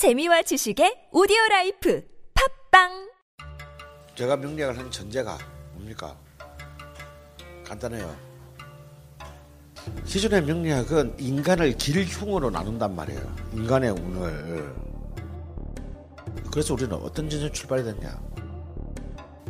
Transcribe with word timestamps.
재미와 0.00 0.40
지식의 0.40 1.12
오디오 1.12 1.36
라이프 1.50 2.02
팟빵 2.70 3.10
제가 4.14 4.34
명리학을 4.34 4.78
한 4.78 4.90
전제가 4.90 5.36
뭡니까? 5.74 6.16
간단해요. 7.66 8.16
기존의 10.06 10.44
명리학은 10.44 11.16
인간을 11.18 11.76
길흉으로 11.76 12.48
나눈단 12.48 12.96
말이에요. 12.96 13.36
인간의 13.52 13.90
운을. 13.90 14.74
그래서 16.50 16.72
우리는 16.72 16.94
어떤 16.94 17.28
전제 17.28 17.52
출발이 17.52 17.84
됐냐? 17.84 18.18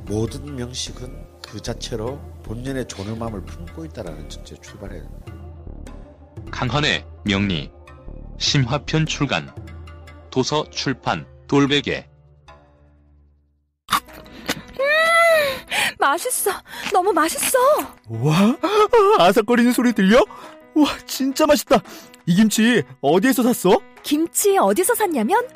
모든 0.07 0.57
명식은 0.57 1.27
그 1.47 1.63
자체로 1.63 2.19
본연의 2.43 2.89
존엄함을 2.89 3.45
품고 3.45 3.85
있다라는 3.85 4.29
전제 4.29 4.57
출발해야. 4.57 5.05
강헌의 6.51 7.07
명리 7.25 7.71
심화편 8.39 9.07
출간 9.07 9.49
도서 10.31 10.65
출판 10.71 11.27
돌베개 11.49 12.07
맛있어 15.99 16.51
너무 16.93 17.13
맛있어 17.13 17.59
와, 18.09 18.57
아삭거리는 19.19 19.73
소리 19.73 19.93
들려? 19.93 20.19
와, 20.75 20.87
진짜 21.07 21.47
맛있다. 21.47 21.83
이 22.27 22.35
김치 22.35 22.83
어디에서 23.01 23.43
샀어? 23.43 23.81
김치 24.03 24.57
어디서 24.57 24.95
샀냐면 24.95 25.47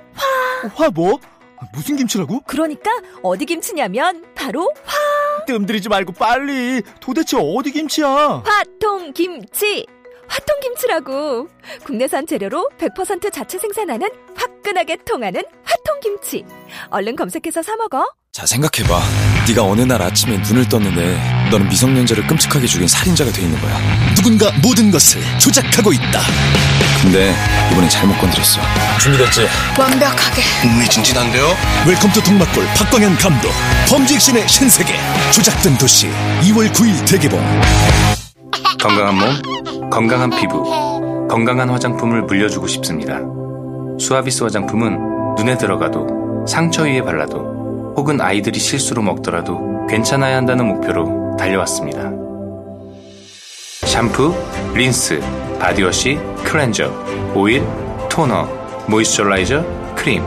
화 0.75 0.91
뭐? 0.91 1.19
무슨 1.73 1.97
김치라고? 1.97 2.41
그러니까 2.47 2.91
어디 3.23 3.47
김치냐면 3.47 4.25
바로 4.35 4.71
뜸들이지 5.47 5.89
말고 5.89 6.13
빨리. 6.13 6.83
도대체 7.01 7.39
어디 7.41 7.71
김치야? 7.73 8.43
화통 8.45 9.13
김치 9.13 9.87
화통 10.29 10.61
김치라고. 10.61 11.49
국내산 11.85 12.27
재료로 12.27 12.71
100% 12.79 13.33
자체 13.33 13.59
생산하는 13.59 14.09
화끈하게 14.37 14.99
통하는 15.07 15.43
화통 15.65 16.01
김치. 16.01 16.45
얼른 16.91 17.17
검색해서 17.17 17.63
사 17.63 17.77
먹어. 17.77 18.05
자 18.33 18.47
생각해 18.47 18.89
봐. 18.89 19.01
네가 19.49 19.63
어느 19.63 19.83
날 19.83 20.03
아침에 20.03 20.39
눈을 20.39 20.69
떴는데 20.69 21.49
너는 21.53 21.69
미성년자를 21.69 22.27
끔찍하게 22.27 22.67
죽인 22.67 22.89
살인자가 22.89 23.31
돼 23.31 23.43
있는 23.43 23.61
거야. 23.61 23.79
누군가 24.17 24.51
모든 24.61 24.91
것을 24.91 25.21
조작하고 25.39 25.93
있다. 25.93 26.21
근데 27.01 27.33
이번엔 27.71 27.89
잘못 27.91 28.19
건드렸어. 28.19 28.61
준비됐지? 28.99 29.47
완벽하게. 29.79 30.43
흥미진진한데요? 30.63 31.45
웰컴 31.87 32.11
투 32.13 32.23
동막골 32.23 32.65
박광현 32.77 33.17
감독. 33.19 33.51
범죄 33.89 34.15
액션의 34.15 34.49
신세계. 34.49 34.95
조작된 35.33 35.77
도시 35.79 36.09
2월 36.43 36.73
9일 36.73 37.07
대개봉 37.07 37.39
건강한 38.81 39.15
몸, 39.15 39.91
건강한 39.91 40.31
피부, 40.31 40.63
건강한 41.29 41.71
화장품을 41.71 42.23
물려주고 42.23 42.67
싶습니다. 42.67 43.21
수아비스 43.99 44.43
화장품은 44.45 45.35
눈에 45.37 45.57
들어가도 45.57 46.45
상처 46.47 46.83
위에 46.83 47.03
발라도 47.03 47.95
혹은 47.97 48.21
아이들이 48.21 48.59
실수로 48.59 49.03
먹더라도 49.03 49.87
괜찮아야 49.87 50.37
한다는 50.37 50.67
목표로 50.67 51.37
달려왔습니다. 51.39 52.13
샴푸, 53.87 54.35
린스, 54.75 55.21
body 55.61 55.87
wash, 55.87 56.19
클렌저, 56.45 56.91
오일, 57.35 57.65
토너, 58.11 58.47
moisturizer, 58.89 59.65
크림. 59.95 60.23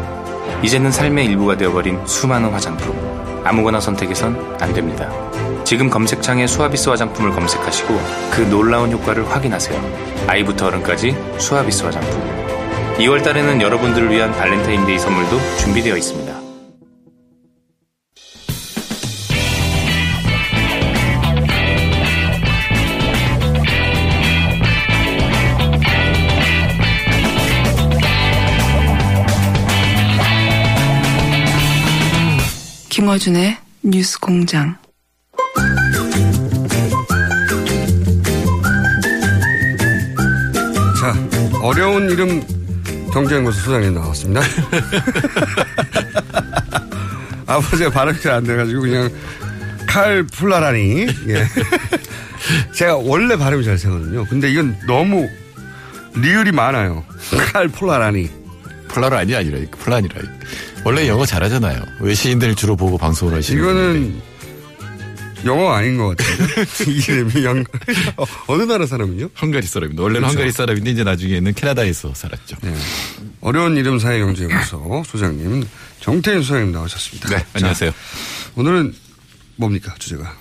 이제는 0.64 0.91
삶의 0.91 1.25
일부가 1.25 1.56
되어버린 1.58 2.06
수많은 2.08 2.52
화장품. 2.52 2.95
아무거나 3.44 3.80
선택해선 3.80 4.58
안 4.59 4.73
됩니다. 4.73 5.27
지금 5.68 5.90
검색창에 5.90 6.48
수아비스 6.48 6.88
화장품을 6.88 7.32
검색하시고 7.32 7.94
그 8.32 8.40
놀라운 8.50 8.90
효과를 8.90 9.30
확인하세요. 9.30 10.26
아이부터 10.26 10.68
어른까지 10.68 11.14
수아비스 11.40 11.84
화장품. 11.84 12.22
2월 13.00 13.22
달에는 13.22 13.62
여러분들을 13.62 14.09
위한 14.09 14.32
발렌타인데이 14.32 14.98
선물도 14.98 15.38
준비되어 15.58 15.98
있습니다. 15.98 16.38
김어준의 32.88 33.58
뉴스 33.84 34.18
공장. 34.18 34.87
어려운 41.62 42.09
이름 42.09 42.44
경제연구소 43.12 43.59
소장님 43.62 43.94
나왔습니다. 43.95 44.41
아버지가 47.47 47.90
발음이 47.90 48.19
잘 48.22 48.34
안 48.34 48.44
돼가지고 48.44 48.81
그냥 48.81 49.09
칼 49.88 50.23
플라라니. 50.23 51.07
예. 51.29 51.46
제가 52.73 52.97
원래 52.97 53.35
발음이 53.38 53.63
잘 53.63 53.78
되거든요. 53.78 54.25
근데 54.25 54.51
이건 54.51 54.78
너무 54.85 55.28
리을이 56.16 56.51
많아요. 56.51 57.03
칼 57.51 57.67
플라라니. 57.69 58.29
폴라니 58.90 59.35
아니라 59.35 59.59
폴라니라. 59.80 60.16
원래 60.84 61.07
영어 61.07 61.25
잘하잖아요. 61.25 61.81
외신들 62.00 62.56
주로 62.56 62.75
보고 62.75 62.97
방송을 62.97 63.35
하시는 63.38 63.62
이거는 63.62 64.22
영어 65.46 65.72
아닌 65.72 65.98
것 65.98 66.16
같아요. 66.16 66.48
이름이 66.88 67.44
영, 67.44 67.64
어, 68.18 68.25
어느 68.48 68.64
나라 68.64 68.86
사람이요? 68.86 69.30
헝가리 69.42 69.66
사람입니다. 69.66 70.02
원래는 70.02 70.22
그렇죠. 70.22 70.38
헝가리 70.38 70.52
사람인데 70.52 70.92
이제 70.92 71.03
나중에는 71.03 71.53
캐나다에서 71.53 72.14
살았죠. 72.14 72.58
네. 72.62 72.75
어려운 73.42 73.78
이름 73.78 74.00
사회 74.00 74.20
경제연구소 74.20 75.03
소장님 75.06 75.68
정태인 76.00 76.42
소장님 76.42 76.72
나오셨습니다. 76.72 77.30
네, 77.30 77.46
안녕하세요. 77.53 77.92
자, 77.92 77.97
오늘은 78.56 78.94
뭡니까 79.56 79.94
주제가? 80.00 80.36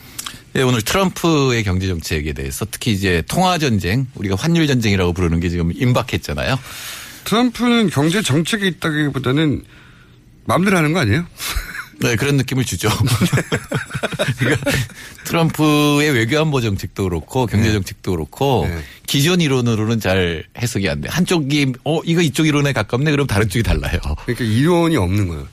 네, 0.55 0.63
오늘 0.63 0.81
트럼프의 0.81 1.65
경제 1.65 1.87
정책에 1.87 2.33
대해서 2.33 2.67
특히 2.71 2.93
이제 2.93 3.23
통화 3.29 3.59
전쟁, 3.59 4.07
우리가 4.15 4.37
환율 4.37 4.67
전쟁이라고 4.67 5.13
부르는 5.13 5.39
게 5.41 5.51
지금 5.51 5.71
임박했잖아요. 5.75 6.59
트럼프는 7.25 7.91
경제 7.91 8.23
정책이 8.23 8.67
있다기보다는 8.67 9.63
마음대로 10.45 10.79
하는 10.79 10.93
거 10.93 11.01
아니에요? 11.01 11.27
네, 12.01 12.17
그런 12.17 12.37
느낌을 12.37 12.65
주죠. 12.65 12.89
그러니까 14.39 14.71
트럼프의 15.25 16.11
외교안보 16.13 16.61
정책도 16.61 17.05
그렇고 17.05 17.47
경제 17.47 17.73
정책도 17.73 18.13
그렇고 18.13 18.67
네. 18.69 18.83
기존 19.07 19.41
이론으로는 19.41 20.01
잘 20.01 20.45
해석이 20.59 20.89
안 20.89 21.01
돼. 21.01 21.09
한쪽이 21.09 21.73
어 21.85 22.01
이거 22.05 22.21
이쪽 22.21 22.47
이론에 22.47 22.73
가깝네 22.73 23.11
그럼 23.11 23.27
다른 23.27 23.49
쪽이 23.49 23.63
달라요. 23.63 23.99
그러니까 24.25 24.45
이론이 24.45 24.97
없는 24.97 25.29
거예요. 25.29 25.49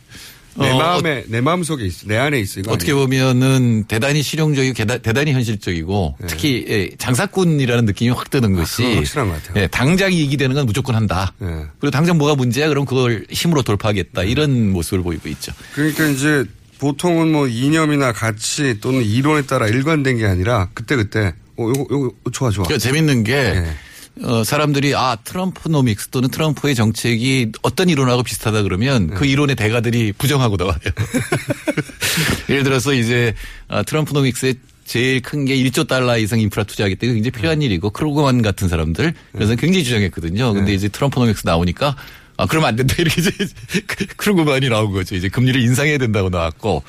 내 0.55 0.69
어, 0.69 0.77
마음에 0.77 1.23
내 1.27 1.41
마음 1.41 1.63
속에 1.63 1.85
있어, 1.85 2.05
내 2.07 2.17
안에 2.17 2.39
있어. 2.39 2.61
어떻게 2.67 2.91
아니에요? 2.91 3.05
보면은 3.05 3.85
대단히 3.87 4.21
실용적이고 4.21 4.73
게다- 4.75 5.01
대단히 5.01 5.31
현실적이고 5.33 6.17
특히 6.27 6.65
예, 6.69 6.89
장사꾼이라는 6.97 7.85
느낌이 7.85 8.11
확 8.11 8.29
드는 8.29 8.53
것이 8.55 8.81
네. 8.81 8.85
아, 8.85 8.89
그건 8.89 8.97
확실한 9.03 9.27
것 9.29 9.43
같아요. 9.43 9.63
예, 9.63 9.67
당장 9.67 10.13
이익이 10.13 10.37
되는 10.37 10.55
건 10.55 10.65
무조건 10.65 10.95
한다. 10.95 11.33
네. 11.39 11.47
그리고 11.79 11.91
당장 11.91 12.17
뭐가 12.17 12.35
문제야 12.35 12.67
그럼 12.67 12.85
그걸 12.85 13.25
힘으로 13.31 13.61
돌파하겠다 13.63 14.23
이런 14.23 14.71
모습을 14.71 15.01
보이고 15.03 15.27
있죠. 15.29 15.51
그러니까 15.73 16.05
이제 16.07 16.43
보통은 16.79 17.31
뭐 17.31 17.47
이념이나 17.47 18.11
가치 18.11 18.79
또는 18.81 19.01
이론에 19.03 19.43
따라 19.43 19.67
일관된 19.67 20.17
게 20.17 20.25
아니라 20.25 20.69
그때 20.73 20.95
그때 20.95 21.33
어 21.57 21.63
요거 21.69 21.87
요거 21.89 22.11
좋아 22.31 22.49
좋아. 22.51 22.65
그러니까 22.65 22.77
재밌는 22.83 23.23
게 23.23 23.33
네. 23.35 23.73
어, 24.21 24.43
사람들이 24.43 24.93
아 24.95 25.17
트럼프노믹스 25.23 26.09
또는 26.09 26.29
트럼프의 26.29 26.75
정책이 26.75 27.51
어떤 27.63 27.89
이론하고 27.89 28.21
비슷하다 28.23 28.61
그러면 28.61 29.07
네. 29.07 29.15
그 29.15 29.25
이론의 29.25 29.55
대가들이 29.55 30.13
부정하고 30.13 30.55
나와요. 30.55 30.77
예를 32.49 32.63
들어서 32.63 32.93
이제 32.93 33.33
아, 33.67 33.83
트럼프노믹스의 33.83 34.55
제일 34.85 35.21
큰 35.21 35.45
게 35.45 35.55
1조 35.55 35.87
달러 35.87 36.17
이상 36.17 36.39
인프라 36.39 36.63
투자하기 36.63 36.95
때문에 36.97 37.15
굉장히 37.15 37.31
필요한 37.31 37.59
네. 37.59 37.65
일이고 37.65 37.89
크루그만 37.89 38.41
같은 38.41 38.67
사람들 38.67 39.13
그래서 39.31 39.55
굉장히 39.55 39.83
주장했거든요. 39.83 40.53
근데 40.53 40.73
이제 40.73 40.89
트럼프노믹스 40.89 41.43
나오니까 41.47 41.95
아, 42.35 42.45
그러면 42.47 42.69
안 42.69 42.75
된다. 42.75 42.95
이렇게 42.97 43.21
이제 43.21 43.31
크루그만이 44.17 44.67
나온 44.69 44.91
거죠. 44.91 45.15
이제 45.15 45.29
금리를 45.29 45.59
인상해야 45.61 45.97
된다고 45.97 46.29
나왔고 46.29 46.83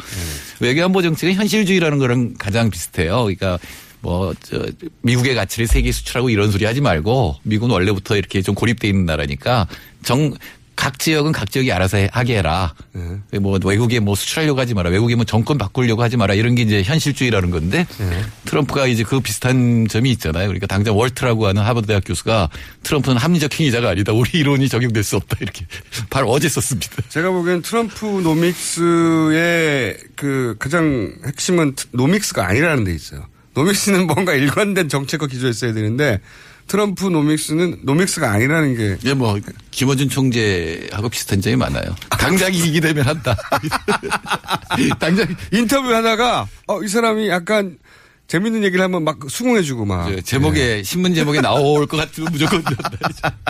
외교안보 0.60 1.02
정책은 1.02 1.34
현실주의라는 1.34 1.98
거랑 1.98 2.34
가장 2.38 2.70
비슷해요. 2.70 3.22
그러니까 3.24 3.58
뭐, 4.04 4.34
저, 4.42 4.66
미국의 5.00 5.34
가치를 5.34 5.66
세계에 5.66 5.90
수출하고 5.90 6.28
이런 6.28 6.50
소리 6.52 6.66
하지 6.66 6.82
말고 6.82 7.36
미국은 7.42 7.72
원래부터 7.72 8.16
이렇게 8.18 8.42
좀 8.42 8.54
고립돼 8.54 8.86
있는 8.88 9.06
나라니까 9.06 9.66
정, 10.02 10.34
각 10.76 10.98
지역은 10.98 11.30
각 11.32 11.50
지역이 11.50 11.72
알아서 11.72 11.96
해- 11.96 12.08
하게 12.12 12.36
해라. 12.38 12.74
뭐 13.40 13.58
외국에 13.64 14.00
뭐 14.00 14.14
수출하려고 14.16 14.60
하지 14.60 14.74
마라. 14.74 14.90
외국에 14.90 15.14
뭐 15.14 15.24
정권 15.24 15.56
바꾸려고 15.56 16.02
하지 16.02 16.16
마라. 16.18 16.34
이런 16.34 16.54
게 16.56 16.62
이제 16.62 16.82
현실주의라는 16.82 17.50
건데 17.50 17.86
트럼프가 18.44 18.86
이제 18.88 19.04
그 19.04 19.20
비슷한 19.20 19.86
점이 19.88 20.10
있잖아요. 20.10 20.48
그러니까 20.48 20.66
당장 20.66 20.98
월트라고 20.98 21.46
하는 21.46 21.62
하버드 21.62 21.86
대학 21.86 22.02
교수가 22.04 22.50
트럼프는 22.82 23.16
합리적 23.18 23.58
행위자가 23.58 23.88
아니다. 23.90 24.12
우리 24.12 24.30
이론이 24.34 24.68
적용될 24.68 25.04
수 25.04 25.16
없다. 25.16 25.38
이렇게 25.40 25.64
바로 26.10 26.28
어제 26.30 26.48
썼습니다. 26.48 26.90
제가 27.08 27.30
보기엔 27.30 27.62
트럼프노믹스의 27.62 29.96
그 30.16 30.56
가장 30.58 31.14
핵심은 31.24 31.76
트- 31.76 31.86
nomics가 31.92 32.46
아니라는 32.48 32.82
데 32.84 32.92
있어요. 32.92 33.26
nomics는 33.54 34.06
뭔가 34.06 34.34
일관된 34.34 34.88
정책과 34.88 35.26
기조였어야 35.28 35.72
되는데 35.72 36.20
트럼프노믹스는 36.66 37.80
nomics가 37.82 38.30
아니라는 38.30 38.76
게. 38.76 38.96
예, 39.04 39.14
뭐 39.14 39.38
김어준 39.70 40.08
총수하고 40.08 41.08
비슷한 41.10 41.40
점이 41.40 41.56
많아요. 41.56 41.94
당장 42.10 42.52
이기게 42.54 42.80
되면 42.80 43.06
한다. 43.06 43.36
당장 44.98 45.26
인터뷰 45.52 45.92
하다가 45.94 46.48
어, 46.66 46.82
이 46.82 46.88
사람이 46.88 47.28
약간 47.28 47.78
재밌는 48.26 48.64
얘기를 48.64 48.82
하면 48.84 49.04
막 49.04 49.18
수긍해주고 49.28 49.84
막. 49.84 50.10
예, 50.10 50.20
제목에 50.22 50.82
신문 50.82 51.14
제목에 51.14 51.40
나올 51.42 51.86
것 51.86 51.98
같으면 51.98 52.32
무조건 52.32 52.64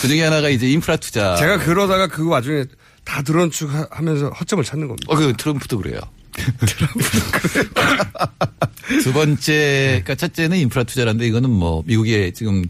그 0.00 0.08
중에 0.08 0.22
하나가 0.22 0.48
이제 0.48 0.70
인프라 0.70 0.96
투자. 0.96 1.34
제가 1.36 1.58
그러다가 1.58 2.06
그 2.06 2.26
와중에 2.28 2.64
다 3.04 3.22
드러운 3.22 3.50
척 3.50 3.68
하- 3.74 3.88
하면서 3.90 4.28
허점을 4.30 4.62
찾는 4.62 4.86
겁니다. 4.86 5.06
어, 5.12 5.16
그 5.16 5.32
트럼프도 5.36 5.78
그래요. 5.78 5.98
두 9.02 9.12
번째, 9.12 10.02
그러니까 10.04 10.14
첫째는 10.14 10.58
인프라 10.58 10.84
투자라는데 10.84 11.26
이거는 11.26 11.50
뭐 11.50 11.82
미국의 11.86 12.32
지금 12.32 12.64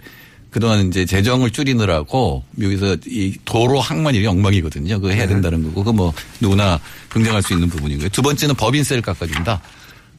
그동안 0.50 0.88
이제 0.88 1.06
재정을 1.06 1.50
줄이느라고 1.50 2.44
미국에서 2.52 2.96
이 3.06 3.36
도로 3.44 3.80
항만 3.80 4.14
이게 4.14 4.26
엉망이거든요. 4.26 5.00
그거 5.00 5.12
해야 5.12 5.26
된다는 5.26 5.62
거고 5.62 5.76
그거 5.76 5.92
뭐 5.92 6.12
누구나 6.40 6.78
긍정할 7.08 7.42
수 7.42 7.54
있는 7.54 7.68
부분이고요. 7.70 8.10
두 8.10 8.20
번째는 8.20 8.54
법인세를 8.56 9.02
깎아준다. 9.02 9.62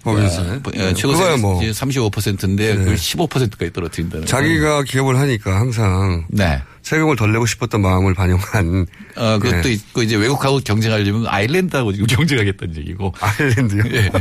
법인세? 0.03 0.37
어, 0.41 0.61
네. 0.73 0.93
최고 0.93 1.13
그거야 1.13 1.37
뭐. 1.37 1.61
35%인데 1.61 2.75
그걸 2.75 2.95
15%까지 2.95 3.71
떨어뜨린다는 3.71 4.25
자기가 4.25 4.83
기업을 4.83 5.17
하니까 5.17 5.55
항상 5.59 6.25
네. 6.29 6.61
세금을 6.81 7.15
덜 7.15 7.31
내고 7.31 7.45
싶었던 7.45 7.81
마음을 7.81 8.13
반영한 8.13 8.85
어, 9.15 9.39
그것도 9.39 9.61
네. 9.61 9.71
있고 9.73 10.03
이제 10.03 10.17
외국하고 10.17 10.59
경쟁하려면 10.59 11.25
아일랜드하고 11.27 11.93
지금 11.93 12.07
경쟁하겠다는 12.07 12.75
얘기고. 12.77 13.13
아일랜드요. 13.21 13.83
예. 13.93 14.11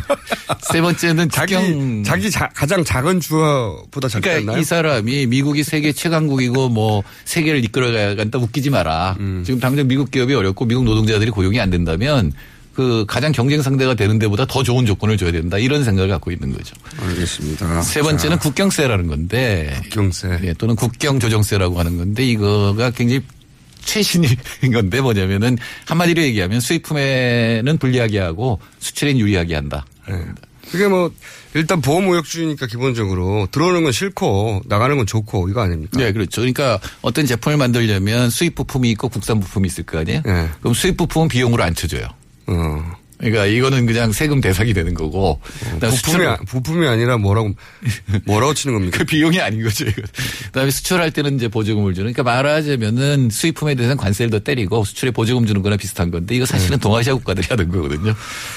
세 0.73 0.81
번째는 0.81 1.29
자기 1.31 1.57
국경 1.57 2.05
자기 2.05 2.31
자- 2.31 2.49
가장 2.55 2.85
작은 2.85 3.19
주어보다 3.19 4.07
작지 4.09 4.23
그러니까 4.29 4.53
않나요? 4.53 4.63
이 4.63 4.65
사람이 4.65 5.27
미국이 5.27 5.65
세계 5.65 5.93
최강국이고 5.93 6.69
뭐 6.69 7.03
세계를 7.25 7.65
이끌어가간다 7.65 8.39
웃기지 8.39 8.71
마라. 8.71 9.17
음. 9.19 9.43
지금 9.45 9.59
당장 9.59 9.89
미국 9.89 10.13
기업이 10.13 10.33
어렵고 10.33 10.65
미국 10.67 10.85
노동자들이 10.85 11.33
고용이 11.33 11.59
안 11.59 11.71
된다면 11.71 12.33
그 12.75 13.05
가장 13.07 13.33
경쟁 13.33 13.61
상대가 13.63 13.95
되는 13.95 14.19
데보다 14.19 14.47
더 14.47 14.63
좋은 14.63 14.87
조건을 14.87 15.17
줘야 15.17 15.31
된다. 15.33 15.59
이런 15.59 15.85
생각을 15.85 16.09
갖고 16.09 16.31
있는 16.31 16.53
거죠. 16.53 16.75
알겠습니다. 16.99 17.83
세 17.83 18.01
번째는 18.03 18.39
자, 18.39 18.43
국경세라는 18.43 19.07
건데 19.07 19.79
국경세. 19.85 20.41
예, 20.45 20.53
또는 20.55 20.75
국경 20.77 21.21
조정세라고 21.21 21.79
하는 21.79 21.99
건데 21.99 22.25
이거가 22.25 22.91
굉장히 22.91 23.23
최신인 23.85 24.31
건데 24.73 25.01
뭐냐면은 25.01 25.59
한마디로 25.87 26.23
얘기하면 26.23 26.61
수입품에는 26.61 27.79
불리하게 27.79 28.19
하고 28.21 28.61
수출엔 28.79 29.19
유리하게 29.19 29.55
한다. 29.55 29.85
그게 30.71 30.87
뭐 30.87 31.13
일단 31.55 31.81
보호무역주의니까 31.83 32.67
기본적으로 32.67 33.49
들어오는 33.51 33.83
건 33.83 33.93
싫고 33.93 34.63
나가는 34.67 34.97
건 34.97 35.05
좋고 35.07 35.49
이거 35.51 35.61
아닙니까? 35.61 35.99
네, 35.99 36.13
그렇죠. 36.13 36.41
그러니까 36.41 36.81
어떤 37.03 37.27
제품을 37.27 37.59
만들려면 37.59 38.31
수입 38.31 38.55
부품이 38.55 38.91
있고 38.93 39.09
국산 39.09 39.41
부품이 39.41 39.67
있을 39.67 39.85
거 39.85 39.99
아니에요? 39.99 40.23
네. 40.25 40.49
그럼 40.61 40.73
수입 40.73 40.97
부품은 40.97 41.29
비용으로 41.29 41.63
안 41.63 41.75
쳐줘요. 41.75 42.07
어. 42.53 43.03
그러니까 43.19 43.47
이거는 43.47 43.87
그냥 43.87 44.11
세금 44.11 44.41
대상이 44.41 44.75
되는 44.75 44.95
거고. 44.95 45.41
그다음에 45.75 45.95
부품이, 45.97 46.27
아- 46.27 46.37
부품이 46.45 46.89
아니라 46.89 47.19
뭐라고, 47.19 47.55
뭐라고 48.27 48.53
치는 48.53 48.75
겁니까? 48.75 48.99
그 48.99 49.05
비용이 49.05 49.41
아닌 49.41 49.63
거죠. 49.63 49.85
이거. 49.85 50.03
그 50.03 50.51
다음에 50.51 50.73
수출할 50.73 51.13
때는 51.13 51.37
이제 51.37 51.47
보조금을 51.47 51.95
주는. 51.95 52.13
그러니까 52.13 52.25
말하자면은 52.25 53.31
수입품에 53.31 53.77
대해서는 53.77 53.97
관세를 53.97 54.31
더 54.31 54.41
때리고 54.41 54.83
수출에 54.85 55.13
보조금 55.13 55.47
주는 55.47 55.63
거나 55.63 55.77
비슷한 55.77 56.11
건데 56.11 56.35
이거 56.35 56.47
사실은 56.47 56.81
동아시아 56.81 57.15
국가들이 57.15 57.47
하는 57.49 57.69
거거든요. 57.69 58.13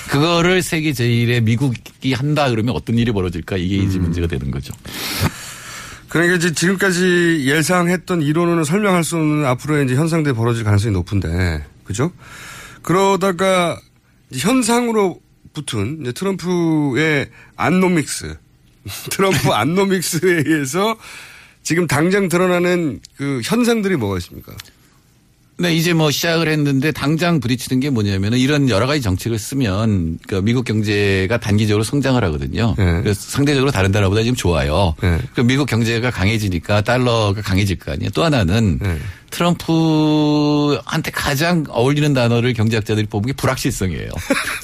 그거를 0.09 0.63
세계 0.63 0.93
제일의 0.93 1.41
미국이 1.41 2.13
한다 2.13 2.49
그러면 2.49 2.73
어떤 2.73 2.97
일이 2.97 3.11
벌어질까 3.11 3.57
이게 3.57 3.75
이제 3.75 3.99
문제가 3.99 4.25
되는 4.25 4.49
거죠. 4.49 4.73
그러니까 6.09 6.37
이제 6.37 6.53
지금까지 6.53 7.43
예상했던 7.45 8.23
이론으로는 8.23 8.63
설명할 8.63 9.03
수 9.03 9.17
없는 9.17 9.45
앞으로의 9.45 9.85
이제 9.85 9.95
현상들이 9.95 10.33
벌어질 10.33 10.63
가능성이 10.63 10.93
높은데, 10.93 11.63
그죠? 11.83 12.11
그러다가 12.85 13.79
현상으로 14.31 15.19
붙은 15.53 16.03
트럼프의 16.13 17.29
안노믹스, 17.55 18.37
트럼프 19.09 19.49
안노믹스에 19.49 20.43
의해서 20.45 20.95
지금 21.63 21.87
당장 21.87 22.29
드러나는 22.29 22.99
그 23.17 23.41
현상들이 23.43 23.95
뭐가 23.95 24.17
있습니까? 24.19 24.53
네, 25.57 25.73
이제 25.73 25.93
뭐 25.93 26.11
시작을 26.11 26.47
했는데 26.47 26.91
당장 26.91 27.39
부딪히는 27.39 27.79
게 27.79 27.89
뭐냐면은 27.89 28.37
이런 28.37 28.69
여러 28.69 28.85
가지 28.85 29.01
정책을 29.01 29.39
쓰면 29.39 30.19
그러니까 30.27 30.41
미국 30.41 30.65
경제가 30.65 31.39
단기적으로 31.39 31.83
성장을 31.83 32.21
하거든요. 32.25 32.75
네. 32.77 33.01
그래서 33.01 33.19
상대적으로 33.31 33.71
다른 33.71 33.91
나라보다 33.91 34.21
지금 34.21 34.35
좋아요. 34.35 34.93
네. 35.01 35.17
그 35.33 35.41
미국 35.41 35.65
경제가 35.67 36.11
강해지니까 36.11 36.81
달러가 36.81 37.41
강해질 37.41 37.79
거 37.79 37.93
아니에요. 37.93 38.11
또 38.11 38.23
하나는 38.23 38.77
네. 38.79 38.99
트럼프한테 39.35 41.11
가장 41.11 41.65
어울리는 41.69 42.13
단어를 42.13 42.53
경제학자들이 42.53 43.07
뽑은 43.07 43.27
게 43.27 43.33
불확실성이에요. 43.33 44.09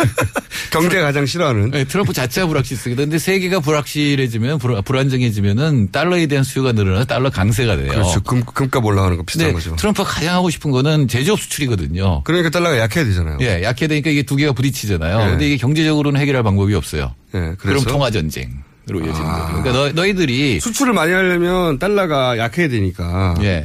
경제가 0.71 1.03
가장 1.03 1.25
싫어하는. 1.25 1.71
네, 1.71 1.83
트럼프 1.83 2.13
자체가 2.13 2.47
불확실성이다. 2.47 3.01
근데 3.03 3.19
세계가 3.19 3.59
불확실해지면 3.59 4.59
불- 4.59 4.81
불안정해지면은 4.81 5.91
달러에 5.91 6.27
대한 6.27 6.43
수요가 6.45 6.71
늘어나 6.71 7.03
달러 7.03 7.29
강세가 7.29 7.75
돼요. 7.75 7.89
그렇죠. 7.89 8.21
금, 8.21 8.43
금값 8.45 8.83
올라가는 8.85 9.17
거 9.17 9.23
비슷한 9.23 9.47
근데 9.51 9.61
거죠. 9.63 9.75
트럼프가 9.75 10.07
가장 10.09 10.35
하고 10.35 10.49
싶은 10.49 10.71
거는 10.71 11.07
제조업 11.09 11.41
수출이거든요. 11.41 12.23
그러니까 12.23 12.49
달러가 12.49 12.79
약해야 12.79 13.03
되잖아요. 13.03 13.37
예, 13.41 13.63
약해 13.63 13.87
되니까 13.87 14.09
이게 14.09 14.23
두 14.23 14.37
개가 14.37 14.53
부딪히잖아요. 14.53 15.21
예. 15.21 15.29
근데 15.31 15.47
이게 15.47 15.57
경제적으로는 15.57 16.19
해결할 16.21 16.43
방법이 16.43 16.73
없어요. 16.75 17.13
예, 17.35 17.55
그럼 17.57 17.83
통화 17.83 18.09
전쟁 18.09 18.49
으로 18.89 18.99
이어지는 19.05 19.29
아. 19.29 19.41
거죠. 19.47 19.61
그러니까 19.63 19.71
너, 19.73 19.91
너희들이 20.01 20.59
수출을 20.59 20.93
많이 20.93 21.11
하려면 21.11 21.77
달러가 21.77 22.37
약해야 22.37 22.67
되니까. 22.67 23.35
예. 23.43 23.63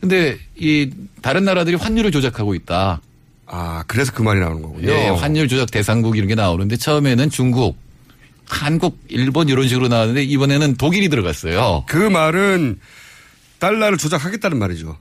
근데 0.00 0.38
이 0.56 0.90
다른 1.22 1.44
나라들이 1.44 1.76
환율을 1.76 2.10
조작하고 2.10 2.54
있다. 2.54 3.00
아, 3.46 3.84
그래서 3.86 4.12
그 4.12 4.22
말이 4.22 4.40
나오는 4.40 4.62
거군요. 4.62 4.88
예, 4.88 5.08
환율 5.08 5.48
조작 5.48 5.70
대상국 5.70 6.16
이런 6.16 6.28
게 6.28 6.34
나오는데 6.34 6.76
처음에는 6.76 7.30
중국, 7.30 7.76
한국, 8.46 8.98
일본 9.08 9.48
이런 9.48 9.68
식으로 9.68 9.88
나왔는데 9.88 10.22
이번에는 10.24 10.76
독일이 10.76 11.08
들어갔어요. 11.08 11.84
그 11.88 11.96
말은 11.96 12.78
달러를 13.58 13.98
조작하겠다는 13.98 14.58
말이죠. 14.58 14.96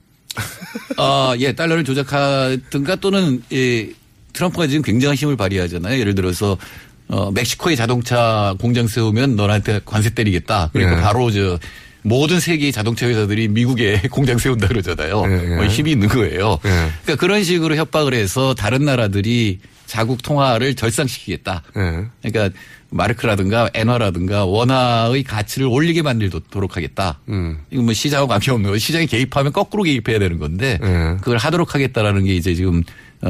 아, 0.98 1.36
예, 1.40 1.54
달러를 1.54 1.84
조작하든가 1.84 2.96
또는 2.98 3.42
예, 3.54 3.90
트럼프가 4.34 4.68
지금 4.68 4.82
굉장한 4.82 5.16
힘을 5.16 5.38
발휘하잖아요. 5.38 6.00
예를 6.00 6.16
들어서 6.16 6.58
어, 7.08 7.32
멕시코에 7.32 7.76
자동차 7.76 8.56
공장 8.60 8.88
세우면 8.88 9.36
너한테 9.36 9.82
관세 9.86 10.10
때리겠다. 10.12 10.70
그리고 10.74 10.92
예. 10.92 10.96
바로 10.96 11.32
저 11.32 11.58
모든 12.02 12.40
세계의 12.40 12.72
자동차 12.72 13.08
회사들이 13.08 13.48
미국에 13.50 14.02
공장 14.12 14.38
세운다 14.38 14.68
그러잖아요. 14.68 15.24
예, 15.28 15.52
예. 15.52 15.56
어, 15.58 15.66
힘이 15.66 15.92
있는 15.92 16.08
거예요. 16.08 16.60
예. 16.66 16.70
그러니까 17.04 17.16
그런 17.18 17.44
식으로 17.44 17.76
협박을 17.76 18.14
해서 18.14 18.54
다른 18.54 18.86
나라들이 18.86 19.60
자국 19.86 20.22
통화를 20.22 20.76
절상시키겠다. 20.76 21.64
예. 21.78 22.06
그러니까 22.22 22.58
마르크라든가 22.92 23.70
엔화라든가 23.74 24.46
원화의 24.46 25.24
가치를 25.24 25.68
올리게 25.68 26.02
만들도록 26.02 26.76
하겠다. 26.76 27.20
음. 27.30 27.60
이거 27.70 27.84
뭐 27.84 27.94
시장하고 27.94 28.28
관계 28.28 28.52
없는 28.52 28.72
거. 28.72 28.78
시장에 28.78 29.06
개입하면 29.06 29.52
거꾸로 29.52 29.84
개입해야 29.84 30.20
되는 30.20 30.40
건데 30.40 30.80
예. 30.82 31.18
그걸 31.22 31.38
하도록 31.38 31.74
하겠다라는 31.74 32.26
게 32.26 32.36
이제 32.36 32.56
지금 32.56 32.80
어, 32.80 32.84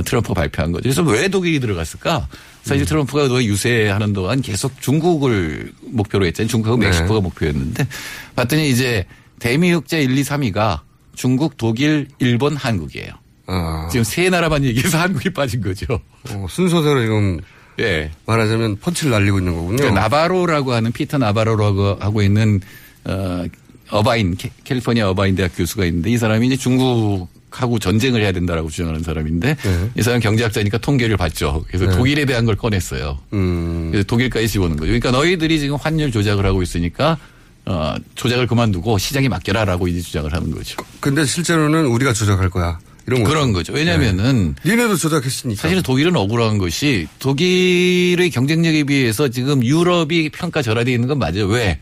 트럼프가 0.06 0.34
발표한 0.36 0.72
거죠. 0.72 0.84
그래서 0.84 1.02
왜 1.04 1.28
독일이 1.28 1.60
들어갔을까? 1.60 2.28
사실 2.64 2.86
트럼프가 2.86 3.28
너 3.28 3.42
유세하는 3.44 4.14
동안 4.14 4.42
계속 4.42 4.80
중국을 4.82 5.72
목표로 5.82 6.26
했잖아요. 6.28 6.48
중국하고 6.50 6.78
네. 6.80 6.88
멕시코가 6.88 7.22
목표였는데 7.22 7.88
봤더니 8.36 8.70
이제 8.70 9.06
대미국제 9.40 10.02
1, 10.04 10.18
2, 10.18 10.22
3위가 10.22 10.82
중국, 11.16 11.58
독일, 11.58 12.08
일본, 12.20 12.56
한국이에요. 12.56 13.10
아, 13.48 13.88
지금 13.92 14.04
세 14.04 14.30
나라만 14.30 14.64
얘기해서 14.64 15.00
한국이 15.02 15.32
빠진 15.32 15.62
거죠. 15.62 16.00
어, 16.30 16.46
순서대로 16.50 17.02
지금 17.02 17.40
예. 17.80 18.12
말하자면 18.28 18.78
펀치를 18.78 19.12
날리고 19.12 19.40
있는 19.40 19.56
거군요. 19.56 19.78
그러니까 19.78 20.02
나바로라고 20.02 20.74
하는 20.74 20.92
피터 20.92 21.18
나바로라고 21.18 21.98
하고 22.00 22.22
있는 22.22 22.60
어 23.06 23.46
어바인 23.92 24.36
캐- 24.38 24.52
캘리포니아 24.66 25.10
어바인 25.10 25.34
대학 25.36 25.52
교수가 25.56 25.86
있는데 25.86 26.12
이 26.12 26.18
사람이 26.18 26.46
이제 26.46 26.56
중국 26.58 27.28
하고 27.52 27.80
전쟁을 27.80 28.22
해야 28.22 28.32
된다라고 28.32 28.70
주장하는 28.70 29.04
사람인데 29.04 29.56
네. 29.56 29.90
이 29.98 30.02
사람 30.02 30.20
경제학자니까 30.20 30.78
통계를 30.80 31.18
봤죠. 31.18 31.66
그래서 31.68 31.88
네. 31.88 31.96
독일에 31.98 32.26
대한 32.26 32.46
걸 32.46 32.56
꺼냈어요. 32.56 33.20
음. 33.34 33.90
그래서 33.92 34.06
독일까지 34.08 34.48
집어넣은 34.48 34.78
거죠. 34.78 34.88
그러니까 34.88 35.12
너희들이 35.12 35.60
지금 35.60 35.76
환율 35.78 36.12
조작을 36.12 36.46
하고 36.46 36.62
있으니까 36.62 37.18
어 37.66 37.96
조작을 38.16 38.48
그만두고 38.48 38.98
시장에 38.98 39.28
맡겨라라고 39.30 39.88
이제 39.88 40.02
주장을 40.02 40.32
하는 40.32 40.52
거죠. 40.52 40.78
근데 41.00 41.26
실제로는 41.26 41.86
우리가 41.88 42.14
조작할 42.14 42.50
거야. 42.50 42.80
이런 43.08 43.24
거. 43.24 43.30
그런 43.30 43.54
거죠. 43.54 43.74
왜냐면은 43.74 44.56
니네도 44.64 44.96
조작했으니까. 44.96 45.62
사실은 45.64 45.82
독일은 45.82 46.16
억울한 46.16 46.60
것이 46.60 47.08
독일의 47.18 48.30
경쟁력에 48.30 48.84
비해서 48.84 49.30
지금 49.30 49.66
유럽이 49.66 50.30
평가 50.30 50.62
절하되어 50.62 50.94
있는 50.94 51.08
건 51.08 51.18
맞아요. 51.18 51.48
왜? 51.48 51.80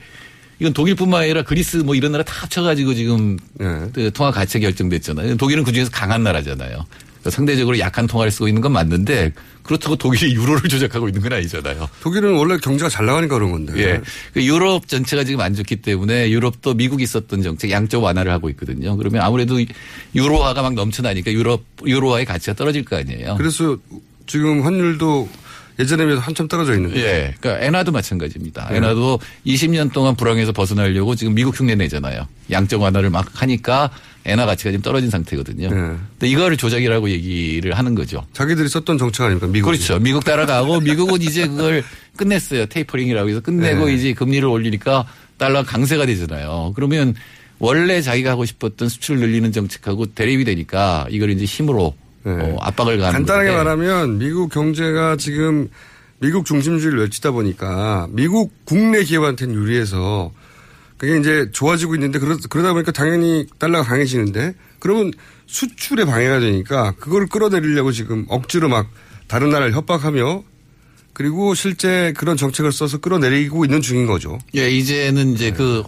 이건 0.59 0.73
독일뿐만 0.73 1.23
아니라 1.23 1.43
그리스 1.43 1.77
뭐 1.77 1.95
이런 1.95 2.11
나라 2.11 2.23
다 2.23 2.33
합쳐가지고 2.41 2.93
지금 2.93 3.37
네. 3.53 3.89
그 3.93 4.11
통화 4.11 4.31
가치 4.31 4.59
결정됐잖아요. 4.59 5.37
독일은 5.37 5.63
그중에서 5.63 5.91
강한 5.91 6.23
나라잖아요. 6.23 6.85
그러니까 7.27 7.29
상대적으로 7.29 7.77
약한 7.79 8.07
통화를 8.07 8.31
쓰고 8.31 8.47
있는 8.47 8.61
건 8.61 8.71
맞는데 8.71 9.33
그렇다고 9.63 9.97
독일이 9.97 10.33
유로를 10.33 10.67
조작하고 10.69 11.09
있는 11.09 11.21
건 11.21 11.33
아니잖아요. 11.33 11.89
독일은 12.01 12.33
원래 12.35 12.57
경제가 12.57 12.89
잘 12.89 13.05
나가니까 13.05 13.35
그런 13.35 13.51
건데. 13.51 13.73
예. 13.77 14.01
그 14.33 14.43
유럽 14.43 14.87
전체가 14.87 15.23
지금 15.23 15.41
안 15.41 15.53
좋기 15.53 15.77
때문에 15.77 16.31
유럽도 16.31 16.73
미국이 16.73 17.05
썼던 17.05 17.43
정책 17.43 17.69
양적 17.69 18.01
완화를 18.01 18.31
하고 18.31 18.49
있거든요. 18.51 18.95
그러면 18.97 19.21
아무래도 19.21 19.59
유로화가 20.15 20.61
막 20.61 20.73
넘쳐나니까 20.73 21.31
유럽 21.33 21.63
유로화의 21.85 22.25
가치가 22.25 22.55
떨어질 22.55 22.83
거 22.85 22.95
아니에요. 22.95 23.35
그래서 23.37 23.77
지금 24.25 24.63
환율도 24.63 25.29
예전에 25.79 26.05
비해서 26.05 26.21
한참 26.21 26.47
떨어져 26.47 26.73
있는 26.73 26.91
거예요. 26.91 27.05
예. 27.05 27.35
그러니까 27.39 27.65
엔화도 27.65 27.91
마찬가지입니다. 27.91 28.67
네. 28.69 28.77
엔화도 28.77 29.19
20년 29.45 29.93
동안 29.93 30.15
불황에서 30.15 30.51
벗어나려고 30.51 31.15
지금 31.15 31.35
미국 31.35 31.59
흉내 31.59 31.75
내잖아요. 31.75 32.27
양적 32.49 32.81
완화를 32.81 33.09
막 33.09 33.27
하니까 33.33 33.91
엔화 34.25 34.45
가치가 34.45 34.71
지금 34.71 34.81
떨어진 34.81 35.09
상태거든요. 35.09 35.69
네. 35.69 35.75
근데 35.75 36.27
이거를 36.27 36.57
조작이라고 36.57 37.09
얘기를 37.09 37.77
하는 37.77 37.95
거죠. 37.95 38.25
자기들이 38.33 38.67
썼던 38.69 38.97
정책 38.97 39.23
아닙니까? 39.23 39.47
미국. 39.47 39.67
그렇죠. 39.67 39.99
미국 39.99 40.25
따라가고 40.25 40.79
미국은 40.81 41.21
이제 41.21 41.47
그걸 41.47 41.83
끝냈어요. 42.17 42.65
테이퍼링이라고 42.65 43.29
해서 43.29 43.39
끝내고 43.39 43.85
네. 43.85 43.93
이제 43.93 44.13
금리를 44.13 44.47
올리니까 44.47 45.05
달러 45.37 45.63
가 45.63 45.71
강세가 45.71 46.05
되잖아요. 46.05 46.73
그러면 46.75 47.13
원래 47.59 48.01
자기가 48.01 48.31
하고 48.31 48.45
싶었던 48.45 48.89
수출 48.89 49.19
늘리는 49.19 49.51
정책하고 49.51 50.07
대립이 50.07 50.43
되니까 50.43 51.07
이걸 51.09 51.29
이제 51.31 51.45
힘으로 51.45 51.95
어, 52.31 52.57
압박을 52.61 52.97
가는 52.97 53.11
네. 53.11 53.13
간단하게 53.13 53.49
건데. 53.49 53.63
말하면 53.63 54.17
미국 54.17 54.49
경제가 54.51 55.15
지금 55.17 55.69
미국 56.19 56.45
중심주의를 56.45 56.99
외치다 56.99 57.31
보니까 57.31 58.07
미국 58.11 58.51
국내 58.65 59.03
기업한테는 59.03 59.53
유리해서 59.53 60.31
그게 60.97 61.19
이제 61.19 61.49
좋아지고 61.51 61.95
있는데 61.95 62.19
그러, 62.19 62.37
그러다 62.49 62.73
보니까 62.73 62.91
당연히 62.91 63.45
달러가 63.59 63.83
강해지는데 63.83 64.55
그러면 64.79 65.11
수출에 65.45 66.05
방해가 66.05 66.39
되니까 66.39 66.93
그걸 66.99 67.27
끌어내리려고 67.27 67.91
지금 67.91 68.25
억지로 68.29 68.67
막 68.67 68.87
다른 69.27 69.49
나라를 69.49 69.73
협박하며 69.73 70.43
그리고 71.13 71.55
실제 71.55 72.13
그런 72.15 72.37
정책을 72.37 72.71
써서 72.71 72.99
끌어내리고 72.99 73.65
있는 73.65 73.81
중인 73.81 74.05
거죠. 74.05 74.37
예, 74.55 74.69
이제는 74.69 75.33
이제 75.33 75.51
그 75.51 75.83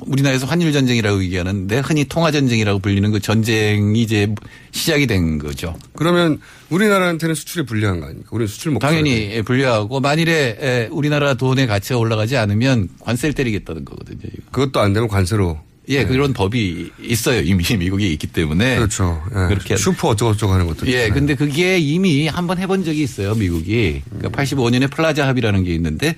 우리나라에서 0.00 0.46
환율 0.46 0.72
전쟁이라고 0.72 1.22
얘기하는데 1.24 1.78
흔히 1.80 2.04
통화 2.04 2.30
전쟁이라고 2.30 2.78
불리는 2.78 3.10
그 3.10 3.20
전쟁이 3.20 4.02
이제 4.02 4.34
시작이 4.72 5.06
된 5.06 5.38
거죠. 5.38 5.76
그러면 5.94 6.40
우리나라한테는 6.70 7.34
수출에 7.34 7.64
불리한 7.64 8.00
거 8.00 8.06
아닙니까? 8.06 8.28
우리 8.32 8.46
수출 8.46 8.72
먹고 8.72 8.86
당연히 8.86 9.30
예, 9.32 9.42
불리하고 9.42 10.00
만일에 10.00 10.58
예, 10.60 10.88
우리나라 10.90 11.34
돈의 11.34 11.66
가치가 11.66 11.98
올라가지 11.98 12.36
않으면 12.36 12.88
관세를 13.00 13.34
때리겠다는 13.34 13.84
거거든요. 13.84 14.18
그것도 14.50 14.80
안 14.80 14.92
되면 14.92 15.08
관세로. 15.08 15.58
예, 15.90 16.04
그런 16.04 16.34
법이 16.34 16.92
있어요. 17.00 17.40
이미 17.40 17.64
미국에 17.64 18.06
있기 18.08 18.26
때문에. 18.26 18.76
그렇죠. 18.76 19.22
예. 19.30 19.48
그렇게 19.48 19.76
슈퍼 19.76 20.08
어쩌고저쩌고 20.08 20.52
하는 20.52 20.66
것도. 20.66 20.86
예, 20.86 20.90
있잖아요. 20.90 21.14
근데 21.14 21.34
그게 21.34 21.78
이미 21.78 22.28
한번 22.28 22.58
해본 22.58 22.84
적이 22.84 23.02
있어요, 23.02 23.34
미국이. 23.34 24.02
그러니까 24.10 24.42
85년에 24.42 24.90
플라자 24.90 25.26
합의라는 25.26 25.64
게 25.64 25.74
있는데 25.74 26.14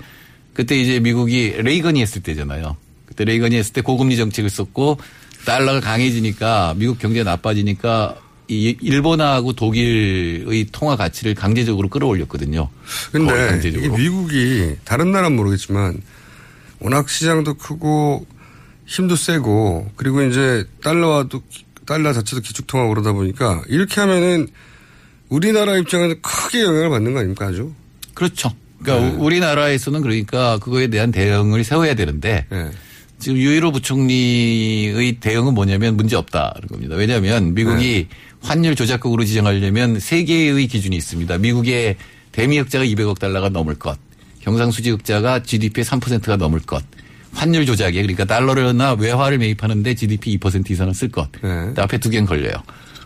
그때 0.53 0.77
이제 0.77 0.99
미국이 0.99 1.53
레이건이 1.57 2.01
했을 2.01 2.21
때잖아요. 2.21 2.75
그때 3.11 3.25
레이건이 3.25 3.57
했을 3.57 3.73
때 3.73 3.81
고금리 3.81 4.15
정책을 4.15 4.49
썼고 4.49 4.97
달러가 5.45 5.81
강해지니까 5.81 6.75
미국 6.77 6.97
경제가 6.97 7.29
나빠지니까 7.29 8.15
이 8.47 8.77
일본하고 8.81 9.51
독일의 9.53 10.67
통화 10.71 10.95
가치를 10.95 11.35
강제적으로 11.35 11.89
끌어올렸거든요. 11.89 12.69
근데 13.11 13.33
이게. 13.79 13.89
미국이 13.89 14.75
다른 14.85 15.11
나라는 15.11 15.35
모르겠지만 15.35 16.01
워낙 16.79 17.09
시장도 17.09 17.55
크고 17.55 18.25
힘도 18.85 19.15
세고 19.17 19.91
그리고 19.97 20.21
이제 20.23 20.63
달러와도 20.81 21.43
기- 21.49 21.65
달러 21.85 22.13
자체도 22.13 22.41
기축통화 22.41 22.87
그러다 22.87 23.11
보니까 23.11 23.61
이렇게 23.67 23.99
하면은 24.01 24.47
우리나라 25.27 25.75
입장에서 25.77 26.15
크게 26.21 26.61
영향을 26.61 26.89
받는 26.89 27.13
거 27.13 27.19
아닙니까 27.19 27.47
아주? 27.47 27.73
그렇죠. 28.13 28.51
그러니까 28.81 29.09
네. 29.11 29.15
우리나라에서는 29.17 30.01
그러니까 30.01 30.57
그거에 30.59 30.87
대한 30.87 31.11
대응을 31.11 31.63
세워야 31.63 31.93
되는데 31.95 32.45
네. 32.49 32.69
지금 33.21 33.37
유일호 33.37 33.71
부총리의 33.71 35.19
대응은 35.19 35.53
뭐냐면 35.53 35.95
문제 35.95 36.15
없다는 36.15 36.67
겁니다. 36.67 36.95
왜냐하면 36.95 37.53
미국이 37.53 38.07
네. 38.09 38.17
환율 38.41 38.75
조작국으로 38.75 39.23
지정하려면 39.23 39.99
세 39.99 40.23
개의 40.23 40.67
기준이 40.67 40.95
있습니다. 40.95 41.37
미국의 41.37 41.97
대미 42.31 42.57
흑자가 42.57 42.83
200억 42.83 43.19
달러가 43.19 43.49
넘을 43.49 43.75
것, 43.75 43.99
경상수지 44.41 44.89
흑자가 44.89 45.43
GDP의 45.43 45.85
3%가 45.85 46.35
넘을 46.37 46.59
것, 46.61 46.83
환율 47.31 47.65
조작에 47.67 47.91
그러니까 47.91 48.25
달러나 48.25 48.93
외화를 48.93 49.37
매입하는데 49.37 49.93
GDP 49.93 50.39
2% 50.39 50.71
이상을 50.71 50.93
쓸 50.95 51.09
것. 51.09 51.29
네. 51.43 51.73
앞에 51.77 51.99
두 51.99 52.09
개는 52.09 52.25
걸려요. 52.25 52.55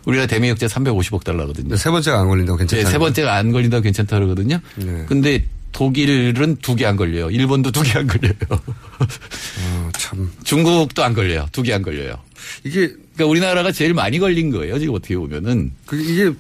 우리나라 0.05 0.27
대미 0.27 0.50
흑자 0.50 0.67
350억 0.67 1.24
달러거든요. 1.24 1.75
세 1.75 1.89
번째가 1.89 2.22
안 2.22 2.27
걸린다고 2.29 2.57
괜찮다. 2.57 2.84
네, 2.84 2.89
세 2.89 2.98
번째가 2.98 3.36
안 3.36 3.51
걸린다고 3.51 3.81
괜찮다 3.84 4.15
그러거든요. 4.15 4.60
네. 4.75 5.03
근데 5.07 5.43
독일은 5.75 6.55
두 6.62 6.75
개 6.77 6.86
안 6.86 6.96
걸려요. 6.96 7.29
일본도 7.29 7.72
두 7.72 7.84
개 7.84 8.00
안 8.00 8.08
걸려요. 8.08 8.34
어, 8.50 9.89
참. 9.98 10.32
중국도 10.46 11.03
안 11.03 11.13
걸려요. 11.13 11.48
두 11.51 11.62
개 11.63 11.74
안 11.74 11.82
걸려요. 11.82 12.15
이게 12.63 12.88
그러니까 13.13 13.25
우리나라가 13.25 13.72
제일 13.74 13.94
많이 13.94 14.17
걸린 14.20 14.51
거예요. 14.51 14.79
지금 14.79 14.94
어떻게 14.96 15.17
보면은. 15.17 15.72
그 15.86 16.00
이게 16.01 16.32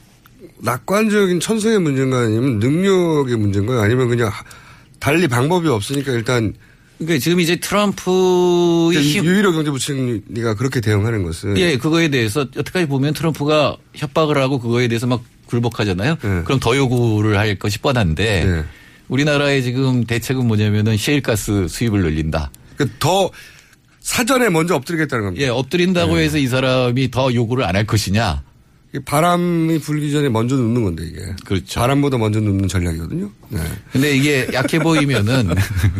낙관적인 0.59 1.41
천성의 1.41 1.79
문제인가 1.79 2.19
아니면 2.21 2.59
능력의 2.59 3.35
문제인가요? 3.37 3.81
아니면 3.81 4.07
그냥 4.07 4.29
하- 4.29 4.43
달리 4.99 5.27
방법이 5.27 5.67
없으니까 5.67 6.13
일단 6.13 6.53
그러니까 6.97 7.21
지금 7.21 7.41
이제 7.41 7.57
트럼프의 7.57 9.01
힘, 9.01 9.25
유일호 9.25 9.51
경제부총리가 9.51 10.55
그렇게 10.55 10.79
대응하는 10.79 11.23
것은 11.23 11.57
예, 11.57 11.77
그거에 11.77 12.07
대해서 12.07 12.47
여태까지 12.55 12.85
보면 12.87 13.13
트럼프가 13.13 13.75
협박을 13.95 14.37
하고 14.37 14.59
그거에 14.59 14.87
대해서 14.87 15.05
막 15.07 15.21
굴복하잖아요. 15.47 16.15
네. 16.23 16.41
그럼 16.45 16.59
더 16.61 16.75
요구를 16.77 17.37
할 17.37 17.55
것이 17.59 17.79
뻔한데 17.79 18.45
네. 18.45 18.63
우리나라의 19.09 19.63
지금 19.63 20.03
대책은 20.05 20.45
뭐냐면은 20.47 20.97
셰일가스 20.97 21.67
수입을 21.67 22.01
늘린다. 22.01 22.51
그더 22.77 23.31
사전에 23.99 24.49
먼저 24.49 24.75
엎드리겠다는 24.75 25.25
겁니다. 25.25 25.45
예, 25.45 25.49
엎드린다고 25.49 26.17
해서 26.19 26.37
이 26.37 26.47
사람이 26.47 27.11
더 27.11 27.33
요구를 27.33 27.63
안 27.65 27.75
할 27.75 27.85
것이냐. 27.85 28.43
바람이 28.99 29.79
불기 29.79 30.11
전에 30.11 30.29
먼저 30.29 30.55
눕는 30.55 30.83
건데 30.83 31.03
이게. 31.05 31.19
그렇죠. 31.45 31.79
바람보다 31.79 32.17
먼저 32.17 32.39
눕는 32.39 32.67
전략이거든요. 32.67 33.29
네. 33.49 33.59
근데 33.91 34.15
이게 34.15 34.47
약해 34.53 34.79
보이면은 34.79 35.49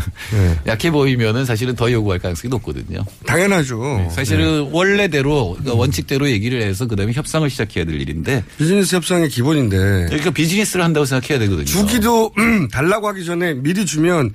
약해 0.68 0.92
보이면은 0.92 1.46
사실은 1.46 1.76
더 1.76 1.92
요구할 1.92 2.20
가능성이 2.20 2.50
높거든요. 2.50 3.04
당연하죠. 3.26 4.10
사실은 4.12 4.70
원래대로 4.72 5.52
그러니까 5.54 5.74
원칙대로 5.76 6.30
얘기를 6.30 6.62
해서 6.62 6.88
그다음에 6.88 7.14
협상을 7.14 7.50
시작해야 7.50 7.86
될 7.86 8.00
일인데 8.00 8.44
비즈니스 8.58 8.96
협상의 8.96 9.30
기본인데 9.30 10.06
그러니까 10.08 10.32
비즈니스를 10.32 10.84
한다고 10.84 11.06
생각해야 11.06 11.40
되거든요. 11.40 11.66
주기도 11.66 12.32
달라고 12.72 13.08
하기 13.10 13.26
전에 13.26 13.54
미리 13.54 13.86
주면 13.86 14.34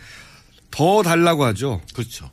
더 0.70 1.02
달라고 1.02 1.44
하죠. 1.46 1.80
그렇죠. 1.94 2.30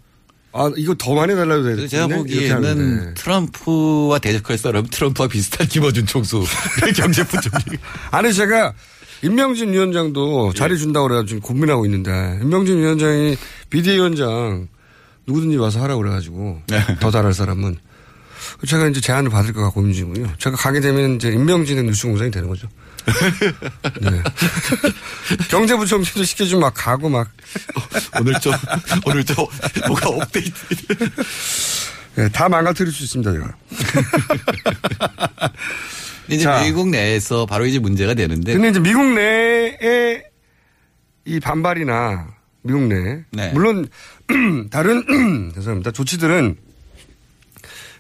아 0.58 0.72
이거 0.76 0.96
더 0.96 1.14
많이 1.14 1.36
돼야 1.36 1.46
그래서 1.46 1.88
제가 1.88 2.08
보기에는 2.08 3.14
트럼프와 3.14 4.18
대적할 4.18 4.58
사람은 4.58 4.90
트럼프와 4.90 5.28
비슷한 5.28 5.68
김어준 5.68 6.08
총수 6.08 6.44
경제부 6.98 7.40
총리. 7.42 7.78
아니 8.10 8.34
제가 8.34 8.74
임명진 9.22 9.72
위원장도 9.72 10.52
예. 10.54 10.58
자리 10.58 10.78
준다고 10.78 11.08
그래가지고 11.08 11.28
지금 11.28 11.42
고민하고 11.42 11.86
있는데 11.86 12.40
임명진 12.42 12.80
위원장이 12.80 13.38
비대위원장 13.70 14.68
누구든지 15.28 15.58
와서 15.58 15.82
하라고 15.84 16.02
그래가지고 16.02 16.62
네. 16.68 16.84
더 17.00 17.12
잘할 17.12 17.34
사람은 17.34 17.78
제가 18.66 18.88
이제 18.88 19.00
제안을 19.00 19.30
받을까 19.30 19.70
고민 19.70 19.94
중이고요. 19.94 20.34
제가 20.40 20.56
가게 20.56 20.80
되면 20.80 21.16
이제 21.16 21.30
임명진의 21.30 21.84
뉴스공장이 21.84 22.32
되는 22.32 22.48
거죠. 22.48 22.68
네. 24.02 24.24
경제부총리도 25.50 26.24
시켜주면 26.24 26.62
막 26.62 26.74
가고 26.76 27.10
막 27.10 27.30
오늘 28.20 28.40
좀 28.40 28.54
오늘 29.06 29.24
좀 29.24 29.46
뭐가 29.88 30.10
업데이트. 30.10 30.54
네, 32.16 32.30
다 32.30 32.50
망가뜨릴 32.50 32.92
수 32.92 33.04
있습니다 33.04 33.32
제가. 33.32 33.56
이제 36.30 36.44
자. 36.44 36.62
미국 36.64 36.90
내에서 36.90 37.46
바로 37.46 37.66
이제 37.66 37.80
문제가 37.80 38.14
되는데 38.14 38.54
근데 38.54 38.70
이제 38.70 38.80
미국 38.80 39.06
내에 39.14 40.24
이 41.26 41.40
반발이나 41.40 42.28
미국 42.64 42.84
내 42.84 43.24
네. 43.32 43.52
물론 43.54 43.88
다른 44.72 45.52
죄송합니다 45.56 45.92
조치들은 45.92 46.58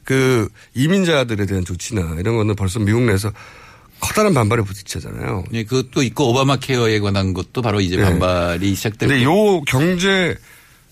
그 0.04 0.50
이민자들에 0.74 1.46
대한 1.46 1.64
조치나 1.66 2.16
이런 2.20 2.38
거는 2.38 2.56
벌써 2.56 2.80
미국 2.80 3.04
내에서 3.04 3.32
커다란 4.00 4.34
반발에 4.34 4.62
부딪히잖아요. 4.64 5.46
예, 5.54 5.64
그것도 5.64 6.04
있고 6.04 6.30
오바마 6.30 6.58
케어에 6.58 7.00
관한 7.00 7.34
것도 7.34 7.62
바로 7.62 7.82
이제 7.82 7.98
네. 7.98 8.04
반발이 8.04 8.76
시작되고 8.76 9.10
근데 9.10 9.24
요 9.24 9.62
경제 9.62 10.36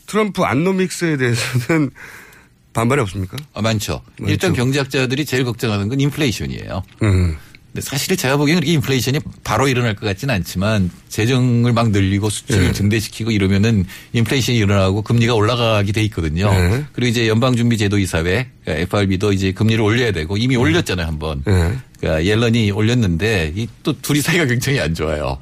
트럼프 0.07 0.43
안노믹스에 0.43 1.17
대해서는 1.17 1.91
반발이 2.74 3.01
없습니까? 3.01 3.38
어, 3.53 3.62
많죠. 3.62 4.01
많죠. 4.19 4.31
일단 4.31 4.53
경제학자들이 4.53 5.25
제일 5.25 5.45
걱정하는 5.45 5.88
건 5.88 6.00
인플레이션이에요. 6.00 6.83
음. 7.03 7.38
근데 7.75 7.89
사실 7.89 8.15
제가 8.15 8.38
보기에는 8.38 8.62
그렇게 8.62 8.72
인플레이션이 8.72 9.20
바로 9.44 9.67
일어날 9.67 9.96
것 9.96 10.05
같지는 10.05 10.34
않지만 10.36 10.89
재정을 11.10 11.74
막 11.74 11.89
늘리고 11.91 12.29
수출을 12.29 12.67
네. 12.67 12.72
증대시키고 12.72 13.32
이러면은 13.32 13.86
인플레이션이 14.13 14.58
일어나고 14.60 15.01
금리가 15.01 15.34
올라가게 15.34 15.91
돼 15.91 16.01
있거든요. 16.05 16.50
네. 16.53 16.86
그리고 16.94 17.10
이제 17.10 17.27
연방준비제도 17.27 17.98
이사회 18.00 18.48
그러니까 18.63 18.84
FRB도 18.84 19.34
이제 19.34 19.51
금리를 19.51 19.84
올려야 19.84 20.13
되고 20.13 20.38
이미 20.38 20.55
올렸잖아요 20.55 21.05
한번. 21.05 21.44
네. 21.46 21.74
그러니까 22.00 22.24
옐런이 22.25 22.72
올렸는데 22.72 23.51
이 23.58 23.67
또 23.84 23.94
둘이 24.01 24.22
사이가 24.22 24.46
굉장히 24.46 24.79
안 24.79 24.96
좋아요. 24.96 25.38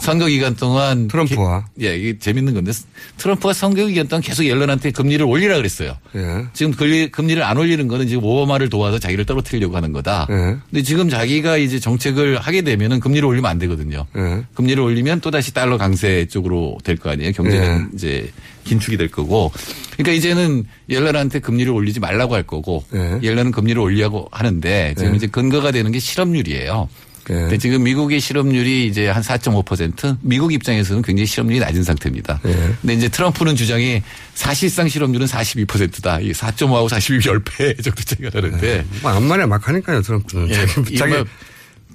선거 0.00 0.26
기간 0.26 0.54
동안 0.56 1.04
어. 1.04 1.08
트럼프와. 1.10 1.64
게- 1.78 1.86
예, 1.88 1.96
이게 1.98 2.18
재밌는 2.18 2.54
건데 2.54 2.72
트럼프가 3.16 3.52
선거 3.52 3.86
기간 3.86 4.06
동안 4.08 4.22
계속 4.22 4.44
옐런한테 4.44 4.90
금리를 4.90 5.24
올리라 5.24 5.56
그랬어요. 5.56 5.96
예. 6.14 6.44
지금 6.52 6.72
금리, 6.72 7.10
금리 7.10 7.34
를 7.34 7.42
안 7.44 7.56
올리는 7.56 7.86
거는 7.88 8.06
지금 8.08 8.24
오바마를 8.24 8.68
도와서 8.68 8.98
자기를 8.98 9.24
떨어뜨리려고 9.24 9.76
하는 9.76 9.92
거다. 9.92 10.26
예. 10.30 10.56
근데 10.70 10.82
지금 10.82 11.08
자기가 11.08 11.56
이제 11.58 11.78
정책을 11.80 12.38
하게 12.38 12.62
되면은 12.62 13.00
금리를 13.00 13.24
올리면 13.26 13.50
안 13.50 13.58
되거든요. 13.60 14.06
예. 14.16 14.42
금리를 14.54 14.82
올리면 14.82 15.20
또 15.20 15.30
다시 15.30 15.54
달러 15.54 15.78
강세 15.78 16.26
쪽으로 16.26 16.78
될 16.84 16.96
거 16.96 17.10
아니에요. 17.10 17.32
경제는 17.32 17.90
이제 17.94 18.30
긴축이 18.64 18.96
될 18.96 19.10
거고. 19.10 19.52
그러니까 19.92 20.12
이제는 20.12 20.64
옐런한테 20.90 21.38
금리를 21.40 21.70
올리지 21.72 22.00
말라고 22.00 22.34
할 22.34 22.42
거고 22.42 22.84
예. 22.94 23.18
옐런은 23.22 23.52
금리를 23.52 23.80
올리려고 23.80 24.28
하는데 24.32 24.94
지금 24.96 25.12
예. 25.12 25.16
이제 25.16 25.26
근거가 25.26 25.70
되는 25.70 25.90
게 25.92 25.98
실업률이에요. 25.98 26.88
예. 27.30 27.34
근데 27.34 27.58
지금 27.58 27.82
미국의 27.82 28.20
실업률이 28.20 28.86
이제 28.86 29.08
한 29.08 29.22
4.5% 29.22 30.18
미국 30.20 30.52
입장에서는 30.52 31.02
굉장히 31.02 31.26
실업률이 31.26 31.60
낮은 31.60 31.82
상태입니다. 31.82 32.40
예. 32.46 32.52
근데 32.80 32.94
이제 32.94 33.08
트럼프는 33.08 33.56
주장이 33.56 34.02
사실상 34.34 34.88
실업률은 34.88 35.26
42%다. 35.26 36.20
이 36.20 36.32
4.5하고 36.32 36.88
42 36.88 37.18
10배 37.18 37.82
정도 37.82 38.02
차이가 38.02 38.30
나는데 38.32 38.84
뭐 39.02 39.10
암만에 39.10 39.46
막 39.46 39.66
하니까요, 39.66 40.02
트럼프는. 40.02 40.50
예, 40.50 40.96
자기, 40.96 41.14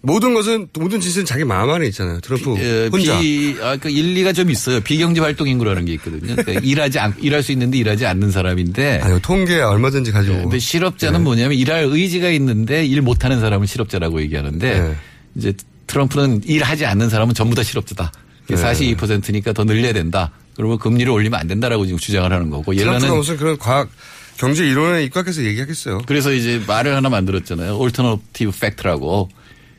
모든 0.04 0.34
것은, 0.34 0.68
모든 0.80 1.00
짓은 1.00 1.26
자기 1.26 1.44
마음 1.44 1.70
안에 1.70 1.86
있잖아요. 1.88 2.20
트럼프 2.22 2.58
예, 2.58 2.90
혼자. 2.92 3.20
비, 3.20 3.56
아, 3.62 3.78
그 3.78 3.90
일리가 3.90 4.34
좀 4.34 4.50
있어요. 4.50 4.82
비경제 4.82 5.22
활동 5.22 5.48
인구라는 5.48 5.86
게 5.86 5.94
있거든요. 5.94 6.36
그러니까 6.36 6.54
일하지 6.66 7.00
않, 7.00 7.14
일할 7.22 7.44
수 7.44 7.52
있는데 7.52 7.78
일하지 7.78 8.08
않는 8.08 8.32
사람인데. 8.32 9.02
아유, 9.04 9.20
통계 9.22 9.62
얼마든지 9.62 10.12
가지고. 10.12 10.42
근데 10.42 10.58
실업자는 10.58 11.24
뭐냐면 11.24 11.58
일할 11.58 11.84
의지가 11.84 12.32
있는데 12.32 12.84
일 12.86 13.02
못하는 13.02 13.40
사람을 13.40 13.68
실업자라고 13.68 14.22
얘기하는데 14.22 14.80
네. 14.80 14.96
이제 15.36 15.54
트럼프는 15.88 16.42
일하지 16.46 16.86
않는 16.86 17.10
사람은 17.10 17.34
전부 17.34 17.56
다 17.56 17.64
실업자다. 17.64 18.12
네. 18.48 18.56
42%니까 18.56 19.54
더 19.54 19.64
늘려야 19.64 19.94
된다. 19.94 20.32
그러면 20.56 20.78
금리를 20.78 21.10
올리면 21.12 21.40
안 21.40 21.48
된다라고 21.48 21.86
지금 21.86 21.98
주장을 22.00 22.32
하는 22.32 22.50
거고. 22.50 22.74
트럼프가 22.74 23.16
무슨 23.16 23.38
그런 23.38 23.58
과학, 23.58 23.90
경제 24.38 24.66
이론에 24.68 25.04
입각해서 25.06 25.44
얘기하겠어요. 25.44 26.02
그래서 26.06 26.32
이제 26.34 26.62
말을 26.68 26.96
하나 26.96 27.10
만들었잖아요. 27.10 27.78
alternative 27.78 28.52
fact라고. 28.60 29.30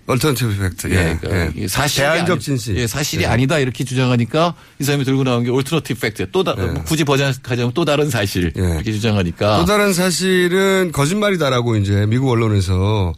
alternative 0.07 0.57
fact. 0.59 0.91
예. 0.91 0.95
예, 1.11 1.19
그러니까 1.21 1.53
예. 1.63 1.69
사실이 1.69 2.05
대안적 2.05 2.31
아니- 2.33 2.41
진실. 2.41 2.77
예, 2.77 2.87
사실이 2.89 3.23
예. 3.23 3.27
아니다 3.29 3.59
이렇게 3.61 3.85
주장하니까 3.85 4.55
이 4.81 4.85
사람이 4.85 5.05
들고 5.05 5.23
나온 5.25 5.45
게 5.45 5.51
alternative 5.51 6.01
fact. 6.01 6.31
또 6.33 6.43
다, 6.43 6.57
예. 6.59 6.81
굳이 6.85 7.05
번역하자면 7.05 7.73
또 7.75 7.85
다른 7.85 8.11
사실 8.11 8.53
이렇게 8.55 8.93
주장하니까 8.93 9.59
또 9.59 9.65
다른 9.65 9.93
사실은 9.93 10.91
거짓말이다라고 10.93 11.77
이제 11.77 12.05
미국 12.09 12.31
언론에서 12.31 13.13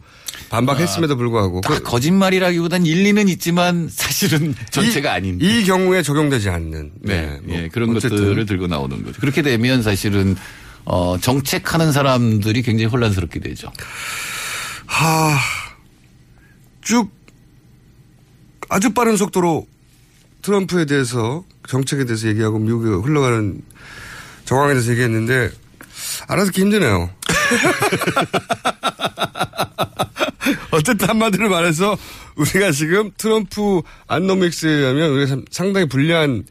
반박했음에도 0.55 1.17
불구하고. 1.17 1.61
다 1.61 1.79
거짓말이라기보단 1.81 2.87
일리는 2.87 3.29
있지만 3.29 3.89
사실은 3.91 4.55
전체가 4.71 5.13
아닌. 5.13 5.39
이 5.41 5.65
경우에 5.65 6.03
적용되지 6.03 6.51
않는. 6.51 6.93
네, 7.01 7.39
뭐 7.43 7.57
예, 7.57 7.69
그런 7.69 7.97
어쨌든. 7.97 8.19
것들을 8.19 8.47
들고 8.47 8.67
나오는 8.67 9.03
거죠. 9.03 9.21
그렇게 9.21 9.43
되면 9.43 9.83
사실은 9.83 10.37
어, 10.85 11.17
정책하는 11.21 11.93
사람들이 11.93 12.63
굉장히 12.63 12.91
혼란스럽게 12.91 13.41
되죠. 13.41 13.73
하, 14.87 15.37
쭉 16.83 17.11
아주 18.69 18.93
빠른 18.93 19.17
속도로 19.17 19.67
트럼프에 20.43 20.85
대해서 20.85 21.45
정책에 21.69 22.05
대해서 22.05 22.29
얘기하고 22.29 22.59
미국에 22.59 22.91
흘러가는 22.91 23.61
정황에 24.45 24.75
대해서 24.75 24.91
얘기했는데 24.93 25.51
알아듣기 26.29 26.61
힘드네요. 26.61 27.11
어쨌든 30.75 31.09
한마디로 31.09 31.49
말해서 31.49 31.97
우리가 32.37 32.73
지금 32.73 33.11
트럼프 33.17 33.83
안노믹스에 34.07 34.71
의하면 34.71 35.11
우리가 35.11 35.27
참 35.27 35.45
상당히 35.51 35.89
불리한 35.89 36.45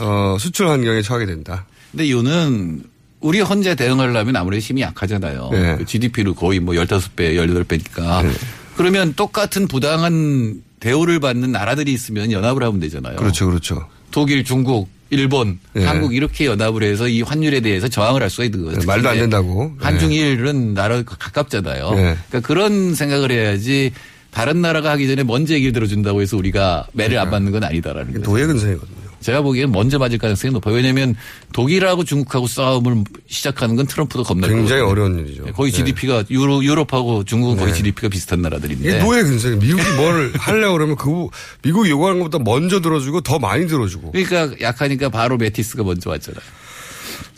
어, 0.00 0.36
수출 0.38 0.68
환경에 0.68 1.02
처하게 1.02 1.26
된다. 1.26 1.66
근데 1.90 2.06
이유는 2.06 2.84
우리 3.20 3.40
혼자 3.40 3.74
대응하려면 3.74 4.36
아무래도 4.36 4.60
힘이 4.60 4.82
약하잖아요. 4.82 5.48
네. 5.52 5.78
GDP를 5.86 6.34
거의 6.34 6.60
뭐 6.60 6.74
15배, 6.74 7.36
18배니까. 7.36 8.30
그러면 8.76 9.14
똑같은 9.14 9.68
부당한 9.68 10.62
대우를 10.80 11.20
받는 11.20 11.52
나라들이 11.52 11.92
있으면 11.92 12.32
연합을 12.32 12.62
하면 12.62 12.80
되잖아요. 12.80 13.16
그렇죠, 13.16 13.46
그렇죠. 13.46 13.88
독일, 14.10 14.44
중국, 14.44 14.88
일본, 15.10 15.58
네. 15.74 15.84
한국 15.84 16.14
이렇게 16.14 16.46
연합을 16.46 16.82
해서 16.82 17.08
이 17.08 17.22
환율에 17.22 17.60
대해서 17.60 17.88
저항을 17.88 18.22
할 18.22 18.30
수가 18.30 18.44
있는 18.44 18.64
거죠. 18.64 18.80
네, 18.80 18.86
말도 18.86 19.08
안 19.08 19.16
된다고. 19.16 19.72
한중일은 19.78 20.74
나라 20.74 21.02
가깝잖아요. 21.02 21.90
네. 21.90 22.16
그러니까 22.28 22.40
그런 22.40 22.94
생각을 22.94 23.30
해야지 23.30 23.92
다른 24.30 24.60
나라가 24.60 24.90
하기 24.92 25.06
전에 25.06 25.22
먼저 25.22 25.54
얘기를 25.54 25.72
들어준다고 25.72 26.20
해서 26.20 26.36
우리가 26.36 26.88
매를 26.92 27.18
안 27.18 27.30
받는 27.30 27.52
건 27.52 27.64
아니다라는 27.64 28.12
거죠. 28.12 28.24
도의 28.24 28.46
근성이거든요. 28.46 29.03
제가 29.24 29.40
보기엔 29.40 29.72
먼저 29.72 29.98
맞을 29.98 30.18
가능성이 30.18 30.52
높아요. 30.52 30.74
왜냐하면 30.74 31.16
독일하고 31.54 32.04
중국하고 32.04 32.46
싸움을 32.46 33.04
시작하는 33.26 33.74
건 33.74 33.86
트럼프도 33.86 34.22
겁날 34.22 34.50
굉장히 34.50 34.82
거거든요. 34.82 34.90
어려운 34.90 35.18
일이죠. 35.26 35.44
거의 35.54 35.72
네. 35.72 35.78
GDP가 35.78 36.24
유로, 36.28 36.62
유럽하고 36.62 37.24
중국은 37.24 37.56
거의 37.56 37.68
네. 37.68 37.76
GDP가 37.78 38.10
비슷한 38.10 38.42
나라들인데. 38.42 38.86
이게 38.86 38.98
노예 38.98 39.22
근성이 39.22 39.56
미국이 39.56 39.82
뭘 39.96 40.30
하려고 40.36 40.74
그러면 40.74 40.96
그 40.96 41.28
미국이 41.62 41.88
요구하는 41.88 42.20
것보다 42.20 42.38
먼저 42.44 42.82
들어주고 42.82 43.22
더 43.22 43.38
많이 43.38 43.66
들어주고. 43.66 44.12
그러니까 44.12 44.60
약하니까 44.60 45.08
바로 45.08 45.38
메티스가 45.38 45.84
먼저 45.84 46.10
왔잖아요. 46.10 46.44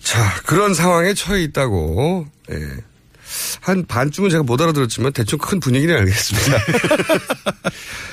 자 0.02 0.42
그런 0.44 0.74
상황에 0.74 1.14
처해 1.14 1.44
있다고. 1.44 2.26
예. 2.50 2.56
한 3.60 3.84
반쯤은 3.86 4.30
제가 4.30 4.42
못 4.42 4.60
알아들었지만 4.60 5.12
대충 5.12 5.38
큰 5.38 5.60
분위기는 5.60 5.94
알겠습니다. 5.96 6.58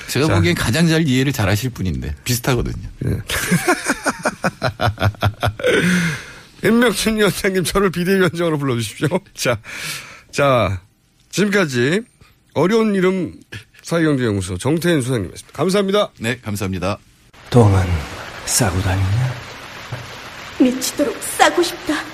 제가 0.08 0.26
자. 0.26 0.34
보기엔 0.34 0.54
가장 0.54 0.88
잘 0.88 1.06
이해를 1.06 1.32
잘 1.32 1.48
하실 1.48 1.70
분인데 1.70 2.14
비슷하거든요. 2.24 2.88
임명춘 6.64 7.16
위원장님 7.16 7.64
저를 7.64 7.90
비대위원장으로 7.90 8.58
불러주십시오. 8.58 9.08
자, 9.34 9.58
자 10.30 10.80
지금까지 11.30 12.02
어려운 12.54 12.94
이름 12.94 13.34
사회경제연구소 13.82 14.58
정태인 14.58 15.02
수장님이었습니다. 15.02 15.56
감사합니다. 15.56 16.10
네, 16.18 16.38
감사합니다. 16.40 16.98
똥은 17.50 17.82
싸고 18.46 18.80
다니냐? 18.80 19.34
미치도록 20.58 21.22
싸고 21.22 21.62
싶다. 21.62 22.13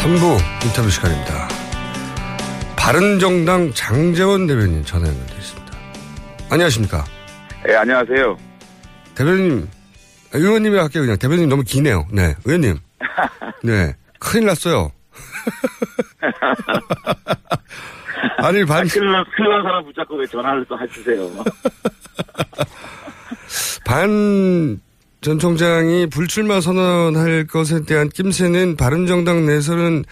3부 0.00 0.38
인터뷰 0.64 0.88
시간입니다. 0.88 1.46
바른정당 2.74 3.74
장재원 3.74 4.46
대변인 4.46 4.82
전화 4.82 5.06
연결되어 5.06 5.36
있습니다. 5.36 5.72
안녕하십니까? 6.50 7.04
네, 7.66 7.76
안녕하세요. 7.76 8.34
대변인, 9.14 9.68
아, 10.32 10.38
의원님이 10.38 10.78
할게요, 10.78 11.02
그냥. 11.02 11.18
대변인 11.18 11.50
너무 11.50 11.64
기네요. 11.64 12.06
네, 12.10 12.34
의원님. 12.46 12.78
네, 13.62 13.94
큰일 14.18 14.46
났어요. 14.46 14.90
아니, 18.38 18.64
반. 18.64 18.88
큰일 18.88 19.12
난, 19.12 19.22
큰일 19.36 19.50
난 19.50 19.62
사람 19.62 19.84
붙잡고 19.84 20.16
왜 20.16 20.26
전화를 20.26 20.64
또 20.64 20.76
하시세요. 20.76 21.28
반 23.84 24.80
전 25.20 25.38
총장이 25.38 26.06
불출마 26.06 26.60
선언할 26.60 27.46
것에 27.46 27.84
대한 27.84 28.08
낌새는 28.08 28.76
바른정당 28.76 29.44
내에서는 29.46 30.04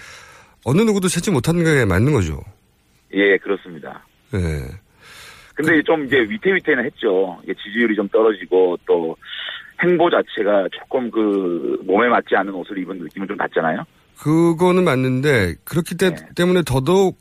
어느 0.65 0.83
누구도 0.83 1.09
찾지 1.09 1.31
못하는 1.31 1.65
게 1.65 1.87
맞는 1.87 2.13
거죠. 2.13 2.43
예, 3.15 3.39
그렇습니다. 3.39 4.05
네. 4.31 4.41
근데 5.55 5.83
좀 5.83 6.05
이제 6.05 6.19
위태위태는 6.19 6.85
했죠. 6.85 7.41
지지율이 7.47 7.97
좀 7.97 8.07
떨어지고 8.09 8.79
또 8.87 9.17
행보 9.83 10.11
자체가 10.11 10.69
조금 10.73 11.11
그 11.11 11.81
몸에 11.85 12.09
맞지 12.09 12.37
않는 12.37 12.53
옷을 12.53 12.79
입은 12.79 12.99
느낌은 12.99 13.27
좀 13.29 13.37
났잖아요. 13.37 13.85
그거는 14.19 14.85
맞는데 14.85 15.55
그렇기 15.65 15.97
때, 15.97 16.15
때문에 16.35 16.63
더더욱 16.67 17.19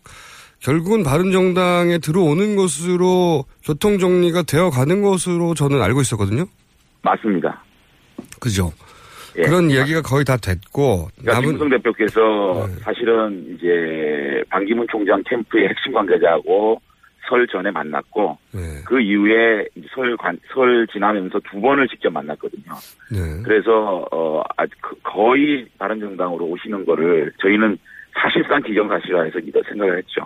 결국은 0.60 1.04
바른정당에 1.04 2.00
들어오는 2.00 2.56
것으로 2.56 3.46
교통정리가 3.64 4.44
되어 4.44 4.72
가는 4.72 5.02
것으로 5.02 5.54
저는 5.54 5.82
알고 5.82 6.02
있었거든요. 6.02 6.46
맞습니다. 7.02 7.64
그죠? 8.40 8.72
예. 9.38 9.44
그런 9.44 9.70
이야기가 9.70 10.02
거의 10.02 10.26
다 10.26 10.36
됐고 10.38 11.10
그러니까 11.20 11.42
김무성 11.42 11.70
대표께서 11.70 12.68
사실은 12.82 13.56
이제 13.56 14.44
반기문 14.50 14.88
총장 14.92 15.22
캠프의 15.30 15.68
핵심 15.70 15.94
관계자하고 15.94 16.82
설 17.30 17.46
전에 17.48 17.70
만났고 17.70 18.38
그 18.86 19.00
이후에 19.02 19.66
설, 19.94 20.16
관, 20.18 20.40
설 20.54 20.88
지나면서 20.92 21.40
두 21.52 21.60
번을 21.62 21.88
직접 21.90 22.10
만났거든요. 22.10 22.74
네. 23.12 23.20
그래서 23.44 24.06
어 24.12 24.42
아, 24.58 24.66
그- 24.82 24.96
거의 25.04 25.68
바른정당으로 25.78 26.46
오시는 26.46 26.86
거를 26.86 27.32
저희는 27.42 27.78
사실상 28.20 28.64
기정사실화해서 28.64 29.40
생각을 29.70 29.98
했죠. 29.98 30.22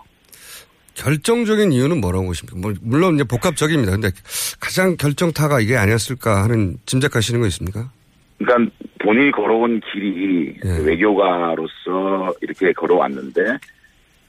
결정적인 0.95 1.71
이유는 1.71 1.99
뭐라고 2.01 2.27
보십니까? 2.27 2.59
뭐, 2.59 2.73
물론 2.81 3.15
이제 3.15 3.23
복합적입니다. 3.23 3.91
근데 3.93 4.09
가장 4.59 4.95
결정타가 4.97 5.59
이게 5.59 5.75
아니었을까 5.77 6.43
하는 6.43 6.77
짐작하시는 6.85 7.39
거 7.41 7.47
있습니까? 7.47 7.89
그러니까 8.43 8.71
본인이 8.99 9.31
걸어온 9.31 9.81
길이 9.91 10.55
그 10.61 10.85
외교가로서 10.85 12.33
이렇게 12.41 12.71
걸어왔는데 12.73 13.57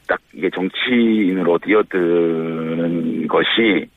딱 0.08 0.20
이게 0.34 0.50
정치인으로 0.50 1.58
뛰어드는 1.58 3.28
것이 3.28 3.88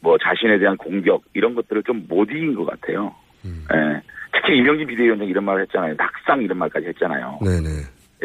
뭐 0.00 0.16
자신에 0.18 0.58
대한 0.58 0.76
공격 0.76 1.22
이런 1.34 1.54
것들을 1.54 1.82
좀 1.84 2.04
못 2.08 2.28
이긴 2.30 2.54
것 2.54 2.64
같아요. 2.66 3.14
예. 3.46 4.00
특히 4.32 4.58
이명진 4.58 4.86
비대위원장이 4.86 5.30
이런 5.30 5.44
말을 5.44 5.62
했잖아요. 5.62 5.94
낙상 5.96 6.42
이런 6.42 6.58
말까지 6.58 6.86
했잖아요. 6.88 7.38
네네. 7.42 7.68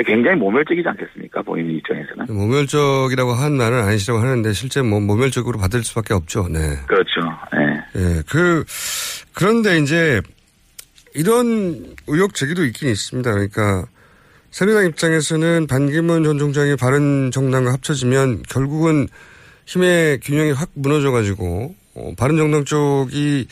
굉장히 0.05 0.38
모멸적이지 0.38 0.88
않겠습니까? 0.89 1.41
본인 1.43 1.69
입장에서는. 1.77 2.25
모멸적이라고 2.29 3.31
한 3.31 3.53
말은 3.53 3.79
아니시라고 3.83 4.21
하는데 4.21 4.51
실제 4.53 4.81
뭐 4.81 4.99
모멸적으로 4.99 5.59
받을 5.59 5.83
수밖에 5.83 6.13
없죠. 6.13 6.47
네. 6.49 6.59
그렇죠. 6.88 7.21
예. 7.55 7.99
예, 7.99 8.21
그, 8.27 8.63
그런데 9.36 9.77
이제 9.77 10.19
이런 11.13 11.95
의혹 12.08 12.34
제기도 12.34 12.65
있긴 12.65 12.89
있습니다. 12.89 13.32
그러니까 13.32 13.86
새누리당 14.52 14.86
입장에서는 14.86 15.67
반기문 15.67 16.23
전 16.23 16.38
총장이 16.38 16.76
바른 16.76 17.32
정당과 17.32 17.73
합쳐지면 17.73 18.43
결국은 18.47 19.08
힘의 19.65 20.19
균형이 20.19 20.52
확 20.52 20.69
무너져가지고 20.73 21.76
어, 21.95 22.13
바른 22.17 22.38
정당 22.38 22.65
쪽이 22.65 23.47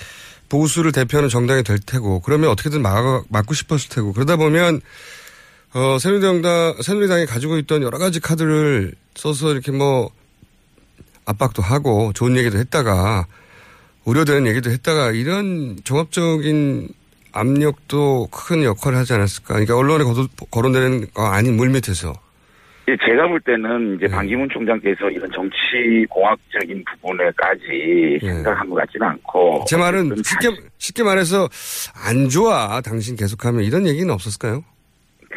보수를 0.50 0.91
대표하는 0.91 1.30
정당이 1.30 1.63
될 1.63 1.80
테고 1.80 2.19
그러면 2.19 2.50
어떻게든 2.50 2.82
막, 2.82 3.26
막고 3.30 3.54
싶었을 3.54 3.89
테고 3.89 4.13
그러다 4.13 4.36
보면 4.36 4.82
어, 5.74 5.97
새누리당, 6.00 6.82
새누리당이 6.82 7.26
가지고 7.26 7.58
있던 7.60 7.82
여러 7.82 7.97
가지 7.97 8.19
카드를 8.19 8.93
써서 9.15 9.52
이렇게 9.52 9.71
뭐 9.71 10.10
압박도 11.26 11.62
하고 11.62 12.12
좋은 12.13 12.36
얘기도 12.36 12.58
했다가 12.58 13.26
우려되는 14.04 14.47
얘기도 14.47 14.69
했다가 14.69 15.12
이런 15.12 15.80
종합적인 15.84 16.89
압력도 17.34 18.28
큰 18.32 18.63
역할을 18.63 18.98
하지 18.98 19.13
않았을까. 19.13 19.54
그러니까 19.56 19.78
언론에 19.78 20.04
거론되는 20.52 21.12
거 21.13 21.26
아닌 21.28 21.56
물밑에서. 21.58 22.13
예, 22.88 22.98
제가 23.06 23.28
볼 23.28 23.39
때는 23.41 23.96
이제 23.98 24.08
반기문 24.08 24.50
총장께서 24.50 25.10
이런 25.12 25.30
정치 25.32 26.06
공학적인 26.10 26.84
부분에까지 26.84 28.20
생각한 28.22 28.70
것 28.70 28.76
같지는 28.76 29.08
않고. 29.08 29.65
제 29.67 29.78
말은 29.78 30.15
쉽게, 30.24 30.50
쉽게 30.78 31.04
말해서 31.04 31.48
안 32.06 32.28
좋아. 32.28 32.82
당신 32.82 33.15
계속하면 33.15 33.63
이런 33.63 33.88
얘기는 33.88 34.10
없었을까요? 34.12 34.63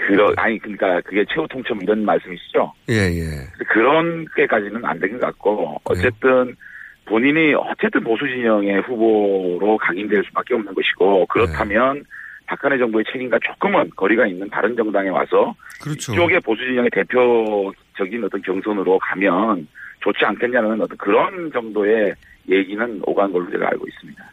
그러, 0.08 0.32
아니, 0.36 0.58
그러니까 0.58 1.00
그게 1.02 1.24
최후 1.32 1.46
통첩 1.48 1.80
이런 1.82 2.04
말씀이시죠? 2.04 2.72
예, 2.88 2.94
예. 2.94 3.46
그런 3.72 4.26
게까지는 4.36 4.84
안 4.84 4.98
된 4.98 5.12
것 5.12 5.20
같고, 5.20 5.80
어쨌든 5.84 6.56
본인이 7.06 7.54
어쨌든 7.54 8.02
보수 8.02 8.26
진영의 8.26 8.82
후보로 8.82 9.76
각인될 9.78 10.24
수밖에 10.24 10.54
없는 10.54 10.74
것이고, 10.74 11.26
그렇다면 11.26 12.04
박근혜 12.46 12.78
정부의 12.78 13.04
책임과 13.12 13.38
조금은 13.42 13.90
거리가 13.96 14.26
있는 14.26 14.48
다른 14.50 14.76
정당에 14.76 15.08
와서 15.08 15.54
그렇죠. 15.82 16.12
이쪽의 16.12 16.40
보수 16.40 16.62
진영의 16.62 16.90
대표적인 16.90 18.24
어떤 18.24 18.42
경선으로 18.42 18.98
가면 18.98 19.66
좋지 20.00 20.24
않겠냐는 20.24 20.80
어떤 20.80 20.96
그런 20.98 21.50
정도의 21.52 22.14
얘기는 22.48 23.00
오간 23.06 23.32
걸로 23.32 23.50
제가 23.50 23.68
알고 23.68 23.86
있습니다. 23.86 24.24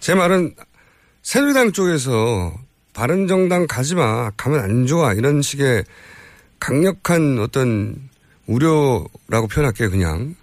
제 0.00 0.14
말은 0.14 0.50
새누리당 1.22 1.72
쪽에서 1.72 2.52
바른 2.94 3.26
정당 3.28 3.66
가지 3.68 3.94
마. 3.94 4.30
가면 4.36 4.58
안 4.58 4.86
좋아. 4.86 5.12
이런 5.12 5.42
식의 5.42 5.84
강력한 6.58 7.38
어떤 7.38 7.94
우려라고 8.48 9.46
표현할게요, 9.52 9.90
그냥. 9.90 10.34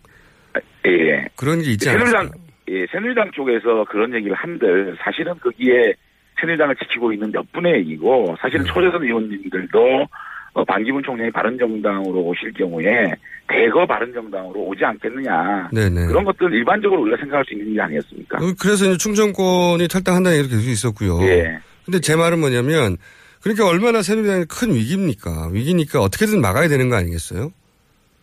예. 0.85 1.26
그런 1.37 1.61
게 1.61 1.71
있지 1.71 1.85
새누리당, 1.85 2.21
않습니까? 2.21 2.47
예, 2.69 2.85
새누리당 2.91 3.31
쪽에서 3.31 3.85
그런 3.89 4.13
얘기를 4.13 4.35
한들 4.35 4.97
사실은 5.01 5.33
거기에 5.39 5.93
새누리당을 6.39 6.75
지키고 6.75 7.13
있는 7.13 7.31
몇 7.31 7.49
분의 7.53 7.75
얘기고 7.79 8.35
사실은 8.41 8.65
네. 8.65 8.71
초재선 8.73 9.03
의원님들도 9.03 10.07
어, 10.53 10.65
반기문 10.65 11.03
총장이 11.03 11.31
바른정당으로 11.31 12.19
오실 12.19 12.51
경우에 12.53 13.13
대거 13.47 13.85
바른정당으로 13.85 14.59
오지 14.59 14.83
않겠느냐 14.83 15.69
네네. 15.71 16.07
그런 16.07 16.25
것들 16.25 16.51
일반적으로 16.51 17.03
우리가 17.03 17.17
생각할 17.17 17.45
수 17.45 17.53
있는 17.53 17.67
일이 17.67 17.79
아니었습니까? 17.79 18.37
어, 18.37 18.53
그래서 18.59 18.85
이제 18.85 18.97
충정권이 18.97 19.87
탈당한다는 19.87 20.39
얘기도 20.39 20.57
계속 20.57 20.69
있었고요. 20.69 21.21
예. 21.27 21.59
근데 21.85 21.99
제 21.99 22.15
말은 22.15 22.39
뭐냐면 22.39 22.97
그러니까 23.41 23.67
얼마나 23.67 24.01
새누리당이 24.01 24.45
큰 24.45 24.73
위기입니까? 24.73 25.49
위기니까 25.53 26.01
어떻게든 26.01 26.41
막아야 26.41 26.67
되는 26.67 26.89
거 26.89 26.95
아니겠어요? 26.95 27.51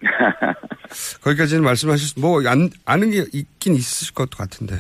거기까지는 1.23 1.65
말씀하실 1.65 2.09
수, 2.09 2.21
뭐, 2.21 2.41
안, 2.47 2.71
아는 2.85 3.11
게 3.11 3.25
있긴 3.33 3.75
있을 3.75 4.15
것 4.15 4.31
같은데. 4.31 4.77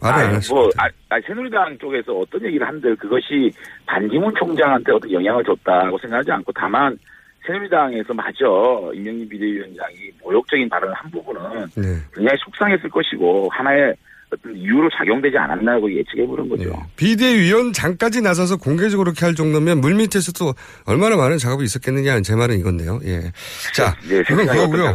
말을 0.00 0.24
안 0.24 0.34
아니. 0.34 0.48
뭐, 0.48 0.68
아, 0.76 0.88
아, 1.08 1.20
새누리당 1.26 1.78
쪽에서 1.78 2.12
어떤 2.12 2.44
얘기를 2.44 2.66
한들 2.66 2.96
그것이 2.96 3.52
반기문 3.86 4.34
총장한테 4.34 4.92
어떤 4.92 5.10
영향을 5.12 5.44
줬다고 5.44 5.98
생각하지 5.98 6.32
않고 6.32 6.52
다만 6.52 6.98
새누리당에서 7.46 8.14
마저 8.14 8.92
임명진 8.94 9.28
비대위원장이 9.28 10.10
모욕적인 10.22 10.68
발언을 10.68 10.94
한 10.94 11.10
부분은 11.10 11.42
네. 11.76 11.96
굉장히 12.14 12.38
속상했을 12.44 12.88
것이고 12.90 13.48
하나의 13.50 13.94
어떤 14.32 14.56
이유로 14.56 14.88
작용되지 14.98 15.36
않았나고 15.36 15.92
예측해 15.92 16.26
보는 16.26 16.48
거죠. 16.48 16.86
비대위원 16.96 17.72
장까지 17.72 18.22
나서서 18.22 18.56
공개적으로 18.56 19.12
그렇게 19.12 19.26
할 19.26 19.34
정도면 19.34 19.80
물밑에서도 19.80 20.54
얼마나 20.84 21.16
많은 21.16 21.36
작업이 21.38 21.64
있었겠느냐 21.64 22.20
제 22.22 22.34
말은 22.34 22.58
이건데요. 22.58 23.00
예. 23.04 23.32
자, 23.74 23.94
예, 24.08 24.22
그건 24.22 24.48
어떤 24.48 24.56
그거고요. 24.56 24.94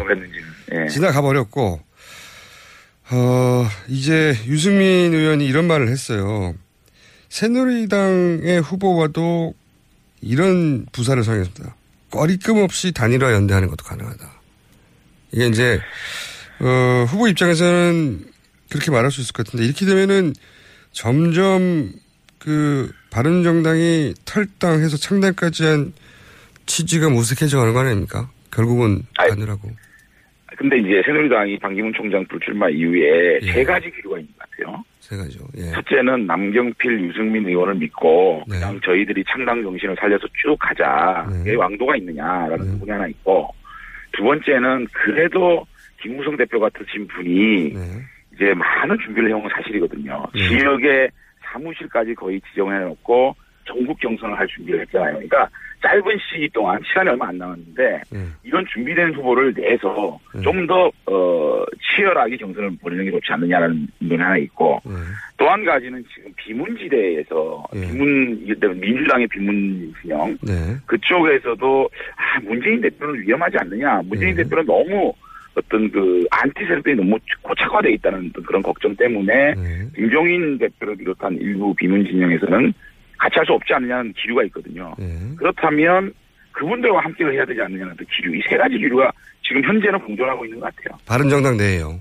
예. 0.73 0.87
지나가 0.87 1.21
버렸고, 1.21 1.79
어, 3.11 3.67
이제 3.87 4.35
유승민 4.47 5.13
의원이 5.13 5.45
이런 5.45 5.67
말을 5.67 5.87
했어요. 5.89 6.55
새누리당의 7.29 8.61
후보와도 8.61 9.53
이런 10.21 10.85
부사를 10.91 11.23
사용했습니다. 11.23 11.75
꺼리낌 12.09 12.57
없이 12.57 12.91
단일화 12.91 13.33
연대하는 13.33 13.67
것도 13.69 13.85
가능하다. 13.85 14.31
이게 15.31 15.45
이제, 15.47 15.79
어, 16.59 17.05
후보 17.07 17.27
입장에서는 17.27 18.26
그렇게 18.69 18.91
말할 18.91 19.11
수 19.11 19.21
있을 19.21 19.33
것 19.33 19.45
같은데, 19.45 19.65
이렇게 19.65 19.85
되면은 19.85 20.33
점점 20.91 21.91
그, 22.39 22.91
바른 23.11 23.43
정당이 23.43 24.13
탈당해서 24.25 24.97
창당까지 24.97 25.65
한 25.65 25.93
취지가 26.65 27.09
무색해져 27.09 27.57
가는 27.57 27.73
거 27.73 27.79
아닙니까? 27.79 28.29
결국은 28.51 29.01
가느라고. 29.17 29.69
근데 30.57 30.77
이제 30.79 31.01
새누리당이 31.05 31.59
반기문 31.59 31.93
총장 31.93 32.25
불출마 32.27 32.69
이후에 32.69 33.39
예. 33.41 33.51
세 33.51 33.63
가지 33.63 33.91
기류가 33.91 34.17
있는 34.17 34.31
것 34.37 34.49
같아요. 34.49 34.83
세 34.99 35.15
가지요. 35.15 35.43
예. 35.57 35.71
첫째는 35.71 36.25
남경필, 36.25 37.09
유승민 37.09 37.45
의원을 37.47 37.75
믿고 37.75 38.43
그냥 38.49 38.79
저희들이 38.83 39.23
창당 39.29 39.61
정신을 39.61 39.95
살려서 39.99 40.27
쭉 40.41 40.57
가자. 40.59 41.27
왜 41.45 41.55
왕도가 41.55 41.95
있느냐라는 41.97 42.57
부분이 42.71 42.91
하나 42.91 43.07
있고 43.07 43.53
두 44.13 44.23
번째는 44.23 44.87
그래도 44.91 45.65
김무성 46.01 46.35
대표 46.35 46.59
같으신 46.59 47.07
분이 47.07 47.73
이제 48.37 48.53
많은 48.53 48.97
준비를 49.03 49.29
해온 49.29 49.41
건 49.41 49.51
사실이거든요. 49.55 50.25
지역에 50.35 51.09
사무실까지 51.41 52.13
거의 52.13 52.39
지정해 52.49 52.79
놓고 52.79 53.35
전국 53.65 53.99
경선을 53.99 54.37
할 54.37 54.47
준비를 54.47 54.81
했잖아요. 54.81 55.13
그러니까? 55.13 55.49
짧은 55.81 56.03
시기 56.31 56.49
동안 56.49 56.81
시간이 56.87 57.09
얼마 57.09 57.27
안 57.27 57.37
남았는데 57.37 58.01
이런 58.43 58.65
준비된 58.73 59.13
후보를 59.13 59.53
내서 59.53 60.19
좀더 60.43 60.91
어, 61.05 61.63
치열하게 61.95 62.37
경선을 62.37 62.77
벌이는 62.81 63.05
게 63.05 63.11
좋지 63.11 63.31
않느냐라는 63.33 63.87
의견이 64.01 64.21
하나 64.21 64.37
있고 64.37 64.81
또한 65.37 65.63
가지는 65.63 66.03
지금 66.13 66.31
비문지대에서 66.35 67.67
비문 67.73 68.43
민주당의 68.79 69.27
비문 69.27 69.93
진영. 70.01 70.35
네. 70.41 70.53
그쪽에서도 70.87 71.89
아 72.15 72.39
문재인 72.41 72.81
대표는 72.81 73.21
위험하지 73.21 73.57
않느냐. 73.59 74.01
문재인 74.05 74.35
대표는 74.35 74.65
너무 74.65 75.13
어떤 75.57 75.89
그 75.91 76.25
안티 76.29 76.59
세력들이 76.65 76.95
너무 76.95 77.17
고착화돼 77.41 77.91
있다는 77.93 78.31
그런 78.45 78.61
걱정 78.61 78.95
때문에 78.95 79.55
김종인 79.95 80.57
대표를 80.59 80.95
비롯한 80.95 81.35
일부 81.41 81.73
비문 81.73 82.05
진영에서는 82.05 82.73
같이 83.17 83.33
할 83.37 83.45
수 83.45 83.53
없지 83.53 83.73
않느냐는 83.73 84.13
기류가 84.13 84.43
있거든요. 84.45 84.93
그렇다면 85.35 86.13
그분들과 86.51 86.99
함께를 86.99 87.33
해야 87.33 87.45
되지 87.45 87.59
않느냐는 87.61 87.95
그 87.95 88.05
기류 88.05 88.35
이 88.35 88.41
세 88.47 88.55
가지 88.57 88.77
기류가 88.77 89.11
지금 89.43 89.63
현재는 89.63 89.99
공존하고 89.99 90.45
있는 90.45 90.59
것 90.59 90.73
같아요. 90.75 90.97
바른정당 91.07 91.57
내에요. 91.57 91.99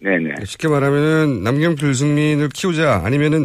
네네. 0.00 0.34
쉽게 0.44 0.68
말하면은 0.68 1.42
남경필 1.42 1.88
유승민을 1.88 2.48
키우자 2.54 3.02
아니면은 3.04 3.44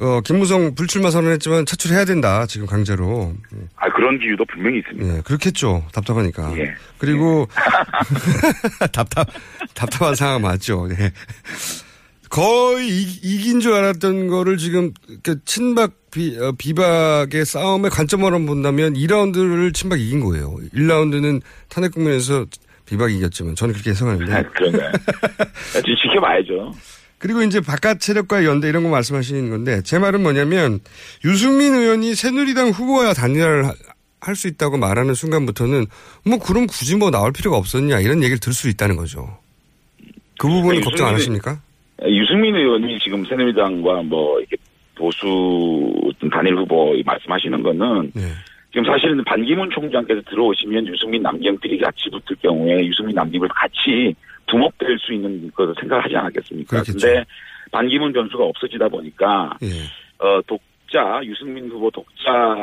어, 0.00 0.20
김무성 0.20 0.74
불출마 0.74 1.10
선언했지만 1.10 1.66
차출해야 1.66 2.04
된다 2.04 2.46
지금 2.46 2.66
강제로. 2.66 3.34
아 3.76 3.88
그런 3.92 4.18
기류도 4.18 4.44
분명히 4.46 4.78
있습니다. 4.78 5.16
예, 5.16 5.20
그렇겠죠. 5.22 5.84
답답하니까. 5.92 6.56
예. 6.58 6.74
그리고 6.98 7.48
답답 8.92 9.26
답답한 9.74 10.14
상황 10.14 10.42
맞죠. 10.42 10.88
예. 10.90 11.12
거의 12.30 12.88
이, 12.88 13.38
긴줄 13.38 13.72
알았던 13.72 14.28
거를 14.28 14.58
지금 14.58 14.92
이렇게 15.08 15.34
친박 15.44 15.92
비, 16.10 16.38
어, 16.38 16.52
비박의 16.52 17.44
싸움의 17.44 17.90
관점으로 17.90 18.38
본다면 18.44 18.94
2라운드를 18.94 19.74
친박이 19.74 20.06
이긴 20.06 20.20
거예요. 20.20 20.56
1라운드는 20.74 21.40
탄핵 21.68 21.92
국면에서 21.92 22.44
비박이 22.86 23.16
이겼지만 23.16 23.54
저는 23.54 23.72
그렇게 23.74 23.90
해석하는데. 23.90 24.32
아, 24.32 24.42
그런가요? 24.42 24.92
지금 25.72 25.96
지켜봐야죠. 26.02 26.72
그리고 27.18 27.42
이제 27.42 27.60
바깥 27.60 28.00
세력과의 28.00 28.46
연대 28.46 28.68
이런 28.68 28.82
거 28.84 28.88
말씀하시는 28.88 29.50
건데 29.50 29.82
제 29.82 29.98
말은 29.98 30.22
뭐냐면 30.22 30.80
유승민 31.24 31.74
의원이 31.74 32.14
새누리당 32.14 32.70
후보와 32.70 33.12
단일화를 33.14 33.64
할 34.20 34.34
수 34.34 34.48
있다고 34.48 34.78
말하는 34.78 35.14
순간부터는 35.14 35.86
뭐 36.26 36.38
그럼 36.38 36.66
굳이 36.66 36.96
뭐 36.96 37.10
나올 37.10 37.32
필요가 37.32 37.56
없었냐 37.56 38.00
이런 38.00 38.18
얘기를 38.22 38.38
들을 38.38 38.52
수 38.52 38.68
있다는 38.68 38.96
거죠. 38.96 39.38
그 40.38 40.48
부분은 40.48 40.80
걱정 40.82 41.06
안 41.08 41.14
하십니까? 41.14 41.60
유승민 42.06 42.54
의원이 42.54 42.98
지금 43.00 43.24
새누리당과 43.24 44.02
뭐 44.02 44.38
이렇게 44.40 44.56
보수 44.96 45.94
단일 46.32 46.56
후보 46.56 46.94
말씀하시는 47.04 47.62
거는 47.62 48.12
네. 48.14 48.22
지금 48.70 48.84
사실은 48.84 49.24
반기문 49.24 49.70
총장께서 49.70 50.20
들어오시면 50.28 50.86
유승민 50.88 51.22
남경필이 51.22 51.78
같이 51.78 52.10
붙을 52.10 52.36
경우에 52.42 52.86
유승민 52.86 53.14
남김을 53.14 53.48
같이 53.48 54.14
두목될 54.46 54.98
수 54.98 55.12
있는 55.12 55.50
것을 55.54 55.74
생각하지 55.80 56.16
않았겠습니까? 56.16 56.82
근데 56.82 57.24
반기문 57.70 58.12
변수가 58.12 58.44
없어지다 58.44 58.88
보니까 58.88 59.50
예. 59.62 60.24
어, 60.24 60.40
독자 60.46 61.20
유승민 61.22 61.68
후보 61.68 61.90
독자 61.90 62.54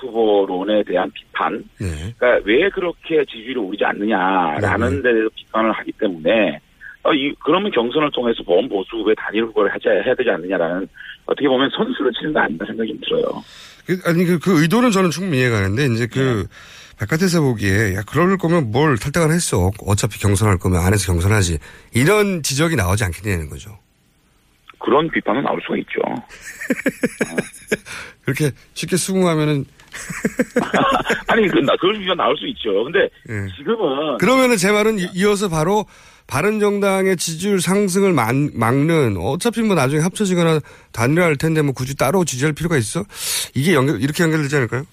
후보론에 0.00 0.82
대한 0.84 1.10
비판 1.10 1.64
네. 1.80 2.12
그러니까 2.16 2.42
왜 2.44 2.68
그렇게 2.70 3.24
지지율이 3.24 3.58
오르지 3.58 3.84
않느냐라는 3.84 5.02
데 5.02 5.12
대해서 5.12 5.28
비판을 5.34 5.72
하기 5.72 5.92
때문에 5.92 6.60
어, 7.04 7.12
이, 7.12 7.34
그러면 7.44 7.70
경선을 7.72 8.10
통해서 8.12 8.42
보험 8.44 8.68
보수 8.68 8.96
후보의 8.96 9.16
단일 9.18 9.44
후보를 9.44 9.72
하자, 9.74 9.90
해야 9.90 10.14
되지 10.14 10.30
않느냐라는 10.30 10.88
어떻게 11.26 11.48
보면 11.48 11.68
선수를 11.70 12.12
치는 12.12 12.32
거 12.32 12.40
아닌가 12.40 12.64
생각이 12.64 12.90
좀 12.90 13.00
들어요. 13.00 13.42
그, 13.86 14.00
아니 14.04 14.24
그, 14.24 14.38
그 14.38 14.62
의도는 14.62 14.90
저는 14.90 15.10
충분히 15.10 15.38
이해가 15.40 15.60
가는데 15.60 15.86
이제 15.94 16.06
그 16.06 16.46
바깥에서 16.98 17.40
보기에 17.40 17.94
야 17.96 18.02
그럴 18.06 18.36
거면 18.38 18.70
뭘 18.70 18.96
탈당을 18.98 19.32
했어. 19.34 19.70
어차피 19.86 20.18
경선할 20.20 20.58
거면 20.58 20.80
안에서 20.84 21.12
경선하지. 21.12 21.58
이런 21.94 22.42
지적이 22.42 22.76
나오지 22.76 23.04
않겠냐는 23.04 23.48
거죠. 23.50 23.78
그런 24.78 25.08
비판은 25.10 25.42
나올 25.44 25.60
수가 25.62 25.76
있죠. 25.78 26.00
그렇게 28.24 28.50
쉽게 28.74 28.96
수긍하면은 28.96 29.64
아니, 31.28 31.46
그, 31.48 31.58
나, 31.58 31.74
그런 31.76 31.98
비판 32.00 32.16
나올 32.16 32.36
수 32.36 32.46
있죠. 32.48 32.84
근데 32.84 33.00
예. 33.28 33.46
지금은 33.56 34.18
그러면은 34.18 34.56
제 34.56 34.70
말은 34.72 34.98
이- 34.98 35.08
이어서 35.14 35.48
바로 35.48 35.86
바른정당의 36.32 37.18
지지율 37.18 37.60
상승을 37.60 38.14
막, 38.14 38.32
막는 38.54 39.18
어차피 39.18 39.60
뭐 39.60 39.74
나중에 39.74 40.00
합쳐지거나 40.00 40.60
단일화할 40.94 41.36
텐데 41.36 41.60
뭐 41.60 41.74
굳이 41.74 41.94
따로 41.94 42.24
지지할 42.24 42.54
필요가 42.54 42.78
있어? 42.78 43.04
이게 43.54 43.74
연결 43.74 44.00
이렇게 44.00 44.24
연결되지 44.24 44.56
않을까요? 44.56 44.84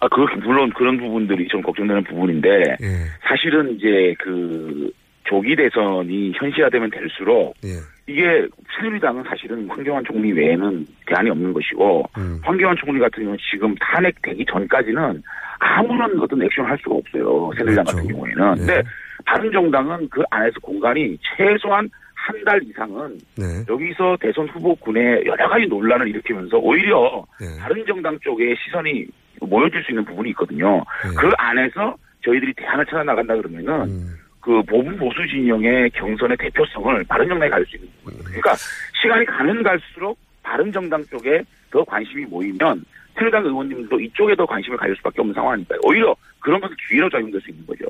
아, 0.00 0.08
그, 0.08 0.26
물론 0.44 0.70
그런 0.74 0.98
부분들이 0.98 1.46
좀 1.48 1.62
걱정되는 1.62 2.02
부분인데, 2.04 2.48
예. 2.82 2.86
사실은 3.26 3.76
이제 3.76 4.14
그, 4.18 4.90
조기 5.24 5.54
대선이 5.54 6.32
현실화되면 6.34 6.90
될수록, 6.90 7.54
예. 7.64 7.78
이게 8.08 8.46
새누리당은 8.76 9.24
사실은 9.28 9.66
황교안 9.68 10.04
총리 10.04 10.32
외에는 10.32 10.84
대안이 11.06 11.30
없는 11.30 11.52
것이고, 11.52 12.10
음. 12.18 12.40
황교안 12.42 12.76
총리 12.76 13.00
같은 13.00 13.22
경우는 13.22 13.38
지금 13.50 13.74
탄핵되기 13.76 14.44
전까지는 14.50 15.22
아무런 15.60 16.20
어떤 16.20 16.42
액션을 16.42 16.70
할 16.70 16.78
수가 16.82 16.96
없어요. 16.96 17.50
새누리당 17.56 17.84
그렇죠. 17.84 17.96
같은 17.96 18.12
경우에는. 18.12 18.54
네. 18.54 18.66
근데 18.66 18.82
바른정당은 19.26 20.08
그 20.08 20.22
안에서 20.30 20.58
공간이 20.60 21.18
최소한 21.36 21.88
한 22.14 22.44
달 22.44 22.60
이상은 22.64 23.16
네. 23.36 23.44
여기서 23.68 24.16
대선 24.20 24.48
후보군에 24.48 25.24
여러 25.26 25.48
가지 25.48 25.66
논란을 25.66 26.08
일으키면서 26.08 26.58
오히려 26.58 27.24
네. 27.40 27.46
바른정당 27.60 28.18
쪽에 28.20 28.54
시선이 28.64 29.06
모여질 29.42 29.82
수 29.84 29.92
있는 29.92 30.04
부분이 30.04 30.30
있거든요. 30.30 30.78
네. 31.04 31.10
그 31.16 31.30
안에서 31.38 31.96
저희들이 32.24 32.52
대안을 32.54 32.84
찾아 32.86 33.04
나간다 33.04 33.36
그러면은 33.36 33.82
음. 33.84 34.14
그 34.40 34.60
보분 34.64 34.96
보수 34.96 35.24
진영의 35.28 35.90
경선의 35.90 36.36
대표성을 36.36 37.04
바른 37.04 37.28
정당에 37.28 37.50
가질 37.50 37.66
수 37.66 37.76
있는 37.76 37.88
부분이거든요. 37.98 38.40
그러니까 38.40 38.54
시간이 39.00 39.24
가면 39.26 39.62
갈수록 39.62 40.18
바른 40.42 40.72
정당 40.72 41.04
쪽에 41.04 41.42
더 41.70 41.84
관심이 41.84 42.24
모이면 42.24 42.84
새누리당 43.16 43.44
의원님도 43.46 43.98
이쪽에 44.00 44.34
더 44.36 44.44
관심을 44.46 44.76
가질 44.76 44.94
수밖에 44.96 45.20
없는 45.20 45.34
상황이니까요. 45.34 45.78
오히려 45.84 46.14
그런 46.40 46.60
것을 46.60 46.76
기회로 46.88 47.08
작용될 47.10 47.40
수 47.40 47.50
있는 47.50 47.66
거죠. 47.66 47.84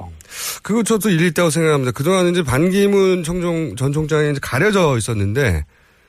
그거 0.62 0.82
저도 0.82 1.10
일리 1.10 1.26
있다고 1.28 1.50
생각합니다. 1.50 1.92
그동안 1.92 2.26
이제 2.28 2.42
반기문 2.42 3.22
총종, 3.22 3.74
전 3.76 3.92
총장이 3.92 4.30
이제 4.30 4.40
가려져 4.42 4.96
있었는데, 4.96 5.64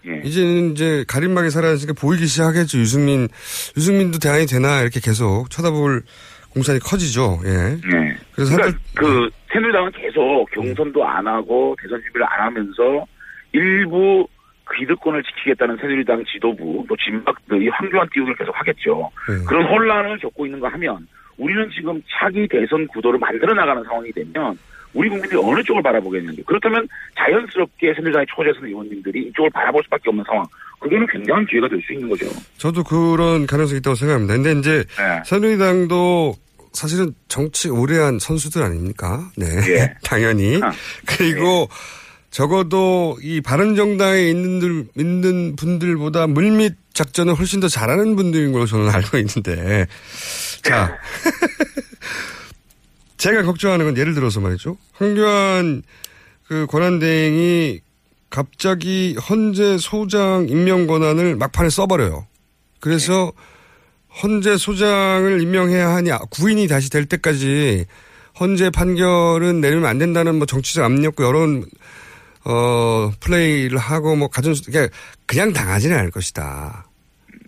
예. 0.08 0.22
이제는 0.24 0.72
이제 0.72 1.04
가림막이 1.08 1.50
사라지니까 1.50 2.00
보이기 2.00 2.28
시작했죠. 2.28 2.78
유승민, 2.80 3.28
유승민도 3.76 4.20
대안이 4.20 4.46
되나 4.46 4.82
이렇게 4.82 5.00
계속 5.00 5.50
쳐다볼 5.50 6.04
공산이 6.54 6.80
커지죠. 6.80 7.40
예. 7.44 7.50
네. 7.50 8.18
그래서 8.34 8.56
그러니까 8.56 8.64
한 8.66 8.72
달- 8.72 8.80
그 8.96 9.30
새누리당은 9.52 9.92
계속 9.92 10.46
경선도 10.54 11.06
안 11.06 11.28
하고 11.28 11.76
대선 11.82 12.02
준비를 12.04 12.26
안 12.30 12.46
하면서 12.48 13.06
일부 13.54 14.28
기득권을 14.76 15.24
지키겠다는 15.24 15.78
새누리당 15.78 16.24
지도부 16.26 16.86
또 16.88 16.96
진박들이 16.98 17.70
황교안 17.70 18.08
띄우기를 18.12 18.36
계속 18.36 18.52
하겠죠. 18.60 19.10
네. 19.30 19.46
그런 19.46 19.66
혼란을 19.66 20.18
겪고 20.20 20.46
있는 20.46 20.60
거 20.60 20.68
하면 20.68 21.08
우리는 21.38 21.70
지금 21.72 22.02
차기 22.10 22.48
대선 22.48 22.88
구도를 22.88 23.20
만들어 23.20 23.54
나가는 23.54 23.84
상황이 23.84 24.12
되면 24.12 24.58
우리 24.94 25.10
국민들이 25.10 25.40
어느 25.44 25.62
쪽을 25.64 25.82
바라보겠는데 25.84 26.42
그렇다면 26.44 26.88
자연스럽게 27.18 27.94
새누리당의 27.94 28.26
초재선 28.36 28.66
의원님들이 28.66 29.28
이쪽을 29.28 29.50
바라볼 29.52 29.84
수밖에 29.84 30.10
없는 30.10 30.24
상황. 30.26 30.46
그게는 30.80 31.08
굉장한 31.08 31.46
기회가 31.48 31.68
될 31.68 31.82
수 31.82 31.94
있는 31.94 32.10
거죠. 32.10 32.26
저도 32.58 32.84
그런 32.84 33.48
가능성이 33.48 33.80
있다고 33.80 33.96
생각합니다. 33.96 34.36
근데 34.36 34.52
이제 34.60 34.84
네. 34.98 35.22
새누리당도 35.26 36.34
사실은 36.74 37.14
정치 37.28 37.70
오래 37.70 37.98
한 37.98 38.20
선수들 38.20 38.62
아닙니까? 38.62 39.30
네. 39.36 39.46
예. 39.70 39.94
당연히. 40.04 40.60
그리고 41.06 41.68
적어도 42.42 43.18
이 43.24 43.42
바른정당에 43.42 44.30
있는, 44.30 44.60
들- 44.60 44.88
있는 44.96 45.56
분들보다 45.56 46.28
물밑 46.28 46.76
작전을 46.94 47.34
훨씬 47.34 47.60
더 47.60 47.68
잘하는 47.68 48.16
분들인 48.16 48.52
걸로 48.52 48.68
저는 48.68 48.92
알고 48.92 49.18
있는데. 49.18 49.88
자. 50.62 51.00
제가 53.18 53.42
걱정하는 53.42 53.86
건 53.86 53.98
예를 53.98 54.14
들어서 54.14 54.40
말이죠. 54.40 54.78
황교안 54.94 55.82
그 56.48 56.68
권한대행이 56.68 57.80
갑자기 58.30 59.16
헌재 59.16 59.80
소장 59.80 60.46
임명 60.48 60.86
권한을 60.86 61.38
막판에 61.38 61.72
써버려요. 61.72 62.28
그래서 62.80 63.32
헌재 64.22 64.58
소장을 64.58 65.42
임명해야 65.42 65.90
하니 65.90 66.12
구인이 66.30 66.68
다시 66.68 66.92
될 66.92 67.08
때까지 67.08 67.88
헌재 68.40 68.70
판결은 68.70 69.60
내리면 69.60 69.88
안 69.88 69.98
된다는 69.98 70.36
뭐 70.36 70.46
정치적 70.46 70.86
압력과 70.86 71.24
여러 71.24 71.48
어 72.48 73.12
플레이를 73.20 73.78
하고 73.78 74.16
뭐 74.16 74.30
가전 74.30 74.54
그러니까 74.66 74.96
그냥 75.26 75.52
당하지는 75.52 75.98
않을 75.98 76.12
것이다. 76.12 76.86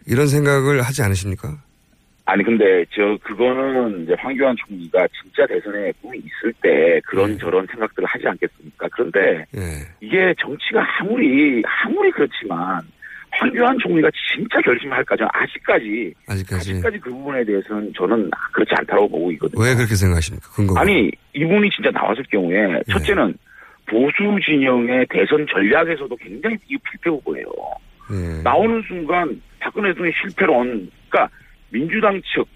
이런 0.06 0.28
생각을 0.28 0.82
하지 0.82 1.02
않으십니까? 1.04 1.58
아니 2.26 2.44
근데 2.44 2.86
저 2.94 3.18
그거는 3.24 4.04
이제 4.04 4.14
황교안 4.20 4.56
총리가 4.58 5.08
진짜 5.22 5.48
대선에 5.48 5.92
꿈이 6.02 6.20
있을 6.20 6.54
때 6.62 7.02
그런 7.06 7.38
저런 7.40 7.66
생각들을 7.72 8.08
하지 8.08 8.28
않겠습니까? 8.28 8.88
그런데 8.92 9.46
예. 9.56 9.88
이게 10.02 10.34
정치가 10.40 10.86
아무리 11.00 11.64
아무리 11.66 12.12
그렇지만 12.12 12.82
황교안 13.32 13.78
총리가 13.80 14.10
진짜 14.36 14.62
결심할까죠? 14.62 15.26
아직까지 15.32 16.14
아직까지 16.28 16.72
아직까지 16.72 17.00
그 17.00 17.10
부분에 17.10 17.44
대해서는 17.46 17.94
저는 17.98 18.30
그렇지 18.52 18.72
않다고 18.78 19.10
보고 19.10 19.32
있거든요. 19.32 19.64
왜 19.64 19.74
그렇게 19.74 19.96
생각하십니까? 19.96 20.50
근거 20.52 20.80
아니 20.80 21.10
이분이 21.34 21.70
진짜 21.72 21.90
나왔을 21.92 22.24
경우에 22.30 22.82
첫째는 22.92 23.34
보수 23.90 24.40
진영의 24.46 25.08
대선 25.10 25.46
전략에서도 25.48 26.16
굉장히 26.18 26.58
이 26.68 26.78
필패 26.78 27.10
후보예요. 27.10 27.48
예. 28.12 28.42
나오는 28.44 28.82
순간 28.88 29.42
박근혜 29.60 29.90
대통령의 29.90 30.14
실패론, 30.22 30.90
그러니까 31.10 31.36
민주당 31.70 32.22
측, 32.34 32.48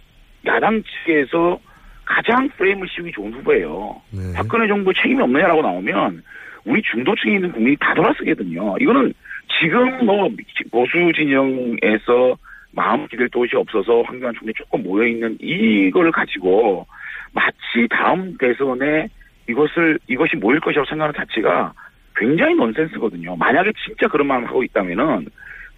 야당 0.45 0.81
측에서 0.83 1.59
가장 2.05 2.49
프레임을 2.57 2.87
씌우기 2.87 3.11
좋은 3.11 3.33
후보예요. 3.33 4.01
네. 4.11 4.33
박근혜 4.35 4.67
정부 4.67 4.93
책임이 4.93 5.21
없느냐라고 5.21 5.61
나오면 5.61 6.23
우리 6.65 6.81
중도층에 6.81 7.35
있는 7.35 7.51
국민이 7.51 7.75
다 7.77 7.93
돌아서거든요. 7.93 8.75
이거는 8.79 9.13
지금 9.59 10.05
뭐 10.05 10.29
보수 10.71 11.11
진영에서 11.15 12.37
마음 12.71 13.07
기댈 13.07 13.27
곳이 13.29 13.55
없어서 13.55 14.01
황교안 14.01 14.33
총리 14.33 14.53
조금 14.53 14.83
모여 14.83 15.07
있는 15.07 15.37
이걸 15.39 16.11
가지고 16.11 16.85
마치 17.31 17.87
다음 17.89 18.35
대선에 18.37 19.07
이것을 19.49 19.99
이것이 20.07 20.35
모일 20.37 20.59
것이라고 20.59 20.87
생각하는 20.87 21.13
자체가 21.17 21.73
굉장히 22.15 22.55
넌센스거든요. 22.55 23.35
만약에 23.35 23.71
진짜 23.85 24.07
그런 24.07 24.27
마음을 24.27 24.47
하고 24.47 24.63
있다면은 24.63 25.27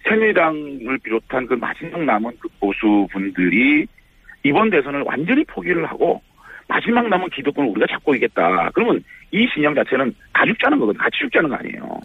새누리당을 0.04 0.98
비롯한 1.02 1.46
그 1.46 1.54
마지막 1.54 2.02
남은 2.04 2.32
그 2.38 2.48
보수 2.60 3.06
분들이 3.10 3.86
이번 4.42 4.70
대선을 4.70 5.02
완전히 5.02 5.44
포기를 5.44 5.84
하고 5.86 6.22
마지막 6.68 7.08
남은 7.08 7.28
기득권을 7.30 7.70
우리가 7.70 7.86
잡고 7.88 8.14
있겠다. 8.14 8.70
그러면 8.74 9.02
이 9.32 9.48
진영 9.52 9.74
자체는 9.74 10.14
다 10.32 10.44
죽자는 10.44 10.78
거거든요. 10.78 11.02
같이 11.02 11.18
죽자는 11.18 11.48
거 11.48 11.56
아니에요. 11.56 12.00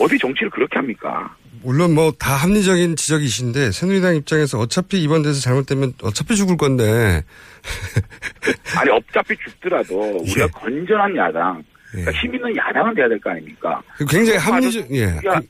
어디 0.00 0.18
정치를 0.18 0.50
그렇게 0.50 0.76
합니까? 0.76 1.34
물론 1.62 1.94
뭐 1.94 2.10
다 2.18 2.34
합리적인 2.36 2.96
지적이신데 2.96 3.72
새누리당 3.72 4.16
입장에서 4.16 4.58
어차피 4.58 5.02
이번 5.02 5.22
대선 5.22 5.40
잘못되면 5.40 5.92
어차피 6.02 6.34
죽을 6.36 6.56
건데 6.56 7.22
아니 8.78 8.90
어차피 8.90 9.36
죽더라도 9.36 10.18
우리가 10.18 10.46
건전한 10.48 11.16
야당, 11.16 11.62
그러니까 11.90 12.12
힘 12.12 12.34
있는 12.34 12.56
야당은 12.56 12.94
돼야 12.94 13.08
될 13.08 13.18
거 13.20 13.30
아닙니까? 13.30 13.82
굉장히 14.08 14.38
합리적 14.38 14.90
예. 14.92 15.02
야, 15.26 15.40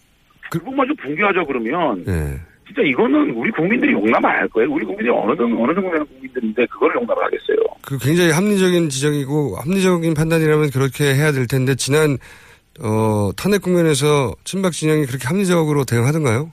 그것마저 0.51 0.92
붕괴하죠 1.03 1.46
그러면 1.46 2.05
예. 2.09 2.40
진짜 2.66 2.83
이거는 2.83 3.31
우리 3.31 3.51
국민들이 3.51 3.92
용납 3.92 4.25
안 4.25 4.31
할 4.37 4.49
거예요. 4.49 4.70
우리 4.70 4.85
국민들이 4.85 5.11
어느 5.11 5.37
정도 5.37 5.62
어느 5.62 5.75
정도 5.75 5.90
되는 5.90 6.07
국민들인데 6.07 6.66
그걸 6.66 6.94
용납을 6.94 7.25
하겠어요. 7.25 7.57
그 7.83 7.99
굉장히 7.99 8.31
합리적인 8.31 8.88
지적이고 8.90 9.57
합리적인 9.57 10.14
판단이라면 10.14 10.70
그렇게 10.70 11.14
해야 11.14 11.33
될 11.33 11.46
텐데 11.49 11.75
지난 11.75 12.16
어 12.81 13.31
탄핵 13.37 13.62
국면에서 13.62 14.35
친박 14.45 14.73
진영이 14.73 15.07
그렇게 15.07 15.29
합리적으로 15.29 15.85
대응하던가요? 15.85 16.51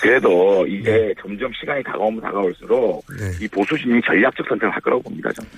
그래도 0.00 0.66
이게 0.66 1.14
점점 1.20 1.50
시간이 1.58 1.82
다가오면 1.84 2.22
다가올수록 2.22 3.04
네. 3.18 3.32
이 3.40 3.48
보수 3.48 3.76
진영이 3.78 4.00
전략적 4.06 4.46
선택을 4.48 4.72
할 4.72 4.80
거라고 4.80 5.02
봅니다. 5.02 5.30
저는. 5.32 5.50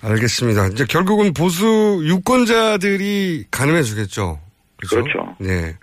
알겠습니다. 0.00 0.66
이제 0.68 0.84
결국은 0.84 1.32
보수 1.32 2.00
유권자들이 2.04 3.46
가늠해 3.50 3.82
주겠죠. 3.82 4.38
그렇죠. 4.76 5.34
네. 5.40 5.74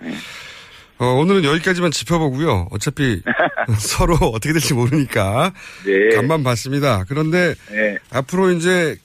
어, 0.99 1.05
오늘은 1.15 1.43
여기까지만 1.43 1.89
짚어보고요. 1.89 2.67
어차피 2.71 3.21
서로 3.79 4.13
어떻게 4.15 4.53
될지 4.53 4.75
모르니까 4.75 5.51
네. 5.83 6.15
간만 6.15 6.43
봤습니다. 6.43 7.03
그런데 7.07 7.55
네. 7.71 7.97
앞으로 8.11 8.51
이제 8.51 8.95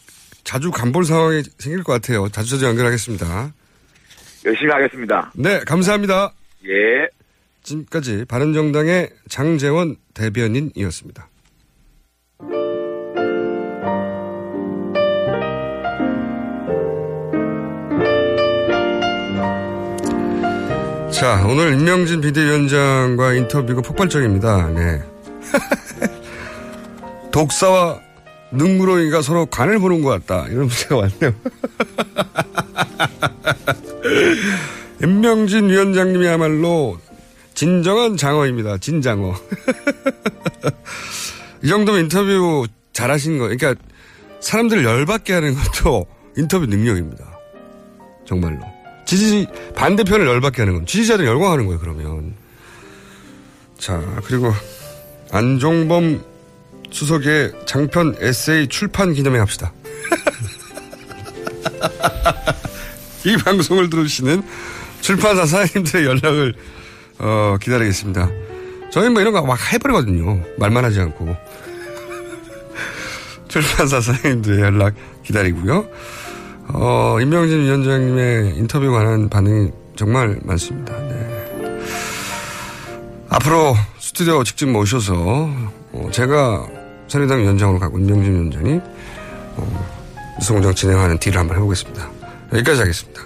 자주 0.46 0.70
간볼 0.70 1.04
상황이 1.04 1.42
생길 1.58 1.82
것 1.82 1.92
같아요. 1.94 2.28
자주 2.28 2.50
자주 2.50 2.64
연결하겠습니다. 2.66 3.52
열심히 4.44 4.70
하겠습니다. 4.70 5.32
네, 5.34 5.58
감사합니다. 5.66 6.32
예. 6.64 7.08
지금까지 7.64 8.24
바른정당의 8.26 9.10
장재원 9.28 9.96
대변인이었습니다. 10.14 11.28
자, 21.10 21.44
오늘 21.48 21.72
임명진 21.72 22.20
비대위원장과 22.20 23.34
인터뷰가 23.34 23.80
폭발적입니다. 23.80 24.68
네. 24.68 25.02
독사와 27.32 28.05
능무로이가 28.52 29.22
서로 29.22 29.46
간을 29.46 29.78
보는 29.78 30.02
것 30.02 30.10
같다. 30.10 30.46
이런 30.48 30.66
문제가 30.66 30.96
왔네요. 30.96 31.34
임명진 35.02 35.68
위원장님이야말로 35.68 36.98
진정한 37.54 38.16
장어입니다. 38.16 38.78
진장어. 38.78 39.34
이 41.62 41.68
정도면 41.68 42.02
인터뷰 42.02 42.66
잘하신 42.92 43.38
거. 43.38 43.44
그러니까 43.44 43.74
사람들을 44.40 44.84
열받게 44.84 45.32
하는 45.32 45.54
것도 45.54 46.06
인터뷰 46.36 46.66
능력입니다. 46.66 47.24
정말로. 48.26 48.60
지지 49.04 49.46
반대편을 49.74 50.26
열받게 50.26 50.62
하는 50.62 50.74
건 50.74 50.86
지지자들 50.86 51.26
열광하는 51.26 51.66
거예요. 51.66 51.80
그러면. 51.80 52.34
자 53.78 54.00
그리고 54.24 54.52
안종범 55.30 56.22
수석의 56.90 57.52
장편 57.66 58.16
에세이 58.20 58.68
출판 58.68 59.12
기념회 59.12 59.38
합시다. 59.38 59.72
이 63.24 63.36
방송을 63.38 63.90
들으시는 63.90 64.42
출판사 65.00 65.44
사장님들의 65.46 66.06
연락을 66.06 66.54
어, 67.18 67.56
기다리겠습니다. 67.60 68.28
저희는 68.92 69.12
뭐 69.12 69.20
이런 69.20 69.32
거 69.32 69.42
막 69.42 69.72
해버리거든요. 69.72 70.42
말만 70.58 70.84
하지 70.84 71.00
않고. 71.00 71.36
출판사 73.48 74.00
사장님들의 74.00 74.60
연락 74.60 74.94
기다리고요. 75.24 75.88
어, 76.68 77.18
임명진 77.20 77.64
위원장님의 77.64 78.56
인터뷰 78.56 78.90
관한 78.90 79.28
반응이 79.28 79.70
정말 79.96 80.38
많습니다. 80.42 80.96
네. 80.98 81.26
앞으로 83.28 83.76
스튜디오 83.98 84.44
직접 84.44 84.66
모셔서 84.68 85.14
어, 85.16 85.72
제가 86.12 86.66
새누리당 87.08 87.40
위원장으로 87.40 87.78
가고 87.78 87.98
임명진 87.98 88.32
위원장이 88.32 88.80
어, 89.56 89.86
뉴스공장 90.38 90.74
진행하는 90.74 91.18
딜을 91.18 91.38
한번 91.38 91.56
해보겠습니다. 91.56 92.10
여기까지 92.52 92.80
하겠습니다. 92.80 93.22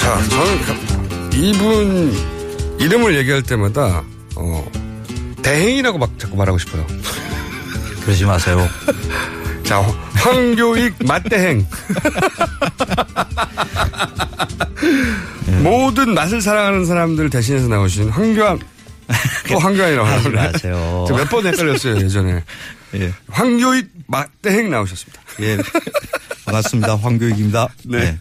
자, 0.00 0.22
저는 0.28 1.32
이분 1.34 2.12
이름을 2.78 3.16
얘기할 3.18 3.42
때마다 3.42 4.02
어, 4.36 4.70
대행이라고 5.42 5.98
막 5.98 6.18
자꾸 6.18 6.36
말하고 6.36 6.58
싶어요. 6.58 6.84
그러지 8.04 8.24
마세요. 8.24 8.68
자, 9.64 9.80
황교익 10.14 10.94
맛대행. 11.04 11.66
모든 15.62 16.14
맛을 16.14 16.40
사랑하는 16.40 16.84
사람들 16.86 17.30
대신해서 17.30 17.68
나오신 17.68 18.08
황교안, 18.10 18.58
또 19.48 19.58
황교안이라고 19.58 20.08
하나요? 20.08 20.30
마세요. 20.52 21.06
몇 21.08 21.28
번 21.28 21.46
헷갈렸어요, 21.46 21.96
예전에. 22.00 22.42
예. 22.94 23.12
황교익 23.30 23.88
맛대행 24.06 24.70
나오셨습니다. 24.70 25.22
예. 25.40 25.56
반갑습니다. 26.44 26.96
황교익입니다. 26.96 27.68
네. 27.84 28.18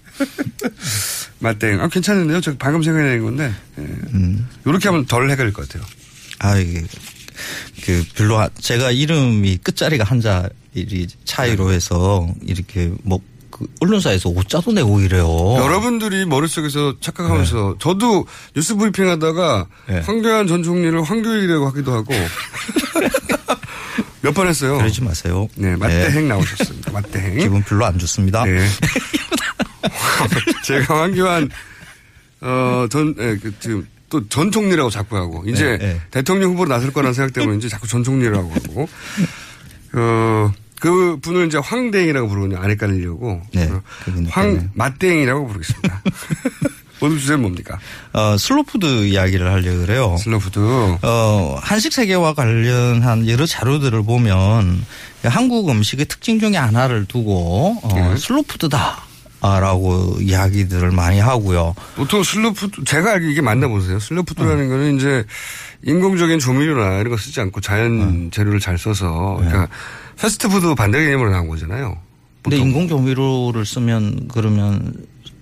맛대행. 1.39 1.82
아, 1.82 1.88
괜찮은데요? 1.89 2.39
저 2.39 2.56
방금 2.58 2.82
생각해낸 2.84 3.22
건데. 3.24 3.52
예. 3.80 3.86
이렇게 4.65 4.88
하면 4.89 5.06
덜 5.08 5.30
헷갈릴 5.30 5.52
것 5.54 5.67
같아요. 5.67 5.84
아, 6.39 6.56
이게, 6.58 6.84
그, 7.84 8.04
별로, 8.15 8.38
하- 8.39 8.50
제가 8.60 8.91
이름이 8.91 9.58
끝자리가 9.58 10.04
한자리 10.04 11.08
차이로 11.25 11.71
해서 11.71 12.27
이렇게 12.44 12.92
뭐, 13.04 13.19
그 13.50 13.67
언론사에서 13.82 14.29
오자도 14.29 14.71
내고 14.71 15.00
이래요. 15.02 15.25
여러분들이 15.58 16.25
머릿속에서 16.25 16.96
착각하면서 17.02 17.75
저도 17.79 18.25
뉴스 18.56 18.75
브리핑 18.75 19.10
하다가 19.10 19.67
황교안 20.06 20.48
전 20.48 20.63
총리를 20.63 21.02
황교익이라고 21.04 21.67
하기도 21.67 21.92
하고 21.94 22.13
몇 24.23 24.34
번 24.34 24.48
했어요. 24.48 24.77
그러지 24.77 25.02
마세요. 25.04 25.48
네, 25.56 25.75
맛대행 25.75 26.27
나오셨습니다. 26.27 26.92
맛대행. 26.92 27.39
기분 27.40 27.63
별로 27.63 27.86
안 27.86 27.98
좋습니다. 27.98 28.46
네. 28.46 28.65
제가 30.63 31.02
황교안 31.02 31.50
어, 32.42 32.86
전, 32.90 33.15
예, 33.19 33.38
그, 33.42 33.54
지금 33.60 33.88
또 34.12 34.21
전 34.29 34.51
총리라고 34.51 34.91
자꾸 34.91 35.17
하고, 35.17 35.43
이제 35.47 35.77
네, 35.79 35.93
네. 35.93 36.01
대통령 36.12 36.51
후보로 36.51 36.69
나설 36.69 36.91
거라는 36.93 37.13
생각 37.15 37.33
때문에 37.33 37.57
이제 37.57 37.67
자꾸 37.67 37.87
전 37.87 38.03
총리라고 38.03 38.51
하고, 38.51 38.87
어, 39.93 40.51
그 40.79 41.17
분을 41.21 41.47
이제 41.47 41.57
황대행이라고 41.57 42.27
부르거든요. 42.27 42.59
안 42.62 42.69
헷갈리려고. 42.71 43.41
네. 43.53 43.65
어, 43.71 43.81
황, 44.29 44.69
맛대행이라고 44.73 45.48
부르겠습니다. 45.47 46.01
오늘 47.03 47.17
주제는 47.17 47.41
뭡니까? 47.41 47.79
어, 48.13 48.37
슬로푸드 48.37 49.05
이야기를 49.07 49.51
하려고 49.51 49.79
그래요. 49.85 50.15
슬로푸드. 50.19 50.59
어, 51.01 51.57
한식 51.62 51.93
세계와 51.93 52.35
관련한 52.35 53.27
여러 53.27 53.47
자료들을 53.47 54.03
보면 54.03 54.85
한국 55.23 55.69
음식의 55.69 56.05
특징 56.05 56.39
중에 56.39 56.57
하나를 56.57 57.05
두고 57.05 57.77
어, 57.81 57.89
네. 57.95 58.17
슬로푸드다. 58.17 59.03
라고 59.42 60.17
이야기들을 60.19 60.92
많이 60.92 61.19
하고요. 61.19 61.73
보통 61.96 62.23
슬로푸드, 62.23 62.83
제가 62.83 63.13
알기 63.13 63.31
이게 63.31 63.42
맞나 63.42 63.67
보세요. 63.67 64.00
슬로푸드라는 64.00 64.69
거는 64.69 64.98
이제 64.98 65.23
인공적인 65.83 66.37
조미료나 66.39 67.00
이런 67.00 67.10
거 67.10 67.17
쓰지 67.17 67.42
않고 67.42 67.60
자연 67.60 68.29
재료를 68.31 68.60
잘 68.60 68.77
써서, 68.77 69.37
그러니까 69.39 69.67
패스트푸드 70.19 70.75
반대 70.75 71.04
개념으로 71.04 71.31
나온 71.31 71.48
거잖아요. 71.48 71.98
근데 72.44 72.58
인공 72.58 72.87
조미료를 72.87 73.65
쓰면 73.65 74.27
그러면 74.31 74.94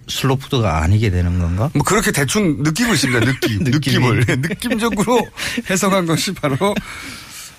슬로푸드가 0.08 0.82
아니게 0.82 1.10
되는 1.12 1.38
건가? 1.40 1.70
뭐 1.74 1.84
그렇게 1.84 2.12
대충 2.12 2.64
느끼고 2.64 2.94
있습니다. 2.94 3.20
느낌. 3.20 3.60
느낌을. 3.64 4.26
느낌적으로 4.42 5.28
해석한 5.70 6.06
것이 6.06 6.34
바로 6.34 6.74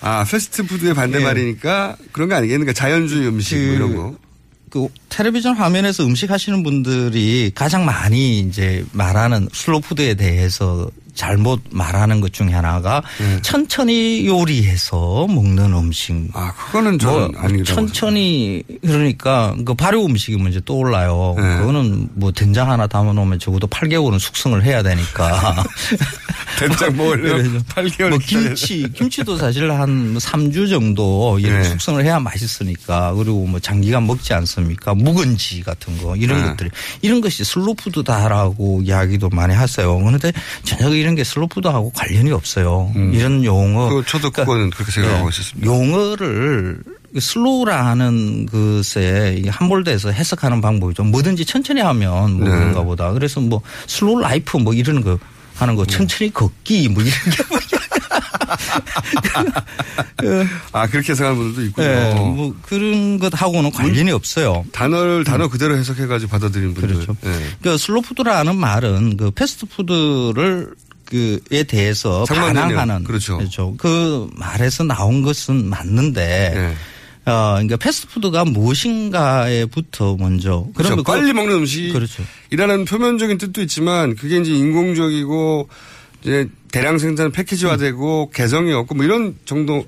아, 0.00 0.24
패스트푸드의 0.24 0.94
반대말이니까 0.94 1.96
그런 2.12 2.28
거 2.28 2.34
아니겠는가. 2.36 2.72
자연주의 2.72 3.28
음식 3.28 3.56
뭐 3.56 3.74
이런 3.74 3.96
거. 3.96 4.16
그 4.70 4.88
텔레비전 5.10 5.56
화면에서 5.56 6.04
음식 6.04 6.30
하시는 6.30 6.62
분들이 6.62 7.50
가장 7.54 7.84
많이 7.84 8.40
이제 8.40 8.84
말하는 8.92 9.48
슬로푸드에 9.52 10.14
대해서 10.14 10.88
잘못 11.14 11.60
말하는 11.70 12.20
것 12.20 12.32
중에 12.32 12.48
하나가 12.48 13.02
천천히 13.42 14.26
요리해서 14.26 15.26
먹는 15.26 15.74
음식. 15.74 16.14
네. 16.14 16.28
아, 16.32 16.52
그거는 16.54 16.98
저는 16.98 17.32
아니라고 17.36 17.64
천천히 17.64 18.62
그러니까 18.80 19.54
그 19.66 19.74
발효 19.74 20.06
음식이 20.06 20.36
먼저 20.38 20.60
떠올라요. 20.60 21.34
네. 21.36 21.58
그거는 21.58 22.08
뭐 22.14 22.32
된장 22.32 22.70
하나 22.70 22.86
담아 22.86 23.12
놓으면 23.12 23.38
적어도 23.38 23.66
8개월은 23.66 24.18
숙성을 24.18 24.62
해야 24.64 24.82
되니까. 24.82 25.64
된장 26.58 26.96
먹으려면 26.96 27.64
그래서 27.64 27.64
8개월 27.66 28.08
뭐 28.10 28.18
김치, 28.18 28.86
김치도 28.94 29.36
사실 29.36 29.70
한 29.70 30.16
3주 30.16 30.68
정도 30.68 31.38
이렇게 31.38 31.58
네. 31.58 31.64
숙성을 31.64 32.04
해야 32.04 32.18
맛있으니까 32.18 33.14
그리고 33.14 33.46
뭐 33.46 33.60
장기간 33.60 34.06
먹지 34.06 34.34
않습니까? 34.34 34.94
묵은지 35.02 35.62
같은 35.62 35.98
거 35.98 36.16
이런 36.16 36.40
네. 36.40 36.48
것들이 36.48 36.70
이런 37.02 37.20
것이 37.20 37.44
슬로푸드다라고 37.44 38.82
이야기도 38.84 39.28
많이 39.30 39.54
하세요. 39.54 39.98
그런데 39.98 40.32
전혀 40.64 40.94
이런 40.94 41.14
게 41.14 41.24
슬로푸드하고 41.24 41.90
관련이 41.90 42.30
없어요. 42.32 42.92
이런 43.12 43.44
용어. 43.44 43.88
그 43.88 44.04
저도 44.06 44.30
그거는 44.30 44.70
그렇게 44.70 44.92
생각하고 44.92 45.28
있었습니다. 45.28 45.66
용어를 45.66 46.82
슬로우라는 47.18 48.46
것에 48.46 49.42
함몰돼서 49.48 50.12
해석하는 50.12 50.60
방법이죠. 50.60 51.04
뭐든지 51.04 51.44
천천히 51.44 51.80
하면 51.80 52.38
뭐 52.38 52.48
네. 52.48 52.54
그런가 52.54 52.82
보다. 52.82 53.12
그래서 53.12 53.40
뭐 53.40 53.60
slow 53.86 54.20
life 54.20 54.56
뭐 54.58 54.72
이런 54.74 55.00
거 55.00 55.18
하는 55.56 55.74
거 55.74 55.84
천천히 55.84 56.32
걷기 56.32 56.88
뭐 56.88 57.02
이런 57.02 57.12
게 57.12 57.99
아, 60.72 60.86
그렇게 60.86 61.12
해석하는 61.12 61.36
분들도 61.38 61.62
있군요. 61.68 61.86
네, 61.86 62.14
뭐 62.14 62.54
그런 62.62 63.18
것하고는 63.18 63.70
관련이 63.70 64.10
없어요. 64.12 64.64
단어를 64.72 65.24
단어 65.24 65.48
그대로 65.48 65.76
해석해가지고 65.76 66.30
받아들이는 66.30 66.74
분들. 66.74 66.94
그렇죠. 66.94 67.16
네. 67.22 67.30
그 67.62 67.78
슬로푸드라는 67.78 68.56
말은 68.56 69.16
그 69.16 69.30
패스트푸드를 69.30 70.74
그에 71.06 71.62
대해서. 71.64 72.24
반항하는 72.28 73.04
그렇죠. 73.04 73.74
그 73.78 74.28
말에서 74.36 74.84
나온 74.84 75.22
것은 75.22 75.68
맞는데 75.68 76.52
네. 76.54 76.74
어 77.30 77.52
그러니까 77.54 77.76
패스트푸드가 77.76 78.44
무엇인가에부터 78.44 80.16
먼저 80.18 80.66
그렇죠. 80.74 80.96
그러면 80.96 81.04
빨리 81.04 81.32
그- 81.32 81.36
먹는 81.36 81.56
음식. 81.56 81.92
그렇죠. 81.92 82.22
이라는 82.50 82.84
표면적인 82.84 83.38
뜻도 83.38 83.60
있지만 83.62 84.14
그게 84.16 84.38
이제 84.38 84.52
인공적이고 84.52 85.68
이제 86.22 86.48
대량 86.72 86.98
생산 86.98 87.32
패키지화되고 87.32 88.30
개성이 88.30 88.72
없고 88.72 88.94
뭐 88.94 89.04
이런 89.04 89.36
정도 89.44 89.84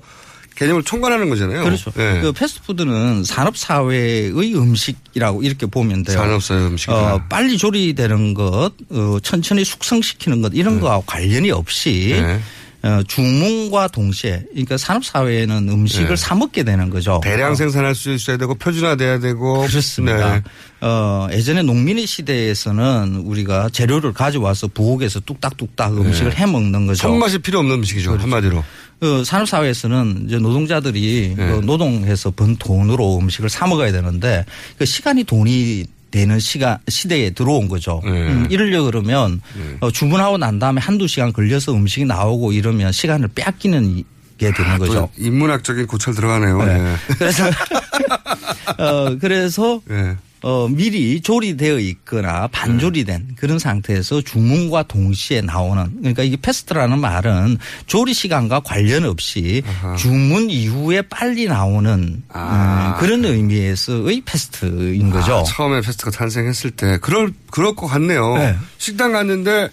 개념을 0.55 0.83
총괄하는 0.83 1.29
거잖아요. 1.29 1.63
그렇죠. 1.63 1.91
네. 1.91 2.21
그 2.21 2.31
패스트푸드는 2.31 3.23
산업사회의 3.23 4.31
음식이라고 4.55 5.41
이렇게 5.43 5.65
보면 5.65 6.03
돼요. 6.03 6.17
산업사회 6.17 6.59
음식이다. 6.67 7.15
어, 7.15 7.21
빨리 7.27 7.57
조리되는 7.57 8.33
것, 8.33 8.71
어, 8.89 9.17
천천히 9.23 9.63
숙성시키는 9.63 10.41
것 10.41 10.51
이런 10.53 10.79
거와 10.79 11.01
관련이 11.05 11.51
없이 11.51 12.19
네. 12.21 12.39
어, 12.83 13.01
주문과 13.07 13.87
동시에 13.87 14.43
그러니까 14.51 14.77
산업 14.77 15.05
사회에는 15.05 15.69
음식을 15.69 16.09
네. 16.09 16.15
사 16.17 16.35
먹게 16.35 16.63
되는 16.63 16.89
거죠. 16.89 17.21
대량 17.23 17.53
어, 17.53 17.55
생산할 17.55 17.95
수 17.95 18.11
있어야 18.11 18.35
되고 18.35 18.55
표준화돼야 18.55 19.19
되고 19.19 19.65
그렇습니다. 19.65 20.35
네. 20.35 20.41
어, 20.81 21.29
예전에 21.31 21.61
농민의 21.61 22.05
시대에서는 22.05 23.23
우리가 23.23 23.69
재료를 23.69 24.11
가져와서 24.11 24.67
부엌에서 24.67 25.21
뚝딱뚝딱 25.21 25.97
음식을 25.97 26.37
해 26.37 26.45
먹는 26.45 26.87
거죠. 26.87 27.07
손맛이 27.07 27.39
필요 27.39 27.59
없는 27.59 27.75
음식이죠 27.75 28.17
한마디로. 28.17 28.61
그 28.99 29.23
산업 29.23 29.47
사회에서는 29.47 30.25
이제 30.27 30.37
노동자들이 30.37 31.35
네. 31.37 31.47
그 31.47 31.61
노동해서 31.65 32.31
번 32.31 32.57
돈으로 32.57 33.17
음식을 33.19 33.49
사 33.49 33.65
먹어야 33.65 33.93
되는데 33.93 34.45
그 34.77 34.85
시간이 34.85 35.23
돈이 35.23 35.85
되는 36.13 36.39
시간 36.39 36.77
시대에 36.87 37.31
들어온 37.31 37.67
거죠. 37.67 37.99
네. 38.03 38.11
음, 38.11 38.45
이러려 38.51 38.83
그러면 38.83 39.41
어, 39.79 39.89
주문하고 39.89 40.37
난 40.37 40.59
다음에 40.59 40.79
한두 40.79 41.07
시간 41.07 41.33
걸려서 41.33 41.73
음식이 41.73 42.05
나오고 42.05 42.51
이러면 42.51 42.91
시간을 42.91 43.29
빼앗기는 43.29 44.03
게 44.37 44.51
되는 44.51 44.77
거죠. 44.77 44.93
또 44.93 45.09
인문학적인 45.17 45.87
고찰 45.87 46.13
들어가네요. 46.13 46.63
네. 46.63 46.77
네. 46.77 46.95
그래서 47.17 47.45
어 48.77 49.17
그래서 49.19 49.81
네. 49.85 50.15
어 50.43 50.67
미리 50.67 51.21
조리되어 51.21 51.79
있거나 51.79 52.47
반조리된 52.47 53.35
그런 53.37 53.59
상태에서 53.59 54.21
주문과 54.21 54.83
동시에 54.83 55.39
나오는 55.41 55.89
그러니까 55.99 56.23
이게 56.23 56.35
fast라는 56.35 56.99
말은 56.99 57.57
조리 57.87 58.13
시간과 58.13 58.59
관련 58.59 59.05
없이 59.05 59.63
주문 59.97 60.49
이후에 60.49 61.03
빨리 61.03 61.45
나오는 61.45 62.23
음, 62.35 62.93
그런 62.99 63.23
의미에서의 63.23 64.21
fast인 64.25 65.09
거죠. 65.11 65.35
아, 65.37 65.43
처음에 65.43 65.79
fast가 65.79 66.11
탄생했을 66.11 66.71
때 66.71 66.97
그럴 67.01 67.31
그럴 67.49 67.73
것 67.73 67.87
같네요. 67.87 68.35
네. 68.37 68.55
식당 68.77 69.13
갔는데 69.13 69.69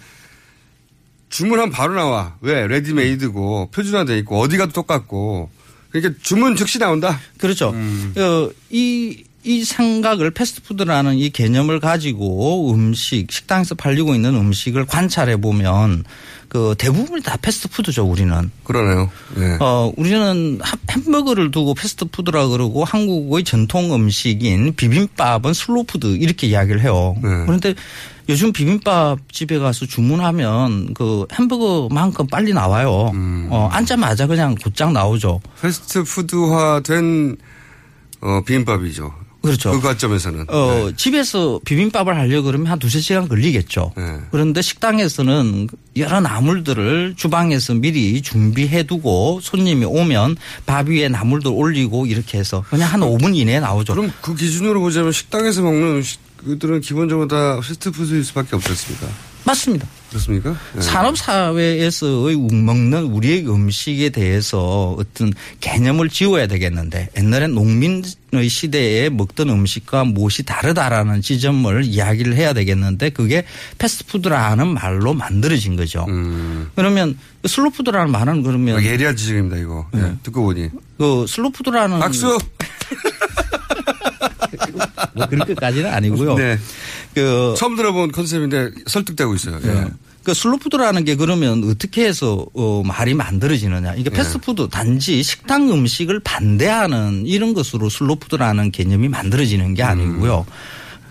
주문하면 1.27 1.71
바로 1.71 1.95
나와. 1.95 2.35
왜? 2.41 2.67
레디메이드고 2.67 3.71
표준화돼 3.71 4.17
있고 4.19 4.39
어디 4.39 4.57
가도 4.57 4.71
똑같고. 4.71 5.49
그러니까 5.89 6.17
주문 6.21 6.55
즉시 6.55 6.79
나온다. 6.79 7.19
그렇죠. 7.37 7.73
어, 7.75 8.49
이, 8.69 9.23
이 9.43 9.63
생각을 9.63 10.29
패스트푸드라는 10.31 11.15
이 11.15 11.31
개념을 11.31 11.79
가지고 11.79 12.71
음식, 12.73 13.31
식당에서 13.31 13.73
팔리고 13.75 14.13
있는 14.13 14.35
음식을 14.35 14.85
관찰해 14.85 15.37
보면 15.37 16.03
그 16.47 16.75
대부분이 16.77 17.23
다 17.23 17.37
패스트푸드죠, 17.41 18.03
우리는. 18.05 18.51
그러네요. 18.63 19.09
네. 19.35 19.57
어, 19.59 19.91
우리는 19.97 20.59
하- 20.61 20.77
햄버거를 20.91 21.49
두고 21.49 21.73
패스트푸드라 21.73 22.47
그러고 22.49 22.83
한국의 22.83 23.43
전통 23.43 23.93
음식인 23.95 24.75
비빔밥은 24.75 25.53
슬로푸드 25.53 26.17
이렇게 26.17 26.47
이야기를 26.47 26.81
해요. 26.81 27.15
네. 27.23 27.29
그런데 27.45 27.73
요즘 28.29 28.53
비빔밥 28.53 29.19
집에 29.31 29.57
가서 29.57 29.85
주문하면 29.87 30.93
그 30.93 31.25
햄버거만큼 31.33 32.27
빨리 32.27 32.53
나와요. 32.53 33.09
음. 33.13 33.47
어, 33.49 33.69
앉자마자 33.71 34.27
그냥 34.27 34.53
곧장 34.61 34.93
나오죠. 34.93 35.41
패스트푸드화된 35.61 37.37
어, 38.21 38.41
비빔밥이죠. 38.45 39.11
그렇죠. 39.41 39.71
그 39.71 39.81
관점에서는. 39.81 40.45
어, 40.49 40.91
집에서 40.95 41.59
비빔밥을 41.65 42.15
하려고 42.15 42.45
그러면 42.45 42.67
한 42.67 42.79
두세 42.79 42.99
시간 42.99 43.27
걸리겠죠. 43.27 43.93
네. 43.97 44.03
그런데 44.31 44.61
식당에서는 44.61 45.67
여러 45.97 46.21
나물들을 46.21 47.15
주방에서 47.17 47.73
미리 47.73 48.21
준비해 48.21 48.83
두고 48.83 49.39
손님이 49.41 49.85
오면 49.85 50.37
밥 50.65 50.87
위에 50.87 51.09
나물들 51.09 51.51
올리고 51.51 52.05
이렇게 52.05 52.37
해서 52.37 52.63
그냥 52.69 52.91
한 52.93 53.01
5분 53.01 53.35
이내에 53.35 53.59
나오죠. 53.59 53.93
그럼 53.95 54.11
그 54.21 54.35
기준으로 54.35 54.79
보자면 54.79 55.11
식당에서 55.11 55.61
먹는 55.63 56.03
음식들은 56.43 56.81
기본적으로 56.81 57.27
다 57.27 57.59
패스트푸드일 57.59 58.23
수밖에 58.23 58.55
없지 58.55 58.69
않습니까? 58.69 59.07
맞습니다. 59.43 59.87
그렇습니까? 60.09 60.55
네. 60.73 60.81
산업 60.81 61.17
사회에서의 61.17 62.35
먹는 62.37 63.03
우리의 63.05 63.47
음식에 63.49 64.09
대해서 64.09 64.95
어떤 64.99 65.31
개념을 65.61 66.09
지워야 66.09 66.47
되겠는데 66.47 67.09
옛날에 67.17 67.47
농민의 67.47 68.03
시대에 68.49 69.09
먹던 69.09 69.49
음식과 69.49 70.03
무엇이 70.03 70.43
다르다라는 70.43 71.21
지점을 71.21 71.85
이야기를 71.85 72.35
해야 72.35 72.51
되겠는데 72.53 73.11
그게 73.11 73.45
패스트푸드라는 73.77 74.67
말로 74.73 75.13
만들어진 75.13 75.77
거죠. 75.77 76.05
그러면 76.75 77.17
그 77.41 77.47
슬로푸드라는 77.47 78.11
말은 78.11 78.43
그러면 78.43 78.77
아, 78.79 78.83
예리한 78.83 79.15
지적입니다, 79.15 79.57
이거. 79.57 79.87
네, 79.93 80.13
듣고 80.23 80.43
보니. 80.43 80.69
그 80.97 81.25
슬로푸드라는 81.27 81.99
박수! 81.99 82.37
뭐 85.13 85.25
그렇게까지는 85.27 85.91
아니고요. 85.91 86.35
네. 86.35 86.57
그 87.13 87.53
처음 87.57 87.75
들어본 87.75 88.11
컨셉인데 88.11 88.71
설득되고 88.87 89.35
있어요. 89.35 89.59
예. 89.63 89.67
네. 89.67 89.85
그 90.23 90.35
슬로푸드라는 90.35 91.03
게 91.03 91.15
그러면 91.15 91.63
어떻게 91.69 92.05
해서 92.05 92.45
어 92.53 92.83
말이 92.85 93.13
만들어지느냐. 93.13 93.95
이게 93.95 94.09
네. 94.09 94.17
패스트푸드 94.17 94.69
단지 94.69 95.23
식당 95.23 95.71
음식을 95.71 96.19
반대하는 96.19 97.25
이런 97.25 97.53
것으로 97.53 97.89
슬로푸드라는 97.89 98.71
개념이 98.71 99.09
만들어지는 99.09 99.73
게 99.73 99.83
아니고요. 99.83 100.45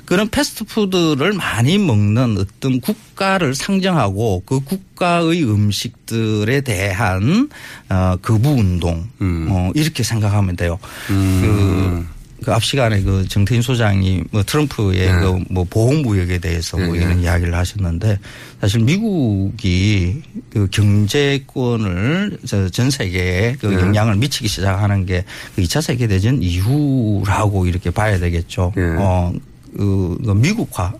그런 0.05 0.29
패스트푸드를 0.29 1.33
많이 1.35 1.79
먹는 1.79 2.37
어떤 2.39 2.81
국가를 2.81 3.55
상정하고 3.55 4.43
그 4.45 4.61
국가의 4.61 5.45
음식들에 5.45 6.63
대한 6.63 7.49
어 7.89 8.17
거부 8.21 8.51
운동 8.51 9.09
어 9.21 9.71
이렇게 9.75 10.03
생각하면 10.03 10.57
돼요. 10.57 10.79
그, 11.07 12.05
그 12.45 12.53
앞 12.53 12.65
시간에 12.65 13.03
그 13.03 13.27
정태인 13.29 13.63
소장이 13.63 14.25
뭐 14.31 14.43
트럼프의 14.43 15.13
네. 15.13 15.21
그뭐 15.21 15.65
보호무역에 15.69 16.39
대해서 16.39 16.77
뭐 16.77 16.95
네, 16.95 17.03
이런 17.03 17.23
이야기를 17.23 17.55
하셨는데 17.55 18.19
사실 18.61 18.81
미국이 18.81 20.23
그 20.51 20.69
경제권을 20.71 22.39
저전 22.47 22.91
세계에 22.91 23.57
그 23.61 23.67
네. 23.67 23.81
영향을 23.81 24.17
미치기 24.17 24.49
시작하는 24.49 25.07
게 25.07 25.25
그 25.55 25.63
2차 25.63 25.83
세계대전 25.83 26.43
이후라고 26.43 27.67
이렇게 27.67 27.91
봐야 27.91 28.19
되겠죠. 28.19 28.73
네. 28.77 28.83
어, 28.99 29.33
그, 29.77 30.19
그 30.25 30.31
미국화 30.33 30.93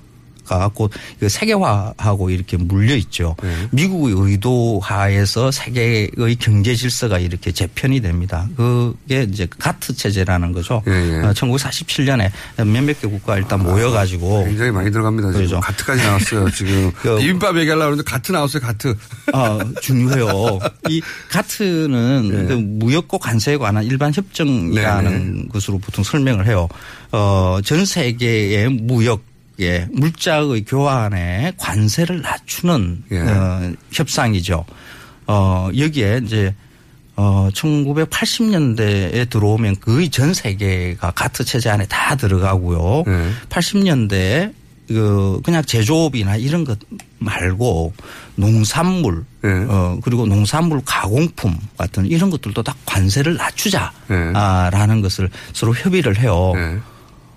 갖고 0.59 0.91
그 1.19 1.29
세계화하고 1.29 2.31
이렇게 2.31 2.57
물려 2.57 2.95
있죠. 2.97 3.37
네. 3.43 3.55
미국의 3.71 4.15
의도하에서 4.17 5.51
세계의 5.51 6.11
경제 6.39 6.75
질서가 6.75 7.19
이렇게 7.19 7.53
재편이 7.53 8.01
됩니다. 8.01 8.49
그게 8.57 9.23
이제 9.25 9.47
가트 9.59 9.95
체제라는 9.95 10.53
거죠. 10.53 10.83
예, 10.87 10.93
예. 10.93 11.27
어, 11.27 11.33
1947년에 11.33 12.31
몇몇 12.67 13.01
개 13.01 13.09
국가 13.09 13.37
일단 13.39 13.63
모여가지고 13.63 14.45
굉장히 14.45 14.71
많이 14.71 14.91
들어갑니다. 14.91 15.29
지금 15.33 15.47
그렇죠. 15.47 15.61
가트까지 15.61 16.03
나왔어요. 16.03 16.51
지금 16.51 16.91
그- 17.01 17.19
비빔밥 17.19 17.57
얘기하려고 17.59 17.85
하는데 17.93 18.03
가트 18.05 18.33
나왔어요. 18.33 18.63
가트. 18.63 18.95
아, 19.33 19.59
중요해요. 19.81 20.59
이 20.89 21.01
가트는 21.31 22.29
네. 22.31 22.45
그 22.47 22.53
무역과 22.55 23.19
관세에 23.19 23.57
관한 23.57 23.85
일반 23.85 24.13
협정이라는 24.13 25.49
것으로 25.49 25.79
보통 25.79 26.05
설명을 26.05 26.47
해요. 26.47 26.69
어, 27.13 27.59
전 27.65 27.85
세계의 27.85 28.69
무역 28.69 29.23
에 29.63 29.87
물자의 29.93 30.65
교환에 30.65 31.53
관세를 31.57 32.23
낮추는 32.23 33.05
예. 33.13 33.21
어, 33.21 33.73
협상이죠. 33.93 34.65
어, 35.27 35.69
여기에 35.77 36.23
이제 36.25 36.55
어, 37.17 37.49
1980년대에 37.53 39.29
들어오면 39.29 39.77
거의 39.81 40.09
전 40.09 40.33
세계가 40.33 41.11
가트 41.11 41.45
체제 41.45 41.69
안에 41.69 41.87
다 41.87 42.17
들어가고요. 42.17 43.05
네. 43.07 43.31
80년대에 43.51 44.55
그 44.89 45.41
그냥 45.45 45.63
제조업이나 45.63 46.37
이런 46.37 46.65
것 46.65 46.79
말고 47.19 47.93
농산물 48.35 49.25
어 49.45 50.01
그리고 50.03 50.27
농산물 50.27 50.83
가공품 50.85 51.57
같은 51.79 52.07
이런 52.07 52.29
것들도 52.29 52.61
다 52.65 52.75
관세를 52.87 53.37
낮추자라는 53.37 55.01
것을 55.01 55.31
서로 55.53 55.75
협의를 55.75 56.19
해요. 56.19 56.55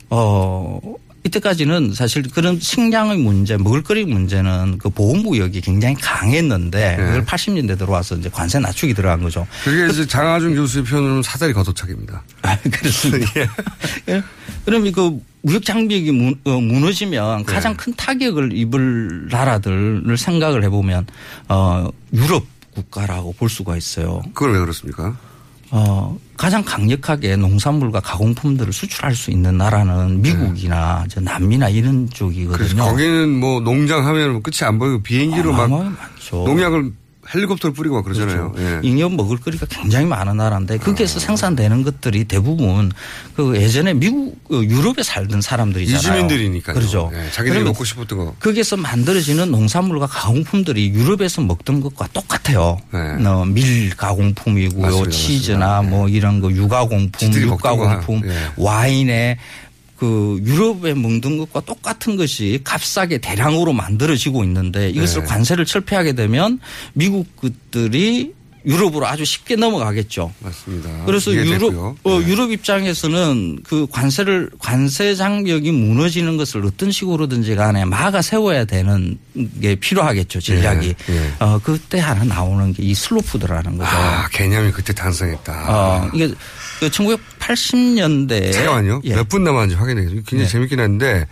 어 0.09 0.79
이때까지는 1.25 1.93
사실 1.93 2.23
그런 2.29 2.59
식량의 2.59 3.17
문제, 3.17 3.55
먹을거리 3.57 4.03
문제는 4.05 4.77
그 4.77 4.89
보호무역이 4.89 5.61
굉장히 5.61 5.95
강했는데 5.95 6.95
그걸 6.97 7.25
80년대 7.25 7.77
들어와서 7.77 8.15
이제 8.15 8.29
관세 8.29 8.59
낮추기 8.59 8.93
들어간 8.93 9.21
거죠. 9.23 9.47
그게 9.63 9.87
이제 9.91 10.05
장하준 10.05 10.55
교수의 10.55 10.83
표현으로는 10.83 11.23
사다리 11.23 11.53
걷어차기입니다. 11.53 12.23
아, 12.41 12.57
그렇습니다. 12.59 13.31
예. 14.09 14.21
그럼 14.65 14.91
그 14.91 15.19
무역 15.41 15.63
장벽이 15.63 16.11
무- 16.11 16.35
어, 16.45 16.59
무너지면 16.59 17.43
가장 17.45 17.75
큰 17.75 17.93
타격을 17.95 18.51
입을 18.55 19.27
나라들을 19.29 20.17
생각을 20.17 20.63
해보면 20.65 21.05
어 21.49 21.89
유럽 22.13 22.45
국가라고 22.75 23.33
볼 23.33 23.49
수가 23.49 23.77
있어요. 23.77 24.21
그걸 24.33 24.53
왜 24.53 24.59
그렇습니까? 24.59 25.17
어 25.69 26.17
가장 26.43 26.61
강력하게 26.61 27.37
농산물과 27.37 28.01
가공품들을 28.01 28.73
수출할 28.73 29.15
수 29.15 29.31
있는 29.31 29.57
나라는 29.57 30.21
미국이나 30.21 31.05
저 31.07 31.21
남미나 31.21 31.69
이런 31.69 32.09
쪽이거든요. 32.09 32.83
거기는 32.83 33.29
뭐 33.29 33.61
농장 33.61 34.05
하면 34.05 34.43
끝이 34.43 34.57
안 34.63 34.77
보이고 34.77 35.01
비행기로 35.01 35.53
막 35.53 35.63
어마어마하게 35.71 35.95
많죠. 35.97 36.43
농약을 36.43 36.91
헬리콥터를 37.33 37.73
뿌리고 37.73 37.95
막 37.95 38.03
그러잖아요. 38.03 38.53
예. 38.57 38.79
잉여 38.83 39.09
먹을거리가 39.09 39.65
굉장히 39.67 40.05
많은 40.05 40.37
나라인데 40.37 40.77
거기에서 40.77 41.19
생산되는 41.19 41.83
것들이 41.83 42.25
대부분 42.25 42.91
그 43.35 43.55
예전에 43.55 43.93
미국 43.93 44.37
어, 44.51 44.55
유럽에 44.55 45.03
살던 45.03 45.41
사람들이잖아요. 45.41 45.99
이주민들이니까요. 45.99 46.75
그렇죠. 46.75 47.11
예, 47.13 47.31
자기들이 47.31 47.63
먹고 47.63 47.83
싶었던 47.85 48.17
거. 48.17 48.35
거기에서 48.39 48.77
만들어지는 48.77 49.51
농산물과 49.51 50.07
가공품들이 50.07 50.89
유럽에서 50.89 51.41
먹던 51.41 51.81
것과 51.81 52.07
똑같아요. 52.13 52.77
네. 52.91 52.99
어, 53.25 53.45
밀 53.45 53.95
가공품이고요. 53.95 54.81
맞습니다. 54.81 55.11
치즈나 55.11 55.81
뭐 55.81 56.09
이런 56.09 56.39
거 56.41 56.51
유가공품, 56.51 57.33
육가공품, 57.33 58.21
예. 58.25 58.33
와인에 58.57 59.37
그 60.03 60.37
유럽에 60.43 60.93
먹는 60.93 61.37
것과 61.37 61.61
똑같은 61.61 62.17
것이 62.17 62.59
값싸게 62.65 63.19
대량으로 63.19 63.71
만들어지고 63.71 64.43
있는데 64.43 64.89
이것을 64.89 65.21
네. 65.21 65.27
관세를 65.27 65.63
철폐하게 65.65 66.11
되면 66.11 66.59
미국 66.91 67.33
것들이 67.37 68.33
유럽으로 68.65 69.05
아주 69.07 69.25
쉽게 69.25 69.55
넘어가겠죠. 69.57 70.33
맞습니다. 70.39 70.89
그래서 71.05 71.31
이해됐고요. 71.33 71.69
유럽 71.71 71.95
어, 72.03 72.21
유럽 72.25 72.51
입장에서는 72.51 73.59
그 73.63 73.87
관세를 73.91 74.51
관세 74.57 75.15
장벽이 75.15 75.71
무너지는 75.71 76.37
것을 76.37 76.65
어떤 76.65 76.89
식으로든지 76.91 77.55
간에 77.55 77.83
막아 77.85 78.21
세워야 78.21 78.63
되는 78.65 79.17
게 79.61 79.75
필요하겠죠 79.75 80.39
전략이. 80.39 80.95
예, 81.09 81.13
예. 81.13 81.31
어 81.39 81.59
그때 81.63 81.99
하나 81.99 82.23
나오는 82.23 82.71
게 82.73 82.83
이 82.83 82.93
슬로푸드라는 82.93 83.77
거죠. 83.77 83.89
아, 83.89 84.27
개념이 84.29 84.71
그때 84.71 84.93
탄생했다. 84.93 85.65
어 85.69 86.09
이게 86.13 86.33
그 86.83 86.89
1980년대 86.89 88.51
잠깐만요. 88.51 89.01
예. 89.05 89.15
몇분 89.15 89.43
남았는지 89.45 89.75
확인해요. 89.75 90.09
굉장히 90.09 90.43
네. 90.43 90.47
재밌긴 90.47 90.79
한데 90.81 91.25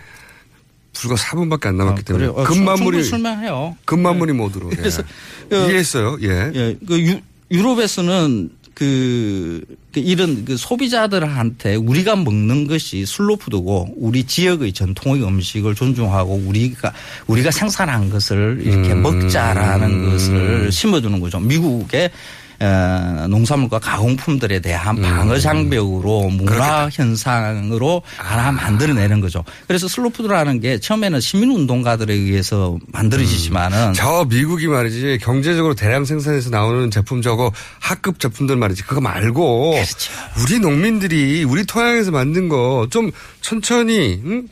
불과 0.94 1.16
4분밖에 1.16 1.66
안 1.66 1.76
남았기 1.76 2.04
때문에 2.04 2.26
그래요? 2.26 2.40
어, 2.40 2.44
금만물이 2.44 3.04
설명해요. 3.04 3.76
금만물이 3.84 4.32
모드로. 4.32 4.70
예. 4.72 4.76
그래서 4.76 5.02
이해했어요. 5.50 6.18
예. 6.22 6.52
예, 6.54 6.76
그 6.86 6.98
유, 7.00 7.20
유럽에서는 7.50 8.50
그, 8.74 9.62
그 9.92 10.00
이런 10.00 10.46
그 10.46 10.56
소비자들한테 10.56 11.74
우리가 11.74 12.16
먹는 12.16 12.66
것이 12.66 13.04
슬로푸드고 13.04 13.94
우리 13.98 14.24
지역의 14.24 14.72
전통의 14.72 15.22
음식을 15.22 15.74
존중하고 15.74 16.42
우리가 16.46 16.94
우리가 17.26 17.50
생산한 17.50 18.08
것을 18.08 18.62
이렇게 18.64 18.92
음. 18.92 19.02
먹자라는 19.02 20.10
것을 20.10 20.72
심어주는 20.72 21.20
거죠. 21.20 21.38
미국의 21.38 22.06
어, 22.06 22.10
농산물과 23.28 23.78
가공품들에 23.78 24.60
대한 24.60 24.96
음. 24.98 25.02
방어 25.02 25.38
장벽으로 25.38 26.28
문화 26.30 26.88
현상으로 26.92 28.02
하나 28.16 28.52
만들어내는 28.52 29.20
거죠. 29.20 29.44
그래서 29.66 29.88
슬로푸드라는 29.88 30.60
게 30.60 30.78
처음에는 30.78 31.20
시민운동가들에 31.20 32.12
의해서 32.14 32.78
만들어지지만은 32.92 33.88
음. 33.88 33.92
저 33.94 34.24
미국이 34.28 34.66
말이지 34.68 35.18
경제적으로 35.22 35.74
대량 35.74 36.04
생산해서 36.04 36.50
나오는 36.50 36.90
제품 36.90 37.22
저거 37.22 37.52
하급 37.80 38.18
제품들 38.20 38.56
말이지 38.56 38.82
그거 38.84 39.00
말고 39.00 39.72
그렇죠. 39.72 40.12
우리 40.42 40.58
농민들이 40.58 41.44
우리 41.44 41.64
토양에서 41.64 42.10
만든 42.10 42.48
거 42.48 42.62
좀 42.90 43.10
천천히 43.40 44.20
응? 44.24 44.48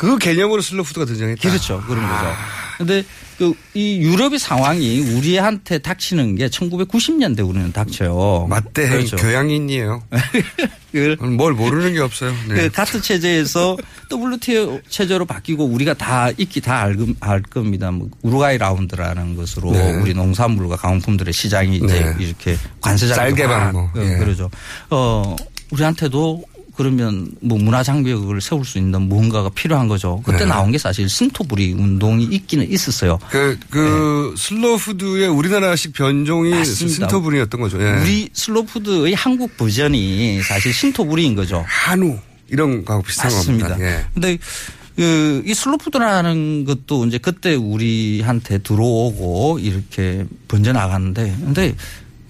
그 0.00 0.16
개념으로 0.16 0.62
슬로푸드가 0.62 1.04
등장했다. 1.04 1.46
그렇죠. 1.46 1.82
그런 1.86 2.08
거죠. 2.08 2.34
근데 2.78 3.04
그 3.36 3.52
이 3.72 3.98
유럽의 4.00 4.38
상황이 4.38 5.00
우리한테 5.00 5.78
닥치는 5.78 6.34
게 6.34 6.48
1990년대 6.48 7.48
우리는 7.48 7.72
닥쳐요. 7.72 8.46
맞대 8.50 8.88
그렇죠. 8.88 9.16
교양인이에요. 9.16 10.02
그걸 10.90 11.16
뭘 11.30 11.52
모르는 11.52 11.92
게 11.94 12.00
없어요. 12.00 12.32
네. 12.48 12.54
그 12.54 12.70
가트 12.70 13.00
체제에서 13.00 13.76
WTO 14.12 14.80
체제로 14.88 15.24
바뀌고 15.24 15.64
우리가 15.64 15.94
다 15.94 16.30
익히 16.36 16.60
다 16.60 16.80
알, 16.80 16.96
알 17.20 17.42
겁니다. 17.42 17.92
뭐 17.92 18.08
우루과이 18.22 18.58
라운드라는 18.58 19.36
것으로 19.36 19.70
네. 19.70 19.92
우리 19.92 20.14
농산물과 20.14 20.76
가공품들의 20.76 21.32
시장이 21.32 21.76
이제 21.76 21.86
네. 21.86 22.24
이렇게 22.24 22.56
관세자 22.80 23.14
쌀개방 23.14 23.72
뭐. 23.72 23.90
예. 23.96 24.16
그러죠. 24.16 24.50
어 24.90 25.36
우리한테도 25.70 26.42
그러면 26.80 27.30
뭐 27.42 27.58
문화 27.58 27.82
장벽을 27.82 28.40
세울 28.40 28.64
수 28.64 28.78
있는 28.78 29.02
무언가가 29.02 29.50
필요한 29.50 29.86
거죠. 29.86 30.22
그때 30.24 30.38
네. 30.38 30.44
나온 30.46 30.72
게 30.72 30.78
사실 30.78 31.10
신토불이 31.10 31.74
운동이 31.74 32.24
있기는 32.24 32.72
있었어요. 32.72 33.18
그, 33.28 33.58
그, 33.68 34.34
슬로푸드의 34.34 35.28
우리나라식 35.28 35.92
변종이 35.92 36.48
네. 36.48 36.56
맞습니다. 36.56 36.94
신토불이었던 36.94 37.60
거죠. 37.60 37.82
예. 37.82 38.00
우리 38.00 38.30
슬로푸드의 38.32 39.12
한국 39.12 39.58
버전이 39.58 40.40
사실 40.40 40.72
신토불이인 40.72 41.34
거죠. 41.34 41.62
한우 41.68 42.16
이런 42.48 42.82
거하고 42.86 43.04
비슷한 43.04 43.30
맞습니다. 43.30 43.68
겁니다. 43.68 43.86
예. 43.86 44.06
근데 44.14 44.38
그, 44.96 45.42
이 45.44 45.52
슬로푸드라는 45.52 46.64
것도 46.64 47.04
이제 47.04 47.18
그때 47.18 47.56
우리한테 47.56 48.56
들어오고 48.56 49.58
이렇게 49.60 50.24
번져 50.48 50.72
나갔는데 50.72 51.36
근데 51.44 51.74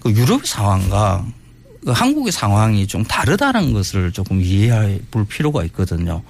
그 0.01 0.11
유럽 0.11 0.45
상황과 0.45 1.25
그 1.25 1.40
한국의 1.85 2.31
상황이 2.31 2.85
좀 2.87 3.03
다르다는 3.03 3.73
것을 3.73 4.11
조금 4.11 4.41
이해해 4.41 4.99
볼 5.09 5.25
필요가 5.25 5.63
있거든요. 5.65 6.21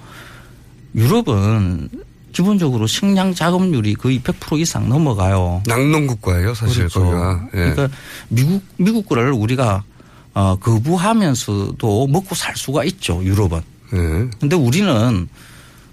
유럽은 0.94 1.88
기본적으로 2.32 2.86
식량 2.86 3.34
자급률이 3.34 3.94
거의 3.94 4.20
100% 4.20 4.58
이상 4.60 4.88
넘어가요. 4.88 5.62
낙농 5.66 6.06
국가예요, 6.06 6.54
사실 6.54 6.88
그렇죠. 6.88 7.00
거기가. 7.00 7.44
예. 7.54 7.58
그러니까 7.74 7.88
미국 8.28 8.62
미국 8.78 9.06
거를 9.06 9.32
우리가 9.32 9.84
어, 10.34 10.56
거부하면서도 10.58 12.06
먹고 12.06 12.34
살 12.34 12.56
수가 12.56 12.84
있죠. 12.84 13.22
유럽은. 13.22 13.60
예. 13.92 14.30
근데 14.40 14.56
우리는 14.56 15.28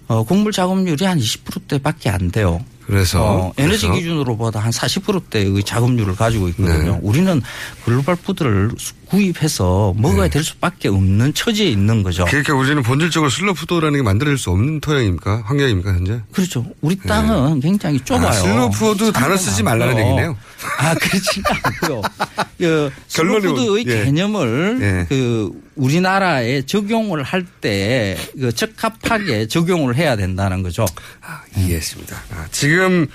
어, 0.07 0.23
곡물 0.23 0.53
자급률이 0.53 1.03
한 1.05 1.19
20%대밖에 1.19 2.09
안 2.09 2.31
돼요. 2.31 2.63
그래서 2.85 3.21
어, 3.21 3.53
에너지 3.57 3.85
그래서? 3.87 3.93
기준으로 3.93 4.37
보다 4.37 4.59
한 4.61 4.71
40%대의 4.71 5.61
자급률을 5.63 6.15
가지고 6.15 6.47
있거든요. 6.49 6.93
네. 6.93 6.99
우리는 7.03 7.41
global 7.85 8.15
food를 8.15 8.71
수- 8.77 8.93
구입해서 9.09 9.93
먹어야 9.97 10.27
될 10.27 10.43
수밖에 10.43 10.87
없는 10.87 11.33
처지에 11.33 11.67
있는 11.67 12.03
거죠. 12.03 12.25
그러니까 12.25 12.53
우리는 12.53 12.81
본질적으로 12.83 13.29
슬로푸드라는 13.29 13.99
게 13.99 14.03
만들어질 14.03 14.37
수 14.37 14.51
없는 14.51 14.79
토양입니까? 14.81 15.43
환경입니까, 15.45 15.93
현재? 15.93 16.21
그렇죠. 16.31 16.65
우리 16.81 16.95
땅은 16.95 17.59
굉장히 17.59 17.99
좁아요. 18.01 18.27
아, 18.27 18.31
슬로푸드 18.31 19.11
단어 19.11 19.35
쓰지 19.35 19.63
말라는 19.63 19.93
많고요. 19.95 20.05
얘기네요. 20.11 20.37
아, 20.77 20.93
그렇지 20.93 21.41
않고요. 21.63 22.01
그 22.59 22.91
슬로푸드의 23.07 23.85
예. 23.87 24.05
개념을 24.05 24.77
예. 24.81 25.05
그 25.09 25.49
우리나라에 25.75 26.63
적용을 26.65 27.23
할 27.23 27.45
때 27.61 28.15
그 28.39 28.53
적합하게 28.53 29.47
적용을 29.47 29.95
해야 29.95 30.15
된다는 30.15 30.61
거죠. 30.63 30.85
아, 31.21 31.41
이해했습니다. 31.57 32.15
아, 32.31 32.45
지금 32.51 33.07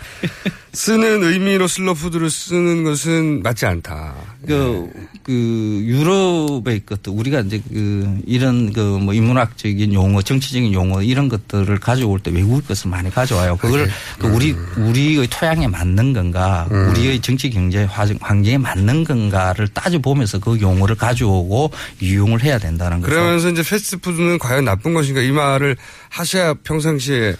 쓰는 0.72 1.22
의미로 1.22 1.66
슬로푸드를 1.68 2.28
쓰는 2.30 2.84
것은 2.84 3.42
맞지 3.42 3.64
않다. 3.66 4.14
그, 4.46 4.90
그, 5.22 5.82
유럽의 5.84 6.84
것도 6.86 7.12
우리가 7.12 7.40
이제 7.40 7.62
그, 7.68 8.18
이런 8.26 8.72
그 8.72 8.94
뭐 9.04 9.14
인문학적인 9.14 9.92
용어, 9.92 10.22
정치적인 10.22 10.72
용어 10.72 11.02
이런 11.02 11.28
것들을 11.28 11.78
가져올 11.78 12.20
때 12.20 12.30
외국의 12.30 12.62
것을 12.62 12.90
많이 12.90 13.10
가져와요. 13.10 13.56
그걸 13.56 13.90
그 14.18 14.26
우리, 14.26 14.52
우리의 14.76 15.26
토양에 15.28 15.68
맞는 15.68 16.12
건가, 16.12 16.66
음. 16.70 16.88
우리의 16.88 17.20
정치 17.20 17.50
경제 17.50 17.84
환경에 17.84 18.58
맞는 18.58 19.04
건가를 19.04 19.68
따져 19.68 19.98
보면서 19.98 20.38
그 20.38 20.58
용어를 20.60 20.96
가져오고 20.96 21.70
이용을 22.00 22.42
해야 22.42 22.58
된다는 22.58 23.00
거죠. 23.00 23.12
그러면서 23.12 23.50
이제 23.50 23.62
패스트푸드는 23.62 24.38
과연 24.38 24.64
나쁜 24.64 24.94
것인가 24.94 25.20
이 25.20 25.30
말을 25.30 25.76
하셔야 26.08 26.54
평상시에 26.54 27.36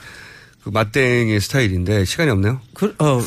그 0.62 0.70
맛땡의 0.70 1.40
스타일인데 1.40 2.04
시간이 2.04 2.30
없네요. 2.30 2.60
그, 2.72 2.94
어, 2.98 3.20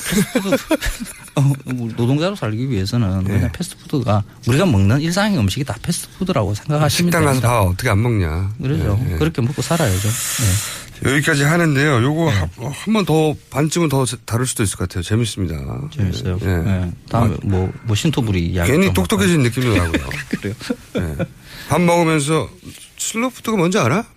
노동자로 1.95 2.35
살기 2.35 2.69
위해서는 2.69 3.23
네. 3.23 3.33
그냥 3.33 3.51
패스트푸드가 3.51 4.23
우리가 4.47 4.65
먹는 4.65 5.01
일상의 5.01 5.38
음식이 5.39 5.63
다 5.65 5.75
패스트푸드라고 5.81 6.53
생각하시면 6.53 6.89
식당 7.11 7.23
가서 7.25 7.33
됩니다. 7.39 7.49
밥 7.49 7.61
어떻게 7.67 7.89
안 7.89 8.01
먹냐. 8.01 8.53
예, 8.63 8.69
예. 9.13 9.17
그렇게 9.17 9.41
먹고 9.41 9.61
살아야죠. 9.61 10.07
네. 10.09 11.11
여기까지 11.11 11.43
하는데요. 11.43 12.01
요거 12.03 12.29
한 12.31 12.93
번 12.93 13.05
더 13.05 13.35
반쯤은 13.51 13.89
더 13.89 14.03
다룰 14.25 14.47
수도 14.47 14.63
있을 14.63 14.77
것 14.77 14.89
같아요. 14.89 15.03
재밌습니다. 15.03 15.55
재밌어요. 15.95 16.39
예. 16.41 16.45
네. 16.47 16.91
다음에 17.09 17.38
뭐, 17.43 17.71
뭐 17.83 17.95
신토부리 17.95 18.47
이야기. 18.47 18.71
괜히 18.71 18.85
좀 18.88 18.93
똑똑해진 18.95 19.41
느낌이 19.43 19.77
나고요. 19.77 20.09
그래요. 20.29 20.53
예. 20.97 21.15
밥 21.69 21.79
먹으면서 21.81 22.49
슬로푸드가 22.97 23.57
뭔지 23.57 23.77
알아? 23.77 24.05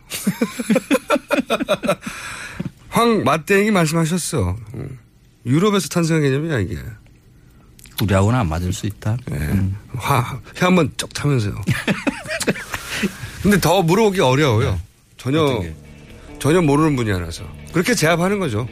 황 2.89 3.23
맛땡이 3.25 3.71
말씀하셨어. 3.71 4.57
음. 4.75 4.99
유럽에서 5.47 5.89
탄생한 5.89 6.23
개념이야 6.23 6.59
이게. 6.61 6.77
우리하고는 8.03 8.39
안 8.39 8.49
맞을 8.49 8.73
수 8.73 8.87
있다. 8.87 9.17
음. 9.33 9.77
화, 9.97 10.39
회 10.61 10.65
한번 10.67 10.91
쩍 10.97 11.13
타면서요. 11.15 11.55
근데 13.43 13.59
더 13.61 13.83
물어보기 13.83 14.21
어려워요. 14.21 14.79
전혀, 15.17 15.63
전혀 16.39 16.61
모르는 16.61 16.97
분야라서. 16.97 17.45
그렇게 17.73 17.95
제압하는 17.95 18.39
거죠. 18.39 18.67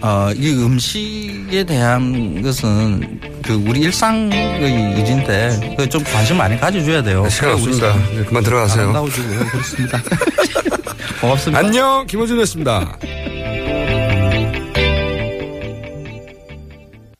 어, 0.00 0.30
이 0.36 0.52
음식에 0.52 1.64
대한 1.64 2.40
것은 2.42 3.20
그 3.42 3.54
우리 3.54 3.80
일상의 3.80 4.96
일인데 4.96 5.74
그좀 5.76 6.04
관심 6.04 6.36
많이 6.36 6.58
가져줘야 6.58 7.02
돼요. 7.02 7.24
네, 7.24 7.30
시간 7.30 7.50
없습니다. 7.52 7.94
네, 8.14 8.24
그만 8.24 8.42
들어가세요. 8.44 8.82
아름다워지고 8.84 9.28
그렇습니다. 9.50 10.00
고맙습니다. 11.20 11.58
안녕, 11.58 12.06
김호준이었습니다. 12.06 12.98